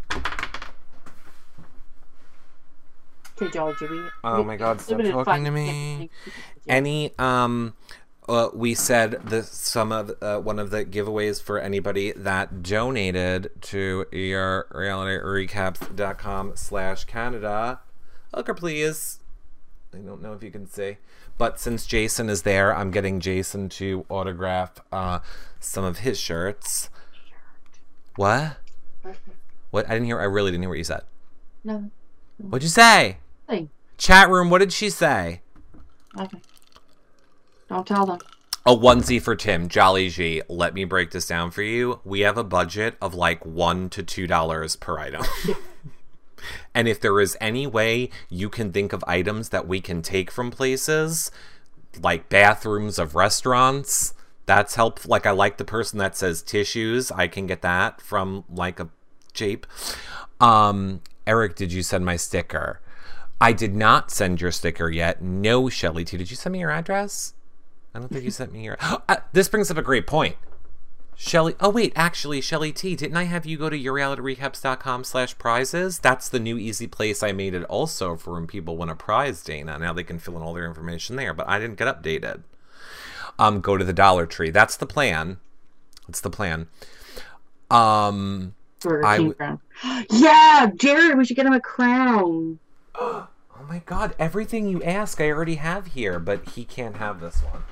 Okay, 3.42 3.74
Jimmy. 3.80 4.10
Oh 4.24 4.44
my 4.44 4.58
God, 4.58 4.82
stop 4.82 5.00
talking 5.00 5.24
fun. 5.24 5.44
to 5.44 5.52
me. 5.52 6.10
Any 6.68 7.12
um 7.20 7.76
uh, 8.28 8.50
we 8.54 8.74
said 8.74 9.22
the 9.28 9.44
some 9.44 9.92
of 9.92 10.12
uh, 10.22 10.40
one 10.40 10.58
of 10.60 10.72
the 10.72 10.86
giveaways 10.86 11.42
for 11.42 11.60
anybody 11.60 12.14
that 12.14 12.64
donated 12.64 13.52
to 13.62 14.06
yourrealityrecaps.com 14.12 16.54
slash 16.56 17.04
Canada. 17.04 17.82
Looker, 18.34 18.54
please. 18.54 19.20
I 19.94 19.98
don't 19.98 20.22
know 20.22 20.32
if 20.34 20.42
you 20.42 20.52
can 20.52 20.68
see. 20.68 20.96
But 21.38 21.60
since 21.60 21.86
Jason 21.86 22.30
is 22.30 22.44
there, 22.44 22.76
I'm 22.76 22.92
getting 22.92 23.20
Jason 23.20 23.70
to 23.70 24.06
autograph 24.10 24.74
uh, 24.92 25.20
some 25.60 25.84
of 25.84 26.00
his 26.00 26.20
shirts. 26.20 26.90
What? 28.16 28.58
What? 29.72 29.88
I 29.88 29.94
didn't 29.94 30.06
hear. 30.06 30.20
I 30.20 30.26
really 30.26 30.52
didn't 30.52 30.64
hear 30.64 30.70
what 30.70 30.78
you 30.78 30.84
said. 30.84 31.02
No. 31.64 31.90
What'd 32.38 32.64
you 32.64 32.70
say? 32.70 33.18
Nothing. 33.50 33.70
Chat 33.98 34.30
room. 34.30 34.50
What 34.50 34.60
did 34.60 34.74
she 34.74 34.90
say? 34.90 35.42
Okay. 36.18 36.40
Don't 37.70 37.88
tell 37.88 38.06
them. 38.06 38.20
A 38.66 38.76
onesie 38.76 39.22
for 39.22 39.36
Tim, 39.36 39.68
Jolly 39.68 40.10
G. 40.10 40.42
Let 40.48 40.74
me 40.74 40.86
break 40.86 41.12
this 41.12 41.28
down 41.28 41.52
for 41.52 41.64
you. 41.64 42.00
We 42.06 42.22
have 42.22 42.38
a 42.38 42.44
budget 42.44 42.96
of 43.02 43.14
like 43.14 43.46
one 43.46 43.90
to 43.90 44.04
two 44.04 44.28
dollars 44.28 44.76
per 44.76 45.00
item. 45.00 45.24
and 46.74 46.88
if 46.88 47.00
there 47.00 47.20
is 47.20 47.38
any 47.40 47.68
way 47.68 48.10
you 48.30 48.50
can 48.50 48.72
think 48.72 48.94
of 48.94 49.04
items 49.08 49.50
that 49.50 49.68
we 49.68 49.82
can 49.82 50.02
take 50.02 50.32
from 50.32 50.52
places, 50.52 51.32
like 52.02 52.30
bathrooms 52.30 53.00
of 53.00 53.16
restaurants, 53.16 54.14
that's 54.46 54.76
helpful. 54.76 55.10
Like 55.10 55.26
I 55.26 55.32
like 55.32 55.58
the 55.58 55.66
person 55.66 56.00
that 56.00 56.18
says 56.18 56.42
tissues. 56.42 57.12
I 57.12 57.28
can 57.28 57.48
get 57.48 57.62
that 57.62 58.02
from 58.02 58.44
like 58.50 58.80
a 58.80 58.90
cheap. 59.34 59.66
Um, 60.40 61.02
Eric, 61.26 61.56
did 61.56 61.72
you 61.72 61.84
send 61.84 62.06
my 62.06 62.16
sticker? 62.16 62.82
I 63.40 63.54
did 63.54 63.76
not 63.76 64.12
send 64.12 64.42
your 64.42 64.52
sticker 64.52 64.90
yet. 64.90 65.22
No, 65.22 65.70
Shelly 65.70 66.06
T. 66.06 66.18
Did 66.18 66.30
you 66.30 66.38
send 66.38 66.54
me 66.54 66.60
your 66.60 66.72
address? 66.72 67.34
I 67.94 68.00
don't 68.00 68.10
think 68.10 68.24
you 68.24 68.32
sent 68.32 68.52
me 68.52 68.66
your. 68.66 68.78
Uh, 69.10 69.18
this 69.34 69.50
brings 69.50 69.70
up 69.70 69.78
a 69.78 69.82
great 69.82 70.08
point. 70.08 70.38
Shelly. 71.16 71.56
Oh 71.60 71.70
wait, 71.70 71.94
actually, 71.96 72.42
Shelly 72.42 72.72
T. 72.72 72.96
Didn't 72.96 73.18
I 73.18 73.24
have 73.24 73.46
you 73.46 73.58
go 73.58 73.70
to 73.70 73.78
yourrealityrecaps.com 73.80 75.04
slash 75.04 75.38
prizes? 75.38 76.00
That's 76.00 76.28
the 76.30 76.40
new 76.40 76.58
easy 76.58 76.88
place 76.88 77.24
I 77.24 77.32
made 77.32 77.54
it 77.54 77.64
also 77.66 78.16
for 78.16 78.34
when 78.34 78.48
people 78.48 78.78
win 78.78 78.90
a 78.90 78.96
prize, 78.96 79.42
Dana. 79.44 79.78
Now 79.80 79.94
they 79.94 80.04
can 80.04 80.20
fill 80.20 80.38
in 80.38 80.44
all 80.44 80.54
their 80.54 80.66
information 80.66 81.16
there, 81.16 81.34
but 81.34 81.48
I 81.48 81.60
didn't 81.60 81.78
get 81.78 81.88
updated. 81.88 82.44
Um, 83.40 83.62
go 83.62 83.78
to 83.78 83.84
the 83.86 83.94
Dollar 83.94 84.26
Tree. 84.26 84.50
That's 84.50 84.76
the 84.76 84.86
plan. 84.86 85.38
That's 86.08 86.22
the 86.22 86.30
plan. 86.30 86.68
Um. 87.72 88.56
Burger 88.82 89.06
I 89.06 89.18
King 89.18 89.32
w- 89.32 89.36
crown. 89.36 89.60
yeah, 90.12 90.70
Jared, 90.76 91.18
we 91.18 91.26
should 91.26 91.38
get 91.38 91.46
him 91.46 91.54
a 91.54 91.62
crown. 91.62 92.60
Oh 93.56 93.66
my 93.66 93.80
god, 93.86 94.14
everything 94.20 94.68
you 94.68 94.84
ask 94.84 95.22
I 95.22 95.30
already 95.30 95.56
have 95.56 95.88
here, 95.88 96.20
but 96.20 96.50
he 96.50 96.66
can't 96.66 96.98
have 96.98 97.22
this 97.22 97.42
one. 97.42 97.64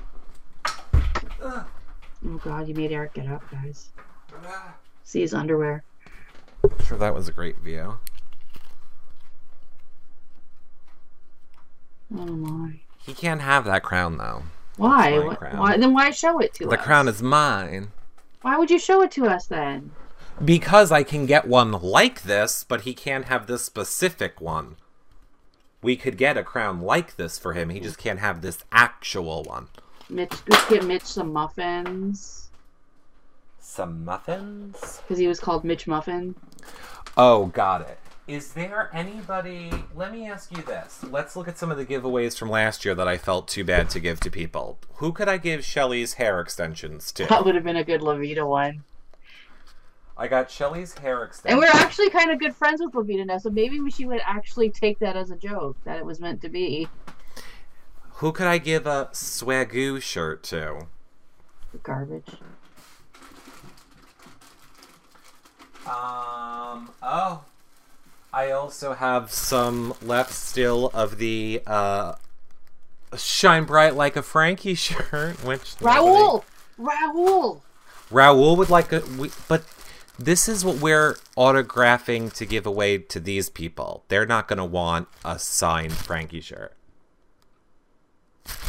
Ugh. 1.42 1.66
Oh 2.26 2.40
god, 2.44 2.68
you 2.68 2.74
made 2.74 2.92
Eric 2.92 3.14
get 3.14 3.26
up, 3.26 3.42
guys. 3.50 3.90
Ah. 4.44 4.74
See 5.04 5.20
his 5.20 5.34
underwear. 5.34 5.82
I'm 6.64 6.84
Sure, 6.84 6.98
that 6.98 7.14
was 7.14 7.28
a 7.28 7.32
great 7.32 7.58
view. 7.58 7.98
Oh 12.16 12.26
my. 12.26 12.80
He 12.98 13.14
can't 13.14 13.40
have 13.40 13.64
that 13.64 13.82
crown 13.82 14.18
though. 14.18 14.44
Why? 14.76 15.18
What- 15.18 15.38
crown. 15.38 15.58
Why? 15.58 15.76
Then 15.76 15.92
why 15.92 16.10
show 16.10 16.38
it 16.38 16.54
to 16.54 16.64
The 16.64 16.70
us? 16.70 16.78
The 16.78 16.84
crown 16.84 17.08
is 17.08 17.22
mine. 17.22 17.92
Why 18.42 18.56
would 18.56 18.70
you 18.70 18.78
show 18.78 19.02
it 19.02 19.10
to 19.12 19.26
us 19.26 19.46
then? 19.46 19.92
Because 20.44 20.90
I 20.90 21.02
can 21.02 21.26
get 21.26 21.46
one 21.46 21.72
like 21.72 22.22
this, 22.22 22.64
but 22.64 22.82
he 22.82 22.94
can't 22.94 23.26
have 23.26 23.46
this 23.46 23.64
specific 23.64 24.40
one. 24.40 24.76
We 25.82 25.96
could 25.96 26.16
get 26.16 26.36
a 26.36 26.44
crown 26.44 26.80
like 26.80 27.16
this 27.16 27.38
for 27.38 27.52
him. 27.52 27.70
He 27.70 27.80
just 27.80 27.98
can't 27.98 28.18
have 28.20 28.40
this 28.40 28.64
actual 28.72 29.42
one. 29.42 29.68
Mitch, 30.12 30.32
let's 30.48 30.68
get 30.68 30.84
Mitch 30.84 31.02
some 31.02 31.32
muffins 31.32 32.50
Some 33.58 34.04
muffins? 34.04 35.00
because 35.02 35.18
he 35.18 35.26
was 35.26 35.40
called 35.40 35.64
Mitch 35.64 35.86
Muffin. 35.86 36.34
Oh, 37.16 37.46
got 37.46 37.80
it. 37.82 37.98
Is 38.28 38.52
there 38.52 38.88
anybody? 38.92 39.70
Let 39.94 40.12
me 40.12 40.28
ask 40.28 40.56
you 40.56 40.62
this. 40.62 41.02
Let's 41.10 41.34
look 41.34 41.48
at 41.48 41.58
some 41.58 41.70
of 41.70 41.76
the 41.76 41.84
giveaways 41.84 42.38
from 42.38 42.48
last 42.50 42.84
year 42.84 42.94
that 42.94 43.08
I 43.08 43.18
felt 43.18 43.48
too 43.48 43.64
bad 43.64 43.90
to 43.90 44.00
give 44.00 44.20
to 44.20 44.30
people. 44.30 44.78
Who 44.96 45.12
could 45.12 45.28
I 45.28 45.38
give 45.38 45.64
Shelly's 45.64 46.14
hair 46.14 46.40
extensions 46.40 47.10
to? 47.12 47.26
That 47.26 47.44
would 47.44 47.54
have 47.56 47.64
been 47.64 47.76
a 47.76 47.84
good 47.84 48.00
Loveita 48.00 48.46
one. 48.46 48.84
I 50.16 50.28
got 50.28 50.50
Shelly's 50.50 50.96
hair 50.98 51.24
extensions. 51.24 51.50
And 51.52 51.58
we're 51.58 51.82
actually 51.82 52.10
kind 52.10 52.30
of 52.30 52.38
good 52.38 52.54
friends 52.54 52.80
with 52.80 52.92
Loveita 52.92 53.26
now, 53.26 53.38
so 53.38 53.50
maybe 53.50 53.78
she 53.90 54.06
would 54.06 54.20
actually 54.24 54.70
take 54.70 54.98
that 55.00 55.16
as 55.16 55.30
a 55.30 55.36
joke 55.36 55.76
that 55.84 55.96
it 55.98 56.04
was 56.04 56.20
meant 56.20 56.40
to 56.42 56.48
be. 56.48 56.86
Who 58.16 58.32
could 58.32 58.46
I 58.46 58.58
give 58.58 58.86
a 58.86 59.08
swagoo 59.12 60.00
shirt 60.00 60.42
to? 60.44 60.86
Garbage. 61.82 62.28
Um. 65.86 66.90
Oh. 67.02 67.44
I 68.34 68.50
also 68.50 68.94
have 68.94 69.30
some 69.30 69.92
left 70.00 70.32
still 70.32 70.90
of 70.94 71.18
the 71.18 71.62
uh, 71.66 72.14
shine 73.16 73.64
bright 73.64 73.94
like 73.94 74.16
a 74.16 74.22
Frankie 74.22 74.74
shirt, 74.76 75.44
which 75.44 75.76
Raul! 75.76 76.42
Raul! 76.78 77.60
Raul 78.10 78.56
would 78.56 78.70
like 78.70 78.90
a, 78.92 79.02
we, 79.18 79.30
but 79.48 79.64
this 80.18 80.48
is 80.48 80.64
what 80.64 80.76
we're 80.76 81.18
autographing 81.36 82.32
to 82.34 82.46
give 82.46 82.64
away 82.64 82.98
to 82.98 83.20
these 83.20 83.50
people. 83.50 84.04
They're 84.08 84.26
not 84.26 84.48
going 84.48 84.58
to 84.58 84.64
want 84.64 85.08
a 85.24 85.38
signed 85.38 85.92
Frankie 85.92 86.40
shirt. 86.40 86.74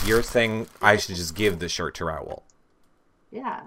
You're 0.05 0.24
saying 0.24 0.67
I 0.82 0.97
should 0.97 1.15
just 1.15 1.36
give 1.36 1.59
the 1.59 1.69
shirt 1.69 1.95
to 1.95 2.03
Raul. 2.03 2.43
Yeah. 3.32 3.61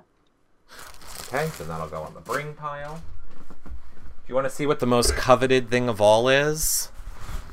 Okay, 1.28 1.48
so 1.48 1.64
that'll 1.64 1.88
go 1.88 2.02
on 2.02 2.14
the 2.14 2.20
bring 2.20 2.54
pile. 2.54 3.02
If 3.64 4.28
you 4.28 4.34
want 4.34 4.46
to 4.46 4.50
see 4.50 4.66
what 4.66 4.80
the 4.80 4.86
most 4.86 5.14
coveted 5.14 5.70
thing 5.70 5.88
of 5.88 6.00
all 6.00 6.28
is, 6.28 6.90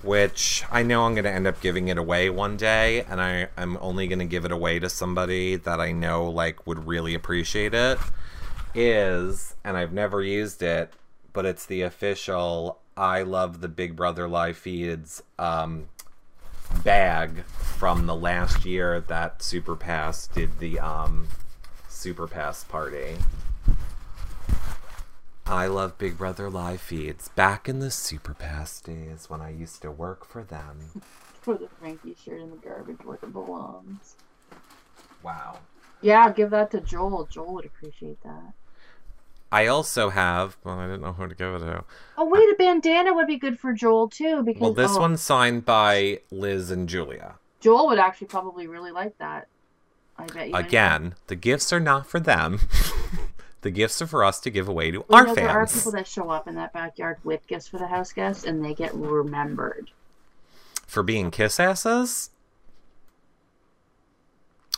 which 0.02 0.64
I 0.70 0.84
know 0.84 1.06
I'm 1.06 1.14
going 1.14 1.24
to 1.24 1.32
end 1.32 1.48
up 1.48 1.62
giving 1.62 1.88
it 1.88 1.98
away 1.98 2.30
one 2.30 2.58
day, 2.58 3.04
and 3.10 3.22
I, 3.22 3.48
I'm 3.58 3.78
only 3.80 4.08
going 4.08 4.20
to 4.20 4.26
give 4.26 4.44
it 4.44 4.52
away 4.52 4.80
to 4.80 4.90
somebody 4.90 5.56
that 5.56 5.80
I 5.80 5.92
know 5.92 6.30
like 6.30 6.68
would 6.68 6.86
really 6.86 7.14
appreciate 7.14 7.74
it, 7.74 7.98
is, 8.76 9.56
and 9.64 9.78
I've 9.78 9.94
never 9.94 10.22
used 10.22 10.62
it, 10.62 10.94
but 11.32 11.46
it's 11.46 11.66
the 11.66 11.82
official 11.82 12.80
I 12.96 13.24
love 13.24 13.62
the 13.62 13.68
Big 13.68 13.96
Brother 13.96 14.28
live 14.28 14.58
feeds 14.58 15.24
um, 15.40 15.88
bag 16.84 17.44
from 17.46 18.06
the 18.06 18.16
last 18.16 18.66
year 18.66 19.00
that 19.02 19.42
Super 19.42 19.76
Pass 19.76 20.28
did 20.28 20.60
the 20.60 20.80
um, 20.80 21.28
Super 21.88 22.28
Pass 22.28 22.64
party. 22.64 23.18
I 25.46 25.68
love 25.68 25.98
Big 25.98 26.18
Brother 26.18 26.50
live 26.50 26.82
feeds 26.82 27.28
back 27.30 27.68
in 27.68 27.80
the 27.80 27.92
Super 27.92 28.34
Pass 28.34 28.80
days 28.80 29.30
when 29.30 29.42
I 29.42 29.50
used 29.50 29.82
to 29.82 29.92
work 29.92 30.26
for 30.26 30.44
them. 30.44 31.02
Put 31.44 31.60
the 31.60 31.68
Frankie 31.80 32.16
shirt 32.16 32.40
in 32.40 32.52
the 32.52 32.58
garbage 32.58 33.04
where 33.04 33.20
it 33.22 33.34
belongs. 33.34 34.16
Wow. 35.22 35.60
Yeah, 36.02 36.32
give 36.32 36.50
that 36.52 36.72
to 36.72 36.82
Joel. 36.82 37.26
Joel 37.26 37.56
would 37.56 37.66
appreciate 37.66 38.24
that. 38.24 38.54
I 39.54 39.68
also 39.68 40.10
have. 40.10 40.58
Well, 40.64 40.80
I 40.80 40.88
didn't 40.88 41.02
know 41.02 41.14
who 41.14 41.28
to 41.28 41.36
give 41.36 41.54
it 41.54 41.60
to. 41.60 41.84
Oh 42.18 42.26
wait, 42.26 42.42
a 42.42 42.56
bandana 42.58 43.14
would 43.14 43.28
be 43.28 43.38
good 43.38 43.60
for 43.60 43.72
Joel 43.72 44.10
too 44.10 44.42
because 44.42 44.60
Well, 44.60 44.74
this 44.74 44.96
oh, 44.96 45.02
one's 45.02 45.22
signed 45.22 45.64
by 45.64 46.22
Liz 46.32 46.72
and 46.72 46.90
Julia. 46.90 47.36
Joel 47.60 47.86
would 47.88 48.00
actually 48.00 48.28
probably 48.28 48.66
really 48.66 48.90
like 48.90 49.16
that. 49.20 49.48
I 50.18 50.26
bet 50.26 50.50
you. 50.50 50.56
Again, 50.56 51.14
the 51.28 51.36
gifts 51.36 51.72
are 51.72 51.80
not 51.80 52.08
for 52.08 52.20
them. 52.20 52.62
the 53.62 53.70
gifts 53.70 54.02
are 54.02 54.08
for 54.08 54.24
us 54.24 54.40
to 54.40 54.50
give 54.50 54.68
away 54.68 54.90
to 54.90 55.06
Well, 55.08 55.20
our 55.20 55.22
you 55.22 55.28
know, 55.28 55.36
there 55.36 55.50
are 55.50 55.68
people 55.68 55.92
that 55.92 56.08
show 56.08 56.32
up 56.32 56.48
in 56.48 56.56
that 56.56 56.74
backyard 56.74 57.18
with 57.24 57.46
gifts 57.46 57.68
for 57.68 57.78
the 57.78 57.88
house 57.88 58.12
guests, 58.12 58.46
and 58.46 58.66
they 58.66 58.74
get 58.74 58.92
remembered. 58.96 59.92
For 60.88 61.04
being 61.04 61.30
kiss 61.30 61.60
asses? 61.60 62.32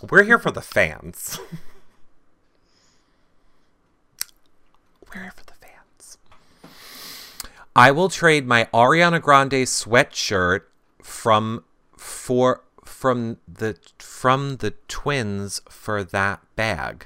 We're 0.10 0.24
here 0.24 0.40
for 0.40 0.52
the 0.52 0.62
fans. 0.62 1.40
For 5.16 5.46
the 5.46 5.54
fans. 5.54 6.18
I 7.74 7.92
will 7.92 8.10
trade 8.10 8.46
my 8.46 8.68
Ariana 8.74 9.22
Grande 9.22 9.64
sweatshirt 9.64 10.64
from 11.02 11.64
for 11.98 12.64
from 12.84 13.38
the 13.48 13.78
from 13.98 14.58
the 14.58 14.72
twins 14.90 15.62
for 15.70 16.04
that 16.04 16.42
bag. 16.58 17.06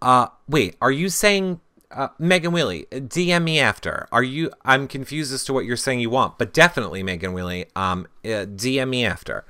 Uh 0.00 0.28
wait, 0.48 0.76
are 0.80 0.92
you 0.92 1.08
saying 1.08 1.60
uh, 1.90 2.08
Megan 2.18 2.52
Willie, 2.52 2.86
DM 2.90 3.42
me 3.42 3.58
after. 3.58 4.08
Are 4.12 4.22
you? 4.22 4.50
I'm 4.64 4.86
confused 4.88 5.32
as 5.32 5.44
to 5.44 5.52
what 5.52 5.64
you're 5.64 5.76
saying 5.76 6.00
you 6.00 6.10
want, 6.10 6.38
but 6.38 6.54
definitely 6.54 7.02
Megan 7.02 7.32
Willie. 7.32 7.66
Um, 7.76 8.06
uh, 8.24 8.46
DM 8.46 8.88
me 8.88 9.04
after. 9.04 9.44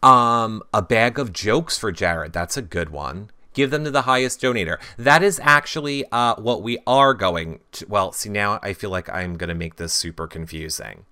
Um, 0.00 0.62
a 0.72 0.82
bag 0.82 1.18
of 1.18 1.32
jokes 1.32 1.76
for 1.78 1.90
Jared. 1.90 2.32
That's 2.32 2.56
a 2.56 2.62
good 2.62 2.90
one. 2.90 3.30
Give 3.54 3.70
them 3.70 3.84
to 3.84 3.90
the 3.90 4.02
highest 4.02 4.40
donator. 4.40 4.78
That 4.98 5.22
is 5.22 5.40
actually 5.42 6.04
uh, 6.12 6.34
what 6.36 6.62
we 6.62 6.78
are 6.86 7.14
going 7.14 7.60
to. 7.72 7.86
Well, 7.88 8.12
see 8.12 8.28
now 8.28 8.60
I 8.62 8.72
feel 8.72 8.90
like 8.90 9.08
I'm 9.08 9.36
gonna 9.36 9.54
make 9.54 9.76
this 9.76 9.92
super 9.92 10.26
confusing. 10.26 11.06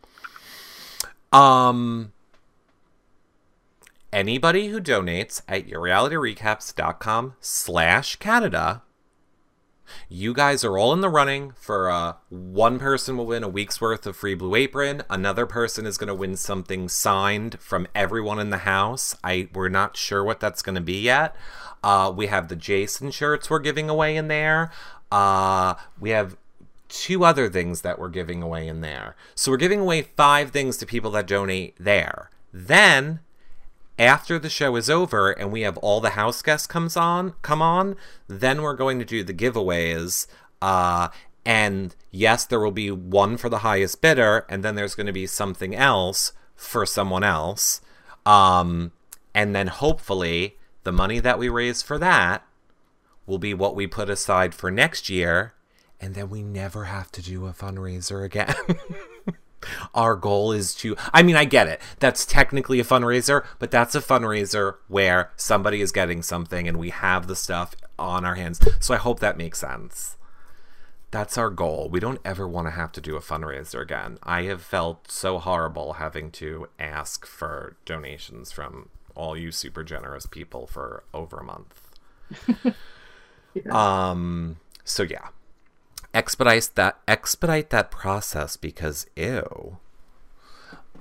Um, 1.33 2.13
anybody 4.13 4.69
who 4.69 4.81
donates 4.81 5.41
at 5.49 5.67
yourrealityrecaps.com 5.67 7.35
slash 7.41 8.17
Canada 8.17 8.83
you 10.09 10.35
guys 10.35 10.65
are 10.65 10.79
all 10.79 10.93
in 10.93 11.01
the 11.01 11.09
running 11.09 11.53
for 11.53 11.91
uh, 11.91 12.15
one 12.29 12.79
person 12.79 13.17
will 13.17 13.27
win 13.27 13.43
a 13.43 13.49
week's 13.49 13.81
worth 13.81 14.07
of 14.07 14.17
free 14.17 14.35
blue 14.35 14.55
apron 14.55 15.03
another 15.11 15.47
person 15.47 15.87
is 15.87 15.99
going 15.99 16.09
to 16.09 16.15
win 16.15 16.37
something 16.37 16.89
signed 16.89 17.59
from 17.61 17.87
everyone 17.95 18.39
in 18.39 18.51
the 18.51 18.59
house 18.59 19.17
i 19.23 19.49
we're 19.55 19.69
not 19.69 19.97
sure 19.97 20.23
what 20.25 20.41
that's 20.41 20.63
going 20.63 20.75
to 20.75 20.81
be 20.81 21.01
yet 21.01 21.35
uh, 21.83 22.13
we 22.15 22.27
have 22.29 22.49
the 22.49 22.57
jason 22.57 23.11
shirts 23.11 23.51
we're 23.51 23.59
giving 23.59 23.89
away 23.89 24.17
in 24.17 24.29
there. 24.29 24.71
Uh, 25.11 25.75
we 26.01 26.11
have 26.11 26.37
two 26.93 27.25
other 27.25 27.49
things 27.49 27.81
that 27.81 27.99
we're 27.99 28.11
giving 28.11 28.43
away 28.43 28.69
in 28.69 28.83
there. 28.83 29.17
So 29.35 29.51
we're 29.51 29.57
giving 29.57 29.81
away 29.81 30.03
five 30.03 30.51
things 30.51 30.77
to 30.77 30.87
people 30.87 31.11
that 31.13 31.27
donate 31.27 31.75
there. 31.79 32.31
Then 32.53 33.21
after 33.99 34.39
the 34.39 34.51
show 34.51 34.77
is 34.77 34.91
over 34.91 35.31
and 35.31 35.51
we 35.51 35.63
have 35.63 35.79
all 35.79 36.01
the 36.01 36.11
house 36.11 36.43
guests 36.43 36.67
comes 36.67 36.97
on 36.97 37.35
come 37.43 37.61
on 37.61 37.95
then 38.27 38.63
we're 38.63 38.75
going 38.75 38.99
to 38.99 39.05
do 39.05 39.23
the 39.25 39.35
giveaways. 39.35 40.27
Uh 40.61 41.09
and 41.45 41.95
yes 42.11 42.45
there 42.45 42.61
will 42.61 42.71
be 42.71 42.91
one 42.91 43.37
for 43.37 43.49
the 43.49 43.59
highest 43.59 44.01
bidder 44.01 44.45
and 44.49 44.63
then 44.63 44.75
there's 44.75 44.95
going 44.95 45.07
to 45.07 45.13
be 45.13 45.27
something 45.27 45.75
else 45.75 46.33
for 46.57 46.85
someone 46.85 47.25
else. 47.25 47.81
Um 48.27 48.93
and 49.35 49.55
then 49.55 49.69
hopefully 49.69 50.57
the 50.85 50.93
money 50.93 51.21
that 51.21 51.39
we 51.39 51.49
raise 51.49 51.83
for 51.83 51.99
that 51.99 52.45
will 53.27 53.39
be 53.39 53.55
what 53.55 53.77
we 53.77 53.87
put 53.87 54.11
aside 54.11 54.55
for 54.55 54.71
next 54.71 55.09
year 55.09 55.55
and 56.01 56.15
then 56.15 56.29
we 56.29 56.43
never 56.43 56.85
have 56.85 57.13
to 57.13 57.23
do 57.23 57.47
a 57.47 57.53
fundraiser 57.53 58.25
again. 58.25 58.55
Our 59.95 60.17
goal 60.17 60.51
is 60.51 60.75
to 60.77 60.97
i 61.13 61.23
mean 61.23 61.37
i 61.37 61.45
get 61.45 61.69
it. 61.69 61.81
That's 62.01 62.27
technically 62.27 62.81
a 62.81 62.85
fundraiser 62.85 63.45
but 63.61 63.71
that's 63.71 63.95
a 63.95 64.01
fundraiser 64.01 64.77
where 64.89 65.31
somebody 65.37 65.81
is 65.81 65.93
getting 65.93 66.23
something 66.23 66.67
and 66.67 66.77
we 66.77 66.91
have 66.91 67.29
the 67.29 67.37
stuff 67.37 67.77
on 67.99 68.25
our 68.25 68.35
hands. 68.35 68.61
So 68.81 68.95
i 68.95 68.99
hope 68.99 69.21
that 69.21 69.39
makes 69.39 69.61
sense. 69.61 70.17
That's 71.13 71.37
our 71.37 71.51
goal. 71.51 71.91
We 71.93 72.01
don't 72.01 72.23
ever 72.25 72.49
want 72.49 72.69
to 72.69 72.73
have 72.73 72.91
to 72.93 73.01
do 73.01 73.17
a 73.17 73.21
fundraiser 73.21 73.83
again. 73.83 74.19
I 74.23 74.45
have 74.45 74.63
felt 74.63 75.11
so 75.11 75.39
horrible 75.39 75.95
having 75.95 76.31
to 76.33 76.69
ask 76.79 77.27
for 77.27 77.77
donations 77.85 78.51
from 78.51 78.89
all 79.15 79.37
you 79.37 79.51
super 79.53 79.83
generous 79.85 80.27
people 80.27 80.67
for 80.67 81.05
over 81.15 81.39
a 81.39 81.45
month 81.45 81.91
um 83.71 84.57
so 84.85 85.03
yeah 85.03 85.29
expedite 86.15 86.71
that 86.75 86.99
expedite 87.09 87.71
that 87.71 87.91
process 87.91 88.57
because 88.57 89.07
ew. 89.17 89.79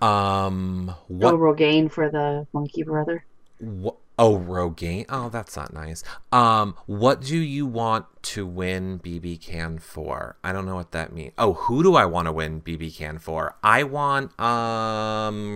Um 0.02 0.96
No 1.20 1.32
what, 1.32 1.38
Rogaine 1.38 1.90
for 1.92 2.10
the 2.10 2.48
monkey 2.54 2.84
brother. 2.84 3.24
wha- 3.60 3.96
Oh, 4.22 4.38
Rogaine. 4.38 5.06
Oh, 5.10 5.30
that's 5.30 5.58
not 5.58 5.74
nice. 5.74 6.04
Um, 6.32 6.76
what 6.86 7.22
do 7.22 7.40
you 7.40 7.66
want 7.66 8.06
to 8.22 8.46
win 8.46 9.00
BB 9.00 9.42
Can 9.42 9.80
for? 9.80 10.38
I 10.44 10.54
don't 10.54 10.68
know 10.68 10.76
what 10.76 10.92
that 10.92 11.12
means. 11.12 11.34
Oh, 11.40 11.54
who 11.54 11.82
do 11.82 11.96
I 11.96 12.06
want 12.06 12.28
to 12.28 12.32
win 12.32 12.62
BB 12.62 12.96
Can 12.96 13.18
for? 13.18 13.56
I 13.64 13.82
want 13.82 14.40
um 14.40 15.48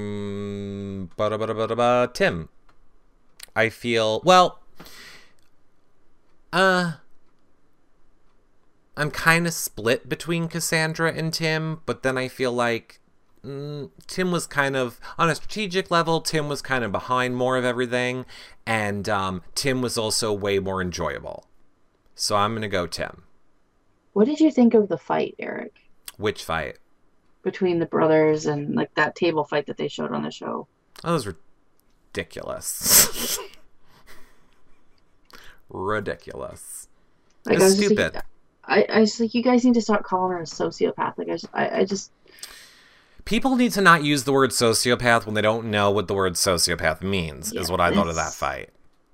Tim. 2.13 2.49
I 3.55 3.69
feel 3.69 4.21
well 4.25 4.59
uh 6.51 6.93
I'm 8.97 9.11
kind 9.11 9.45
of 9.45 9.53
split 9.53 10.09
between 10.09 10.47
Cassandra 10.47 11.13
and 11.13 11.31
Tim, 11.31 11.81
but 11.85 12.01
then 12.01 12.17
I 12.17 12.27
feel 12.27 12.51
like 12.51 12.99
mm, 13.45 13.89
Tim 14.07 14.31
was 14.31 14.47
kind 14.47 14.75
of 14.75 14.99
on 15.17 15.29
a 15.29 15.35
strategic 15.35 15.91
level. 15.91 16.21
Tim 16.21 16.49
was 16.49 16.61
kind 16.61 16.83
of 16.83 16.91
behind 16.91 17.35
more 17.37 17.57
of 17.57 17.63
everything, 17.65 18.25
and 18.65 19.07
um, 19.07 19.43
Tim 19.53 19.81
was 19.81 19.97
also 19.97 20.33
way 20.33 20.59
more 20.59 20.81
enjoyable. 20.81 21.45
So 22.15 22.35
I'm 22.35 22.53
gonna 22.53 22.67
go 22.67 22.87
Tim. 22.87 23.23
What 24.13 24.25
did 24.25 24.39
you 24.39 24.51
think 24.51 24.73
of 24.73 24.87
the 24.87 24.97
fight, 24.97 25.35
Eric, 25.39 25.73
Which 26.17 26.43
fight? 26.43 26.79
between 27.43 27.77
the 27.79 27.85
brothers 27.85 28.47
and 28.47 28.73
like 28.75 28.93
that 28.95 29.15
table 29.15 29.43
fight 29.43 29.67
that 29.67 29.77
they 29.77 29.87
showed 29.87 30.11
on 30.11 30.23
the 30.23 30.31
show? 30.31 30.67
That 31.03 31.11
was 31.11 31.27
ridiculous. 32.13 33.37
ridiculous. 35.69 36.87
Like 37.45 37.55
It's 37.55 37.63
I 37.63 37.67
was 37.67 37.75
just 37.75 37.87
stupid. 37.87 38.15
like, 38.15 38.23
I, 38.65 38.85
I 38.89 38.99
was 39.01 39.19
like, 39.19 39.33
you 39.35 39.43
guys 39.43 39.63
need 39.63 39.75
to 39.75 39.81
stop 39.81 40.03
calling 40.03 40.31
her 40.31 40.39
a 40.39 40.43
sociopath. 40.43 41.17
Like 41.17 41.29
I, 41.29 41.33
just, 41.33 41.45
I, 41.53 41.69
I 41.79 41.85
just, 41.85 42.11
People 43.25 43.55
need 43.55 43.71
to 43.73 43.81
not 43.81 44.03
use 44.03 44.23
the 44.23 44.31
word 44.31 44.51
sociopath 44.51 45.25
when 45.25 45.33
they 45.33 45.41
don't 45.41 45.71
know 45.71 45.89
what 45.89 46.07
the 46.07 46.13
word 46.13 46.33
sociopath 46.33 47.01
means. 47.01 47.51
is 47.53 47.71
what 47.71 47.81
I 47.81 47.91
thought 47.93 48.07
of 48.07 48.15
that 48.15 48.33
fight. 48.33 48.69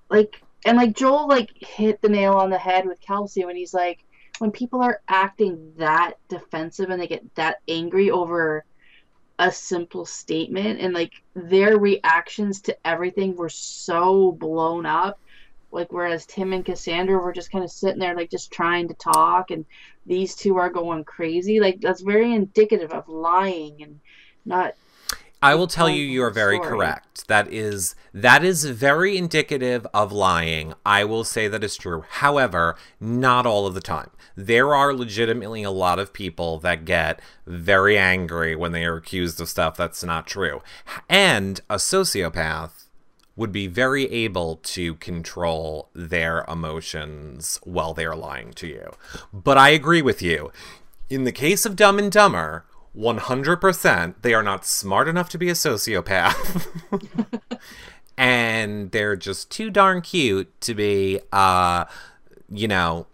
like 0.09 0.41
and 0.65 0.77
like 0.77 0.95
Joel 0.95 1.27
like 1.27 1.51
hit 1.57 2.01
the 2.01 2.09
nail 2.09 2.33
on 2.33 2.49
the 2.49 2.57
head 2.57 2.85
with 2.85 3.01
Kelsey 3.01 3.45
when 3.45 3.55
he's 3.55 3.73
like 3.73 4.03
when 4.39 4.51
people 4.51 4.81
are 4.81 5.01
acting 5.07 5.73
that 5.77 6.13
defensive 6.27 6.89
and 6.89 7.01
they 7.01 7.07
get 7.07 7.35
that 7.35 7.61
angry 7.67 8.11
over 8.11 8.65
a 9.39 9.51
simple 9.51 10.05
statement 10.05 10.79
and 10.79 10.93
like 10.93 11.13
their 11.33 11.77
reactions 11.79 12.61
to 12.61 12.77
everything 12.85 13.35
were 13.35 13.49
so 13.49 14.31
blown 14.33 14.85
up 14.85 15.19
like 15.71 15.91
whereas 15.91 16.25
Tim 16.25 16.53
and 16.53 16.65
Cassandra 16.65 17.17
were 17.17 17.33
just 17.33 17.51
kind 17.51 17.63
of 17.63 17.71
sitting 17.71 17.99
there 17.99 18.15
like 18.15 18.29
just 18.29 18.51
trying 18.51 18.87
to 18.87 18.93
talk 18.93 19.51
and 19.51 19.65
these 20.05 20.35
two 20.35 20.57
are 20.57 20.69
going 20.69 21.03
crazy 21.03 21.59
like 21.59 21.81
that's 21.81 22.01
very 22.01 22.33
indicative 22.33 22.91
of 22.91 23.07
lying 23.07 23.81
and 23.81 23.99
not 24.45 24.75
I 25.43 25.55
will 25.55 25.67
tell 25.67 25.89
you 25.89 26.03
you 26.03 26.23
are 26.23 26.29
very 26.29 26.57
story. 26.57 26.69
correct. 26.69 27.27
That 27.27 27.51
is 27.51 27.95
that 28.13 28.43
is 28.43 28.65
very 28.65 29.17
indicative 29.17 29.87
of 29.91 30.11
lying. 30.11 30.75
I 30.85 31.03
will 31.03 31.23
say 31.23 31.47
that 31.47 31.63
is 31.63 31.75
true. 31.75 32.03
However, 32.07 32.75
not 32.99 33.47
all 33.47 33.65
of 33.65 33.73
the 33.73 33.81
time. 33.81 34.11
There 34.35 34.75
are 34.75 34.93
legitimately 34.93 35.63
a 35.63 35.71
lot 35.71 35.97
of 35.97 36.13
people 36.13 36.59
that 36.59 36.85
get 36.85 37.19
very 37.47 37.97
angry 37.97 38.55
when 38.55 38.71
they 38.71 38.85
are 38.85 38.95
accused 38.97 39.41
of 39.41 39.49
stuff 39.49 39.75
that's 39.75 40.03
not 40.03 40.27
true. 40.27 40.61
And 41.09 41.59
a 41.69 41.75
sociopath 41.75 42.80
would 43.41 43.51
be 43.51 43.65
very 43.65 44.05
able 44.11 44.57
to 44.57 44.93
control 44.95 45.89
their 45.95 46.45
emotions 46.47 47.59
while 47.63 47.91
they're 47.91 48.15
lying 48.15 48.53
to 48.53 48.67
you. 48.67 48.91
But 49.33 49.57
I 49.57 49.69
agree 49.69 50.03
with 50.03 50.21
you. 50.21 50.51
In 51.09 51.23
the 51.23 51.31
case 51.31 51.65
of 51.65 51.75
Dumb 51.75 51.97
and 51.97 52.11
Dumber, 52.11 52.65
100% 52.95 54.21
they 54.21 54.35
are 54.35 54.43
not 54.43 54.63
smart 54.63 55.07
enough 55.07 55.27
to 55.29 55.39
be 55.39 55.49
a 55.49 55.53
sociopath. 55.53 56.67
and 58.17 58.91
they're 58.91 59.15
just 59.15 59.49
too 59.49 59.71
darn 59.71 60.01
cute 60.01 60.61
to 60.61 60.75
be 60.75 61.19
uh 61.31 61.85
you 62.47 62.67
know 62.67 63.07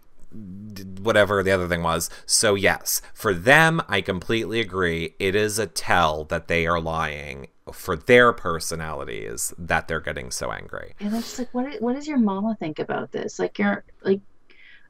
whatever 1.00 1.42
the 1.42 1.50
other 1.50 1.66
thing 1.66 1.82
was. 1.82 2.10
So 2.26 2.54
yes, 2.54 3.00
for 3.14 3.32
them 3.32 3.80
I 3.88 4.02
completely 4.02 4.60
agree. 4.60 5.14
It 5.18 5.34
is 5.34 5.58
a 5.58 5.66
tell 5.66 6.24
that 6.24 6.48
they 6.48 6.66
are 6.66 6.80
lying 6.80 7.48
for 7.72 7.96
their 7.96 8.32
personalities 8.32 9.52
that 9.58 9.88
they're 9.88 10.00
getting 10.00 10.30
so 10.30 10.52
angry. 10.52 10.94
And 11.00 11.14
it's 11.14 11.26
just 11.26 11.38
like, 11.38 11.54
what? 11.54 11.80
What 11.80 11.94
does 11.94 12.06
your 12.06 12.18
mama 12.18 12.56
think 12.58 12.78
about 12.78 13.12
this? 13.12 13.38
Like, 13.38 13.58
you're 13.58 13.84
like, 14.02 14.20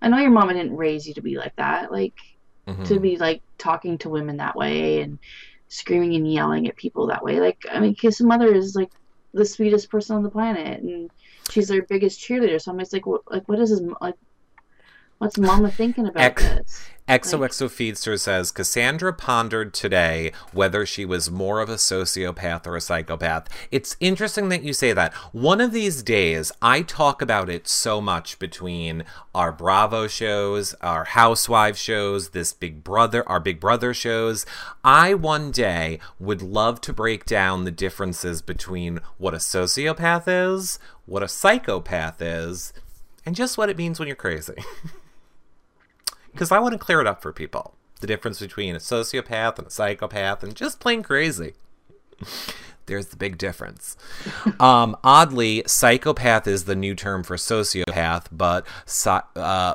I 0.01 0.09
know 0.09 0.19
your 0.19 0.31
mama 0.31 0.55
didn't 0.55 0.77
raise 0.77 1.07
you 1.07 1.15
to 1.15 1.23
be 1.23 1.37
like 1.37 1.57
that. 1.57 1.91
Like, 1.93 2.15
Mhm. 2.67 2.87
to 2.89 3.01
be 3.01 3.17
like 3.17 3.43
talking 3.57 3.97
to 3.99 4.11
women 4.11 4.37
that 4.37 4.55
way 4.55 5.01
and 5.01 5.19
screaming 5.69 6.15
and 6.15 6.31
yelling 6.31 6.69
at 6.69 6.77
people 6.77 7.07
that 7.07 7.25
way. 7.25 7.41
Like, 7.41 7.65
I 7.71 7.81
mean, 7.81 7.95
Kiss 7.95 8.21
Mother 8.21 8.55
is 8.55 8.75
like 8.75 8.91
the 9.33 9.45
sweetest 9.45 9.91
person 9.91 10.17
on 10.17 10.23
the 10.23 10.31
planet, 10.31 10.83
and 10.83 11.11
she's 11.51 11.69
their 11.69 11.83
biggest 11.83 12.21
cheerleader. 12.21 12.61
So 12.61 12.71
I'm 12.73 12.79
just 12.79 12.93
like, 12.93 13.07
what, 13.07 13.23
like, 13.31 13.49
what 13.49 13.59
is 13.59 13.71
his 13.71 13.83
like? 14.01 14.15
What's 15.19 15.37
Mama 15.37 15.71
thinking 15.71 16.07
about 16.07 16.23
Ex- 16.23 16.43
this? 16.43 16.89
XOXO 17.09 17.69
Feedster 17.69 18.21
says 18.21 18.53
Cassandra 18.53 19.15
pondered 19.15 19.73
today 19.73 20.31
whether 20.53 20.85
she 20.85 21.07
was 21.07 21.31
more 21.31 21.61
of 21.61 21.71
a 21.71 21.77
sociopath 21.77 22.67
or 22.67 22.77
a 22.77 22.83
psychopath. 22.83 23.49
It's 23.71 23.97
interesting 23.99 24.51
that 24.51 24.63
you 24.63 24.75
say 24.75 24.93
that. 24.93 25.15
One 25.33 25.61
of 25.61 25.73
these 25.73 26.03
days, 26.03 26.53
I 26.61 26.83
talk 26.83 27.23
about 27.23 27.49
it 27.49 27.67
so 27.67 28.03
much 28.03 28.39
between 28.39 29.05
our 29.35 29.51
Bravo 29.51 30.07
shows, 30.07 30.75
our 30.83 31.05
Housewives 31.05 31.81
shows, 31.81 32.31
this 32.31 32.53
Big 32.53 32.85
Brother, 32.85 33.27
our 33.27 33.41
Big 33.41 33.59
Brother 33.59 33.95
shows. 33.95 34.45
I 34.85 35.15
one 35.15 35.51
day 35.51 35.99
would 36.21 36.43
love 36.43 36.81
to 36.83 36.93
break 36.93 37.25
down 37.25 37.65
the 37.65 37.71
differences 37.71 38.43
between 38.43 39.01
what 39.17 39.33
a 39.35 39.39
sociopath 39.39 40.25
is, 40.27 40.79
what 41.07 41.23
a 41.23 41.29
psychopath 41.29 42.21
is, 42.21 42.75
and 43.25 43.35
just 43.35 43.57
what 43.57 43.71
it 43.71 43.79
means 43.79 43.99
when 43.99 44.09
you're 44.09 44.15
crazy. 44.15 44.55
because 46.33 46.53
I 46.53 46.59
want 46.59 46.73
to 46.73 46.79
clear 46.79 47.01
it 47.01 47.07
up 47.07 47.23
for 47.23 47.33
people. 47.33 47.75
The 48.01 48.07
difference 48.07 48.39
between 48.41 48.77
a 48.77 48.79
sociopath 48.79 49.59
and 49.59 49.67
a 49.67 49.71
psychopath 49.71 50.43
and 50.43 50.55
just 50.55 50.79
plain 50.81 51.03
crazy. 51.03 51.55
There's 52.87 53.09
the 53.09 53.17
big 53.17 53.39
difference. 53.39 53.97
Um, 54.61 54.97
oddly, 55.05 55.63
psychopath 55.67 56.49
is 56.49 56.65
the 56.65 56.75
new 56.75 56.95
term 56.97 57.23
for 57.23 57.37
sociopath, 57.37 58.27
but 58.33 58.67
psy- 58.87 59.21
uh, 59.37 59.75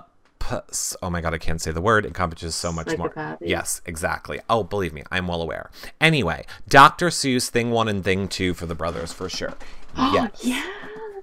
oh 1.01 1.09
my 1.09 1.21
god, 1.21 1.33
I 1.33 1.37
can't 1.37 1.61
say 1.61 1.71
the 1.71 1.81
word. 1.81 2.05
It 2.05 2.09
encompasses 2.09 2.55
so 2.55 2.71
much 2.71 2.97
more. 2.97 3.37
Yes, 3.39 3.81
exactly. 3.85 4.41
Oh, 4.49 4.63
believe 4.63 4.93
me, 4.93 5.03
I'm 5.11 5.27
well 5.27 5.41
aware. 5.41 5.69
Anyway, 6.01 6.45
Dr. 6.67 7.07
Seuss, 7.07 7.49
thing 7.49 7.71
one 7.71 7.87
and 7.87 8.03
thing 8.03 8.27
two 8.27 8.53
for 8.53 8.65
the 8.65 8.75
brothers 8.75 9.13
for 9.13 9.29
sure. 9.29 9.53
yes. 9.97 10.43
yeah, 10.43 10.65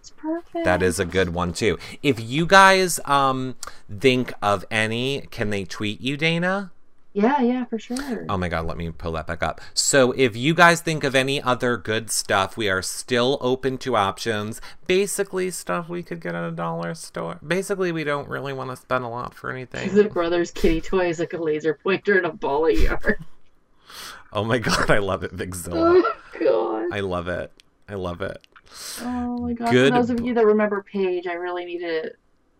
that's 0.01 0.11
perfect. 0.11 0.64
That 0.64 0.82
is 0.82 0.98
a 0.98 1.05
good 1.05 1.34
one 1.34 1.53
too. 1.53 1.78
If 2.03 2.18
you 2.18 2.46
guys 2.46 2.98
um 3.05 3.57
think 3.90 4.32
of 4.40 4.64
any, 4.70 5.26
can 5.30 5.51
they 5.51 5.64
tweet 5.64 6.01
you, 6.01 6.16
Dana? 6.16 6.72
Yeah, 7.12 7.40
yeah, 7.42 7.64
for 7.64 7.78
sure. 7.78 8.24
Oh 8.28 8.38
my 8.38 8.48
god, 8.48 8.66
let 8.66 8.76
me 8.78 8.90
pull 8.90 9.12
that 9.12 9.26
back 9.26 9.42
up. 9.42 9.61
So 9.74 10.12
if 10.12 10.36
you 10.36 10.55
guys 10.55 10.80
think 10.80 11.03
of 11.05 11.14
any 11.14 11.42
other 11.42 11.76
good 11.76 12.11
stuff, 12.11 12.57
we 12.57 12.70
are 12.70 12.82
still 12.82 13.36
open 13.40 13.78
to 13.78 13.96
options. 13.96 14.61
Basically 14.86 15.51
stuff 15.51 15.88
we 15.88 16.03
could 16.03 16.20
get 16.20 16.34
at 16.34 16.44
a 16.44 16.53
dollar 16.53 16.94
store. 16.94 17.38
Basically 17.46 17.92
we 17.92 18.05
don't 18.05 18.28
really 18.28 18.53
want 18.53 18.70
to 18.70 18.76
spend 18.76 19.04
a 19.04 19.08
lot 19.08 19.34
for 19.34 19.50
anything. 19.50 19.92
the 19.95 20.04
brothers' 20.04 20.50
kitty 20.53 20.80
toy 20.80 21.08
is 21.08 21.18
like 21.18 21.33
a 21.34 21.37
laser 21.38 21.75
pointer 21.75 22.16
and 22.16 22.26
a 22.26 22.33
ball 22.33 22.66
of 22.70 22.79
yarn. 22.79 23.16
Oh 24.33 24.45
my 24.45 24.58
god, 24.70 24.88
I 24.91 24.99
love 24.99 25.25
it, 25.25 25.37
Big 25.37 25.54
Zilla. 25.54 26.03
Oh 26.03 26.14
god. 26.38 26.96
I 26.96 27.00
love 27.00 27.29
it. 27.29 27.53
I 27.88 27.95
love 27.95 28.22
it. 28.22 28.46
Oh 29.03 29.38
my 29.38 29.53
god. 29.53 29.71
Good 29.71 29.92
For 29.92 29.99
those 29.99 30.11
of 30.11 30.21
you 30.21 30.34
that 30.34 30.47
remember 30.47 30.83
Paige, 30.83 31.26
I 31.26 31.34
really 31.34 31.64
need 31.64 31.80
to 31.80 32.13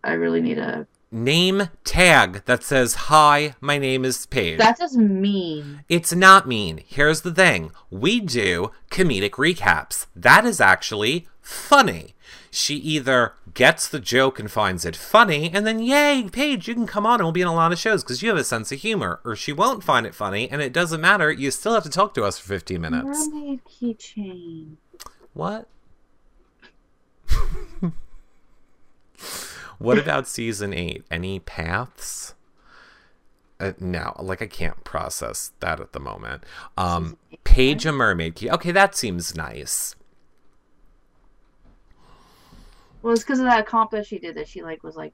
I 0.03 0.13
really 0.13 0.41
need 0.41 0.57
a 0.57 0.87
Name 1.13 1.63
tag 1.83 2.45
that 2.45 2.63
says, 2.63 2.95
Hi, 2.95 3.55
my 3.59 3.77
name 3.77 4.05
is 4.05 4.25
Paige. 4.25 4.57
That's 4.57 4.79
just 4.79 4.95
mean. 4.95 5.83
It's 5.89 6.13
not 6.13 6.47
mean. 6.47 6.79
Here's 6.87 7.21
the 7.21 7.33
thing 7.33 7.71
we 7.89 8.21
do 8.21 8.71
comedic 8.89 9.31
recaps. 9.31 10.05
That 10.15 10.45
is 10.45 10.61
actually 10.61 11.27
funny. 11.41 12.15
She 12.49 12.75
either 12.75 13.33
gets 13.53 13.89
the 13.89 13.99
joke 13.99 14.39
and 14.39 14.49
finds 14.49 14.85
it 14.85 14.95
funny, 14.95 15.51
and 15.53 15.67
then, 15.67 15.79
yay, 15.79 16.29
Paige, 16.31 16.69
you 16.69 16.73
can 16.75 16.87
come 16.87 17.05
on 17.05 17.15
and 17.15 17.23
we'll 17.23 17.33
be 17.33 17.41
in 17.41 17.47
a 17.47 17.53
lot 17.53 17.73
of 17.73 17.79
shows 17.79 18.03
because 18.03 18.21
you 18.21 18.29
have 18.29 18.37
a 18.37 18.43
sense 18.45 18.71
of 18.71 18.79
humor. 18.79 19.19
Or 19.25 19.35
she 19.35 19.51
won't 19.51 19.83
find 19.83 20.05
it 20.05 20.15
funny, 20.15 20.49
and 20.49 20.61
it 20.61 20.71
doesn't 20.71 21.01
matter. 21.01 21.29
You 21.29 21.51
still 21.51 21.73
have 21.73 21.83
to 21.83 21.89
talk 21.89 22.13
to 22.13 22.23
us 22.23 22.39
for 22.39 22.47
15 22.47 22.79
minutes. 22.79 23.27
Mermaid 23.27 23.59
keychain. 23.65 24.75
What? 25.33 25.67
What 29.81 29.97
about 29.97 30.27
season 30.27 30.73
8? 30.73 31.05
Any 31.09 31.39
paths? 31.39 32.35
Uh, 33.59 33.73
no, 33.79 34.15
like 34.19 34.41
I 34.41 34.45
can't 34.45 34.83
process 34.83 35.53
that 35.59 35.79
at 35.79 35.93
the 35.93 35.99
moment. 35.99 36.43
Um, 36.77 37.17
Paige 37.43 37.87
a 37.87 37.91
mermaid 37.91 38.35
key. 38.35 38.49
Okay, 38.49 38.71
that 38.71 38.95
seems 38.95 39.35
nice. 39.35 39.95
Well, 43.01 43.13
it's 43.13 43.23
because 43.23 43.39
of 43.39 43.45
that 43.45 43.65
comp 43.65 43.89
that 43.91 44.05
she 44.05 44.19
did 44.19 44.35
that 44.35 44.47
she 44.47 44.61
like 44.61 44.83
was 44.83 44.95
like 44.95 45.13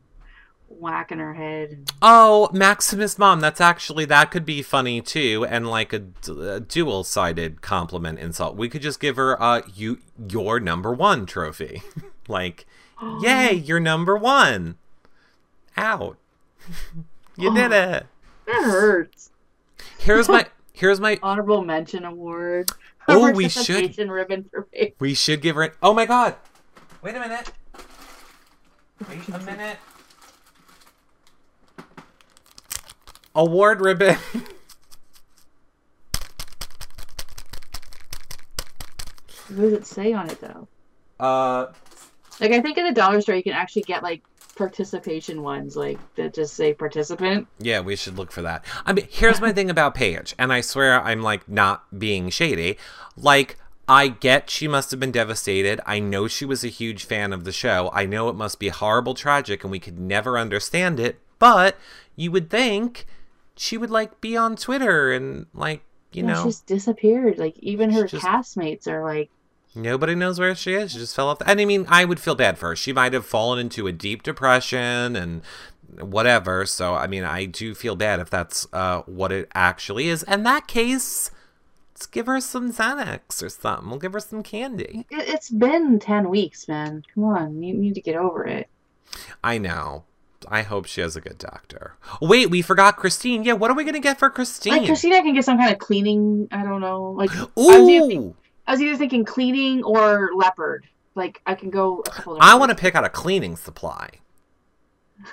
whacking 0.68 1.19
her 1.19 1.34
head. 1.34 1.91
Oh, 2.02 2.49
Maximus 2.52 3.18
mom. 3.18 3.39
That's 3.39 3.61
actually 3.61 4.06
that 4.06 4.31
could 4.31 4.45
be 4.45 4.61
funny 4.61 5.02
too, 5.02 5.45
and 5.49 5.68
like 5.68 5.94
a, 5.94 6.03
a 6.30 6.60
dual-sided 6.60 7.61
compliment 7.61 8.19
insult. 8.19 8.56
We 8.56 8.69
could 8.69 8.81
just 8.81 8.99
give 8.99 9.15
her 9.15 9.41
uh 9.41 9.61
you 9.73 9.99
your 10.30 10.60
number 10.60 10.91
one 10.91 11.26
trophy, 11.26 11.81
like, 12.27 12.65
yay, 13.22 13.53
you're 13.53 13.80
number 13.80 14.15
one. 14.18 14.77
Out. 15.76 16.18
you 17.38 17.53
did 17.53 17.72
it. 17.72 18.06
That 18.45 18.64
hurts. 18.64 19.31
Here's 19.99 20.27
my 20.27 20.45
here's 20.73 20.99
my. 20.99 21.19
Honorable 21.22 21.64
mention 21.64 22.06
award. 22.06 22.69
Oh, 23.07 23.31
we 23.31 23.48
should. 23.48 23.98
Ribbon 23.98 24.49
for 24.52 24.68
me. 24.73 24.94
We 24.99 25.14
should 25.14 25.41
give 25.41 25.56
her. 25.56 25.64
An, 25.64 25.72
oh 25.81 25.94
my 25.94 26.06
god! 26.06 26.35
Wait 27.02 27.15
a 27.15 27.19
minute. 27.19 27.52
Wait 29.07 29.27
a 29.30 29.39
minute. 29.39 29.77
Award 33.38 33.80
ribbon. 33.80 34.18
What 39.49 39.61
does 39.61 39.73
it 39.73 39.85
say 39.85 40.14
on 40.14 40.30
it 40.30 40.41
though? 40.41 40.68
uh, 41.19 41.68
Like 42.39 42.51
I 42.51 42.61
think 42.61 42.77
in 42.77 42.85
the 42.85 42.91
dollar 42.91 43.22
store 43.22 43.35
you 43.35 43.43
can 43.43 43.53
actually 43.53 43.84
get 43.84 44.03
like 44.03 44.22
participation 44.55 45.41
ones, 45.41 45.76
like 45.76 45.99
that 46.15 46.34
just 46.34 46.55
say 46.55 46.73
participant. 46.73 47.47
Yeah, 47.59 47.80
we 47.80 47.95
should 47.95 48.18
look 48.18 48.31
for 48.31 48.41
that. 48.41 48.65
I 48.85 48.93
mean, 48.93 49.07
here's 49.09 49.39
my 49.39 49.53
thing 49.53 49.69
about 49.69 49.95
Paige, 49.95 50.35
and 50.38 50.51
I 50.51 50.61
swear 50.61 51.01
I'm 51.01 51.22
like 51.22 51.47
not 51.47 51.97
being 51.97 52.30
shady. 52.30 52.77
Like, 53.15 53.57
I 53.88 54.09
get 54.09 54.49
she 54.49 54.68
must 54.68 54.91
have 54.91 54.99
been 54.99 55.11
devastated. 55.11 55.80
I 55.85 55.99
know 55.99 56.27
she 56.27 56.43
was 56.43 56.65
a 56.65 56.69
huge 56.69 57.05
fan 57.05 57.31
of 57.31 57.45
the 57.45 57.53
show. 57.53 57.89
I 57.93 58.05
know 58.05 58.27
it 58.27 58.35
must 58.35 58.59
be 58.59 58.68
horrible, 58.68 59.14
tragic, 59.14 59.64
and 59.64 59.72
we 59.72 59.80
could 59.80 59.97
never 59.97 60.38
understand 60.38 60.99
it. 60.99 61.19
But 61.39 61.77
you 62.18 62.31
would 62.31 62.49
think 62.49 63.05
she 63.57 63.77
would 63.77 63.89
like 63.89 64.21
be 64.21 64.38
on 64.38 64.55
Twitter 64.55 65.11
and 65.11 65.47
like 65.53 65.81
you 66.13 66.23
Yeah, 66.23 66.34
know 66.34 66.43
she's 66.45 66.61
disappeared. 66.61 67.38
Like 67.38 67.57
even 67.59 67.91
her 67.91 68.07
just- 68.07 68.23
castmates 68.25 68.88
are 68.88 69.03
like, 69.03 69.29
Nobody 69.75 70.15
knows 70.15 70.39
where 70.39 70.55
she 70.55 70.73
is. 70.73 70.93
She 70.93 70.97
just 70.97 71.15
fell 71.15 71.29
off. 71.29 71.39
The- 71.39 71.49
and 71.49 71.59
I 71.61 71.65
mean, 71.65 71.85
I 71.88 72.03
would 72.05 72.19
feel 72.19 72.34
bad 72.35 72.57
for 72.57 72.69
her. 72.69 72.75
She 72.75 72.93
might 72.93 73.13
have 73.13 73.25
fallen 73.25 73.59
into 73.59 73.85
a 73.85 73.91
deep 73.91 74.23
depression 74.23 75.15
and 75.15 75.43
whatever. 75.99 76.65
So, 76.65 76.95
I 76.95 77.05
mean, 77.05 77.23
I 77.23 77.45
do 77.45 77.75
feel 77.75 77.95
bad 77.95 78.19
if 78.19 78.29
that's 78.29 78.65
uh, 78.73 79.01
what 79.03 79.31
it 79.31 79.49
actually 79.53 80.07
is. 80.07 80.23
In 80.23 80.41
that 80.43 80.67
case, 80.67 81.29
let's 81.93 82.07
give 82.07 82.25
her 82.25 82.41
some 82.41 82.71
Xanax 82.71 83.43
or 83.43 83.49
something. 83.49 83.89
We'll 83.89 83.99
give 83.99 84.13
her 84.13 84.19
some 84.19 84.41
candy. 84.41 85.05
It's 85.11 85.49
been 85.51 85.99
ten 85.99 86.29
weeks, 86.29 86.67
man. 86.67 87.03
Come 87.13 87.25
on, 87.25 87.61
you 87.61 87.73
need 87.75 87.93
to 87.95 88.01
get 88.01 88.15
over 88.15 88.45
it. 88.47 88.69
I 89.43 89.59
know. 89.59 90.05
I 90.47 90.61
hope 90.61 90.85
she 90.85 91.01
has 91.01 91.15
a 91.15 91.22
good 91.22 91.38
doctor. 91.38 91.95
Wait, 92.22 92.49
we 92.49 92.61
forgot 92.61 92.97
Christine. 92.97 93.43
Yeah, 93.43 93.53
what 93.53 93.72
are 93.72 93.76
we 93.76 93.84
going 93.84 93.95
to 93.95 93.99
get 93.99 94.19
for 94.19 94.30
Christine? 94.30 94.73
Like 94.73 94.85
Christina 94.85 95.22
can 95.22 95.34
get 95.34 95.45
some 95.45 95.57
kind 95.57 95.72
of 95.72 95.80
cleaning. 95.80 96.47
I 96.51 96.64
don't 96.64 96.81
know. 96.81 97.11
Like 97.11 97.35
I 97.35 97.47
was, 97.55 97.89
either, 97.89 98.14
Ooh! 98.14 98.35
I 98.68 98.72
was 98.72 98.81
either 98.81 98.97
thinking 98.97 99.26
cleaning 99.26 99.84
or 99.84 100.31
leopard. 100.35 100.88
Like 101.15 101.41
I 101.45 101.55
can 101.55 101.69
go. 101.69 102.03
A 102.05 102.31
I 102.39 102.55
want 102.55 102.69
to 102.69 102.76
pick 102.76 102.95
out 102.95 103.03
a 103.03 103.09
cleaning 103.09 103.55
supply. 103.55 104.09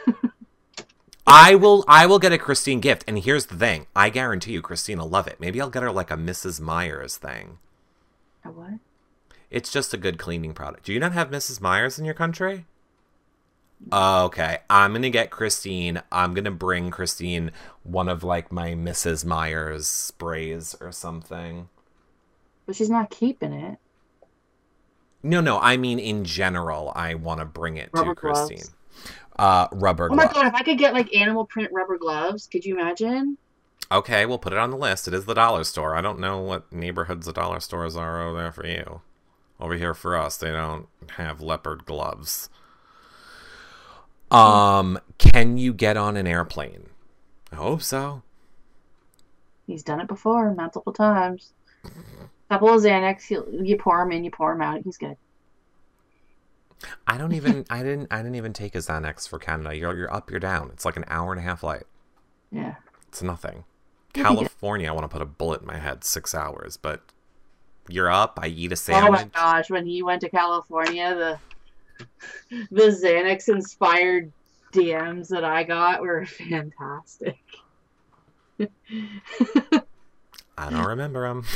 I 1.27 1.55
will 1.55 1.85
I 1.89 2.07
will 2.07 2.19
get 2.19 2.33
a 2.33 2.39
Christine 2.39 2.81
gift, 2.81 3.05
and 3.07 3.19
here's 3.19 3.47
the 3.47 3.57
thing. 3.57 3.87
I 3.95 4.11
guarantee 4.11 4.53
you 4.53 4.63
Christine 4.63 4.99
will 4.99 5.09
love 5.09 5.27
it. 5.27 5.41
Maybe 5.41 5.61
I'll 5.61 5.71
get 5.71 5.83
her 5.83 5.93
like 5.93 6.11
a 6.11 6.17
Mrs. 6.17 6.61
Meyer's 6.61 7.17
thing. 7.17 7.59
A 8.45 8.51
what? 8.51 8.79
It's 9.51 9.71
just 9.71 9.95
a 9.95 9.99
good 9.99 10.19
cleaning 10.19 10.53
product. 10.53 10.85
Do 10.85 10.93
you 10.93 11.01
not 11.01 11.13
have 11.13 11.31
Mrs. 11.31 11.61
Meyer's 11.61 11.99
in 11.99 12.05
your 12.05 12.15
country? 12.15 12.67
Okay, 13.93 14.59
I'm 14.71 14.93
gonna 14.93 15.11
get 15.11 15.31
Christine. 15.31 16.03
I'm 16.11 16.35
gonna 16.35 16.51
bring 16.51 16.91
Christine 16.91 17.51
one 17.83 18.09
of 18.09 18.25
like 18.25 18.51
my 18.51 18.71
Mrs. 18.71 19.25
Meyer's 19.25 19.87
sprays 19.87 20.75
or 20.81 20.91
something. 20.93 21.69
But 22.67 22.77
she's 22.77 22.91
not 22.91 23.11
keeping 23.11 23.53
it. 23.53 23.79
No, 25.23 25.41
no, 25.41 25.59
I 25.59 25.77
mean 25.77 25.99
in 25.99 26.25
general. 26.25 26.93
I 26.95 27.15
want 27.15 27.41
to 27.41 27.47
bring 27.47 27.77
it 27.77 27.91
Rubber 27.93 28.11
to 28.11 28.15
Christine. 28.15 28.59
gloves. 28.59 28.75
Uh, 29.37 29.67
rubber 29.73 30.09
Oh 30.11 30.15
my 30.15 30.27
god! 30.27 30.47
If 30.47 30.55
I 30.55 30.63
could 30.63 30.79
get 30.79 30.95
like 30.95 31.15
animal 31.15 31.45
print 31.45 31.71
rubber 31.73 31.99
gloves, 31.99 32.47
could 32.47 32.65
you 32.65 32.79
imagine? 32.79 33.37
Okay, 33.91 34.25
we'll 34.27 34.39
put 34.39 34.53
it 34.53 34.59
on 34.59 34.71
the 34.71 34.77
list. 34.77 35.09
It 35.09 35.15
is 35.15 35.27
the 35.27 35.35
dollar 35.35 35.65
store. 35.65 35.95
I 35.95 36.01
don't 36.01 36.19
know 36.21 36.41
what 36.41 36.73
neighborhoods 36.73 37.27
the 37.27 37.33
dollar 37.33 37.61
stores 37.61 37.97
are 37.97 38.23
over 38.23 38.39
there 38.39 38.53
for 38.53 38.67
you. 38.67 39.03
Over 39.61 39.75
here 39.75 39.95
for 39.95 40.17
us, 40.17 40.37
they 40.37 40.51
don't 40.51 40.89
have 41.17 41.41
leopard 41.41 41.85
gloves. 41.85 42.49
Um, 44.31 44.99
can 45.19 45.59
you 45.59 45.73
get 45.73 45.97
on 45.97 46.17
an 46.17 46.27
airplane? 46.27 46.89
I 47.53 47.57
hope 47.57 47.83
so. 47.83 48.23
He's 49.67 49.83
done 49.83 50.01
it 50.01 50.09
before 50.09 50.53
multiple 50.55 50.93
times. 50.93 51.53
Couple 52.51 52.69
of 52.69 52.83
Xanax, 52.83 53.31
you, 53.31 53.47
you 53.63 53.77
pour 53.77 54.03
him 54.03 54.13
in, 54.13 54.25
you 54.25 54.31
pour 54.31 54.53
him 54.53 54.61
out. 54.63 54.83
He's 54.85 54.97
good. 54.99 55.17
I 57.07 57.17
don't 57.17 57.33
even. 57.33 57.65
I 57.71 57.83
didn't. 57.83 58.09
I 58.11 58.19
didn't 58.19 58.35
even 58.35 58.53
take 58.53 58.75
a 58.75 58.79
Xanax 58.79 59.29
for 59.29 59.39
Canada. 59.39 59.75
You're 59.75 59.97
you're 59.97 60.13
up. 60.13 60.31
You're 60.31 60.41
down. 60.41 60.71
It's 60.73 60.85
like 60.85 60.97
an 60.97 61.05
hour 61.09 61.33
and 61.33 61.41
a 61.41 61.43
half 61.45 61.61
flight. 61.61 61.85
Yeah. 62.51 62.75
It's 63.09 63.23
nothing. 63.23 63.65
You 64.15 64.23
can 64.23 64.35
get- 64.35 64.39
California, 64.41 64.89
I 64.89 64.93
want 64.93 65.05
to 65.05 65.09
put 65.09 65.23
a 65.23 65.27
bullet 65.27 65.63
in 65.63 65.67
my 65.67 65.79
head. 65.79 66.05
Six 66.05 66.35
hours, 66.35 66.77
but 66.77 67.01
you're 67.89 68.11
up. 68.11 68.39
I 68.43 68.49
eat 68.49 68.73
a 68.73 68.77
sandwich. 68.77 69.09
Oh 69.09 69.25
my 69.25 69.25
gosh! 69.25 69.71
When 69.71 69.87
he 69.87 70.03
went 70.03 70.21
to 70.23 70.29
California, 70.29 71.15
the 71.15 71.39
the 72.71 72.83
Xanax 72.83 73.49
inspired 73.49 74.33
DMs 74.73 75.29
that 75.29 75.45
I 75.45 75.63
got 75.63 76.03
were 76.03 76.27
fantastic. 76.27 77.39
I 80.57 80.71
don't 80.71 80.87
remember 80.87 81.27
them. 81.29 81.45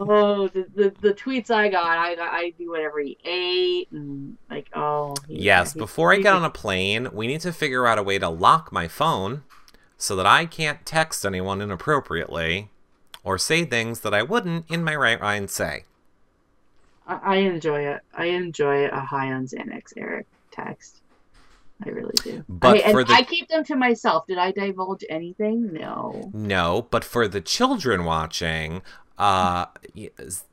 Oh, 0.00 0.46
the, 0.46 0.64
the 0.76 0.94
the 1.00 1.12
tweets 1.12 1.50
I 1.50 1.68
got, 1.68 1.98
I 1.98 2.14
I 2.20 2.52
do 2.56 2.70
whatever 2.70 3.00
he 3.00 3.18
ate, 3.24 3.90
and 3.90 4.38
like, 4.48 4.68
oh. 4.72 5.16
he- 5.26 5.40
Yes, 5.42 5.74
before 5.74 6.12
I 6.12 6.18
get 6.18 6.34
on 6.34 6.44
a 6.44 6.50
plane, 6.50 7.08
we 7.12 7.26
need 7.26 7.40
to 7.40 7.52
figure 7.52 7.84
out 7.84 7.98
a 7.98 8.02
way 8.04 8.16
to 8.20 8.28
lock 8.28 8.70
my 8.70 8.86
phone 8.86 9.42
so 9.96 10.14
that 10.14 10.24
I 10.24 10.46
can't 10.46 10.86
text 10.86 11.26
anyone 11.26 11.60
inappropriately 11.60 12.70
or 13.24 13.38
say 13.38 13.64
things 13.64 14.00
that 14.00 14.14
I 14.14 14.22
wouldn't 14.22 14.70
in 14.70 14.84
my 14.84 14.94
right 14.94 15.20
mind 15.20 15.50
say. 15.50 15.82
I, 17.08 17.36
enjoy 17.36 17.86
it. 17.86 18.00
I 18.14 18.26
enjoy 18.26 18.86
a 18.86 19.00
high 19.00 19.32
on 19.32 19.46
Xanax 19.46 19.94
Eric 19.96 20.26
text. 20.50 21.00
I 21.84 21.90
really 21.90 22.14
do. 22.22 22.44
But 22.48 22.84
I, 22.84 22.92
for 22.92 23.04
the- 23.04 23.14
I 23.14 23.22
keep 23.22 23.48
them 23.48 23.64
to 23.64 23.76
myself. 23.76 24.26
Did 24.26 24.38
I 24.38 24.50
divulge 24.52 25.04
anything? 25.08 25.72
No. 25.72 26.30
No, 26.34 26.86
but 26.90 27.04
for 27.04 27.28
the 27.28 27.40
children 27.40 28.04
watching, 28.04 28.82
uh, 29.16 29.66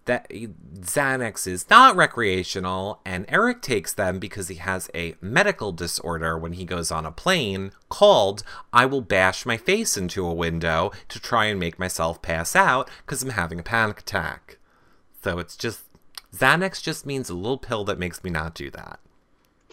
that 0.06 0.30
Xanax 0.30 1.48
is 1.48 1.70
not 1.70 1.96
recreational, 1.96 3.00
and 3.06 3.26
Eric 3.28 3.62
takes 3.62 3.94
them 3.94 4.20
because 4.20 4.48
he 4.48 4.56
has 4.56 4.90
a 4.96 5.16
medical 5.22 5.72
disorder 5.72 6.38
when 6.38 6.54
he 6.54 6.66
goes 6.66 6.92
on 6.92 7.06
a 7.06 7.12
plane 7.12 7.72
called 7.90 8.44
"I 8.74 8.86
will 8.86 9.02
bash 9.02 9.46
my 9.46 9.58
face 9.58 9.98
into 9.98 10.26
a 10.26 10.34
window 10.34 10.92
to 11.10 11.20
try 11.20 11.46
and 11.46 11.60
make 11.60 11.78
myself 11.80 12.22
pass 12.22 12.56
out 12.56 12.90
because 13.06 13.22
I'm 13.24 13.32
having 13.32 13.60
a 13.60 13.64
panic 13.64 14.00
attack." 14.00 14.58
So 15.24 15.40
it's 15.40 15.56
just 15.58 15.85
Xanax 16.36 16.82
just 16.82 17.06
means 17.06 17.30
a 17.30 17.34
little 17.34 17.58
pill 17.58 17.84
that 17.86 18.00
makes 18.00 18.24
me 18.24 18.30
not 18.30 18.54
do 18.56 18.70
that. 18.72 19.00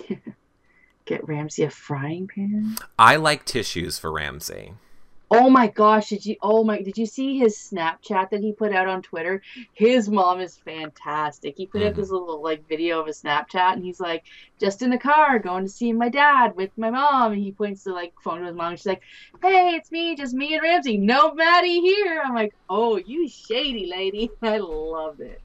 Get 1.04 1.26
Ramsey 1.26 1.64
a 1.64 1.70
frying 1.70 2.28
pan. 2.28 2.76
I 2.98 3.16
like 3.16 3.44
tissues 3.44 3.98
for 3.98 4.12
Ramsey. 4.12 4.74
Oh 5.34 5.48
my 5.48 5.66
gosh! 5.66 6.10
Did 6.10 6.26
you? 6.26 6.36
Oh 6.42 6.62
my! 6.62 6.82
Did 6.82 6.98
you 6.98 7.06
see 7.06 7.38
his 7.38 7.56
Snapchat 7.56 8.28
that 8.30 8.40
he 8.40 8.52
put 8.52 8.70
out 8.72 8.86
on 8.86 9.00
Twitter? 9.00 9.40
His 9.72 10.10
mom 10.10 10.40
is 10.40 10.58
fantastic. 10.58 11.56
He 11.56 11.66
put 11.66 11.82
out 11.82 11.94
Mhm. 11.94 11.96
this 11.96 12.10
little 12.10 12.42
like 12.42 12.68
video 12.68 13.00
of 13.00 13.06
a 13.08 13.12
Snapchat, 13.12 13.72
and 13.72 13.82
he's 13.82 13.98
like, 13.98 14.24
just 14.60 14.82
in 14.82 14.90
the 14.90 14.98
car 14.98 15.38
going 15.38 15.64
to 15.64 15.70
see 15.70 15.90
my 15.92 16.10
dad 16.10 16.54
with 16.54 16.70
my 16.76 16.90
mom. 16.90 17.32
And 17.32 17.42
he 17.42 17.50
points 17.50 17.82
to 17.84 17.94
like 17.94 18.12
phone 18.20 18.40
to 18.40 18.46
his 18.46 18.54
mom. 18.54 18.72
And 18.72 18.78
she's 18.78 18.86
like, 18.86 19.02
"Hey, 19.40 19.70
it's 19.74 19.90
me, 19.90 20.14
just 20.16 20.34
me 20.34 20.52
and 20.52 20.62
Ramsey. 20.62 20.98
No 20.98 21.32
Maddie 21.32 21.80
here." 21.80 22.22
I'm 22.22 22.34
like, 22.34 22.54
"Oh, 22.68 22.96
you 22.98 23.26
shady 23.26 23.86
lady!" 23.86 24.30
I 24.42 24.58
love 24.58 25.18
it. 25.20 25.40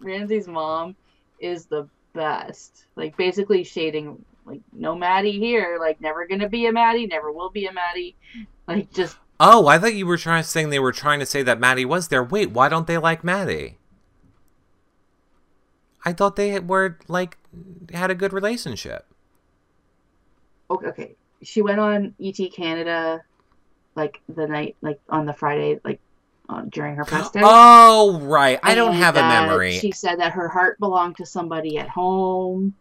Ram- 0.00 0.12
Ramsey's 0.12 0.48
mom 0.48 0.96
is 1.40 1.66
the 1.66 1.88
best. 2.12 2.84
Like 2.96 3.16
basically 3.16 3.64
shading 3.64 4.24
like 4.44 4.60
no 4.72 4.94
Maddie 4.94 5.38
here. 5.38 5.78
Like 5.80 6.00
never 6.00 6.26
gonna 6.26 6.48
be 6.48 6.66
a 6.66 6.72
Maddie. 6.72 7.06
Never 7.06 7.30
will 7.32 7.50
be 7.50 7.66
a 7.66 7.72
Maddie. 7.72 8.16
Like 8.66 8.92
just 8.92 9.16
Oh, 9.42 9.68
I 9.68 9.78
thought 9.78 9.94
you 9.94 10.06
were 10.06 10.18
trying 10.18 10.42
to 10.42 10.48
saying 10.48 10.68
they 10.68 10.78
were 10.78 10.92
trying 10.92 11.18
to 11.20 11.26
say 11.26 11.42
that 11.42 11.58
Maddie 11.58 11.86
was 11.86 12.08
there. 12.08 12.22
Wait, 12.22 12.50
why 12.50 12.68
don't 12.68 12.86
they 12.86 12.98
like 12.98 13.24
Maddie? 13.24 13.78
I 16.04 16.12
thought 16.12 16.36
they 16.36 16.60
were 16.60 16.98
like 17.08 17.38
had 17.92 18.10
a 18.10 18.14
good 18.14 18.32
relationship. 18.34 19.06
okay, 20.70 20.86
okay. 20.88 21.16
She 21.42 21.62
went 21.62 21.80
on 21.80 22.14
ET 22.22 22.38
Canada, 22.54 23.22
like 23.96 24.20
the 24.28 24.46
night, 24.46 24.76
like 24.82 25.00
on 25.08 25.24
the 25.24 25.32
Friday, 25.32 25.80
like 25.84 26.00
uh, 26.50 26.62
during 26.68 26.96
her 26.96 27.04
press 27.04 27.30
day. 27.30 27.40
Oh, 27.42 28.18
right. 28.22 28.58
I 28.62 28.74
don't 28.74 28.94
have 28.94 29.16
a 29.16 29.22
memory. 29.22 29.78
She 29.78 29.92
said 29.92 30.18
that 30.20 30.32
her 30.32 30.48
heart 30.48 30.78
belonged 30.78 31.16
to 31.18 31.26
somebody 31.26 31.78
at 31.78 31.88
home, 31.88 32.74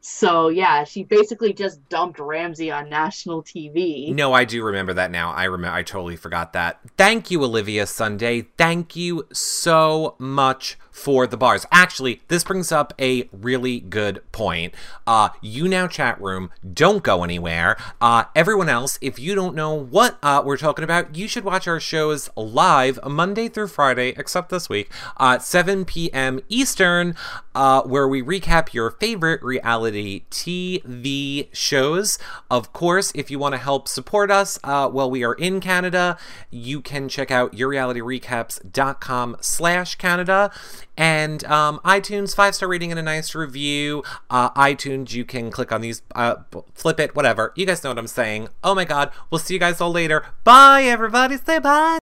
So 0.00 0.48
yeah, 0.48 0.84
she 0.84 1.04
basically 1.04 1.52
just 1.52 1.88
dumped 1.88 2.18
Ramsey 2.18 2.70
on 2.70 2.88
national 2.88 3.42
TV. 3.42 4.12
No, 4.14 4.32
I 4.32 4.44
do 4.44 4.62
remember 4.64 4.94
that 4.94 5.10
now. 5.10 5.30
I 5.32 5.44
remember. 5.44 5.76
I 5.76 5.82
totally 5.82 6.16
forgot 6.16 6.52
that. 6.54 6.80
Thank 6.96 7.30
you, 7.30 7.42
Olivia 7.42 7.86
Sunday. 7.86 8.42
Thank 8.56 8.96
you 8.96 9.26
so 9.32 10.16
much 10.18 10.78
for 10.92 11.26
the 11.26 11.36
bars. 11.36 11.66
Actually, 11.72 12.20
this 12.28 12.44
brings 12.44 12.70
up 12.70 12.92
a 13.00 13.28
really 13.32 13.80
good 13.80 14.22
point. 14.30 14.74
Uh, 15.06 15.30
you 15.40 15.66
now 15.66 15.88
chat 15.88 16.20
room, 16.20 16.50
don't 16.72 17.02
go 17.02 17.24
anywhere. 17.24 17.76
Uh, 18.00 18.24
everyone 18.36 18.68
else, 18.68 18.98
if 19.00 19.18
you 19.18 19.34
don't 19.34 19.56
know 19.56 19.74
what 19.74 20.18
uh, 20.22 20.42
we're 20.44 20.58
talking 20.58 20.84
about, 20.84 21.16
you 21.16 21.26
should 21.26 21.44
watch 21.44 21.66
our 21.66 21.80
shows 21.80 22.30
live 22.36 22.98
Monday 23.04 23.48
through 23.48 23.68
Friday, 23.68 24.10
except 24.16 24.50
this 24.50 24.68
week, 24.68 24.90
uh, 25.16 25.38
7 25.38 25.84
p.m. 25.84 26.40
Eastern, 26.48 27.16
uh, 27.54 27.82
where 27.82 28.06
we 28.06 28.22
recap 28.22 28.74
your 28.74 28.90
favorite 28.90 29.42
reality 29.42 30.24
TV 30.30 31.48
shows. 31.52 32.18
Of 32.50 32.72
course, 32.72 33.12
if 33.14 33.30
you 33.30 33.38
want 33.38 33.54
to 33.54 33.58
help 33.58 33.88
support 33.88 34.30
us 34.30 34.58
uh, 34.62 34.88
while 34.88 35.10
we 35.10 35.24
are 35.24 35.34
in 35.34 35.60
Canada, 35.60 36.18
you 36.50 36.80
can 36.82 37.08
check 37.08 37.30
out 37.30 37.52
yourrealityrecaps.com 37.52 39.36
slash 39.40 39.94
Canada. 39.94 40.52
And 40.96 41.44
um, 41.44 41.80
iTunes, 41.84 42.34
five 42.34 42.54
star 42.54 42.68
rating 42.68 42.90
and 42.90 42.98
a 42.98 43.02
nice 43.02 43.34
review. 43.34 44.02
Uh, 44.30 44.50
iTunes, 44.50 45.12
you 45.12 45.24
can 45.24 45.50
click 45.50 45.72
on 45.72 45.80
these, 45.80 46.02
uh, 46.14 46.36
flip 46.74 47.00
it, 47.00 47.16
whatever. 47.16 47.52
You 47.56 47.66
guys 47.66 47.82
know 47.82 47.90
what 47.90 47.98
I'm 47.98 48.06
saying. 48.06 48.48
Oh 48.62 48.74
my 48.74 48.84
God. 48.84 49.10
We'll 49.30 49.38
see 49.38 49.54
you 49.54 49.60
guys 49.60 49.80
all 49.80 49.90
later. 49.90 50.24
Bye, 50.44 50.84
everybody. 50.84 51.36
Say 51.38 51.58
bye. 51.58 51.90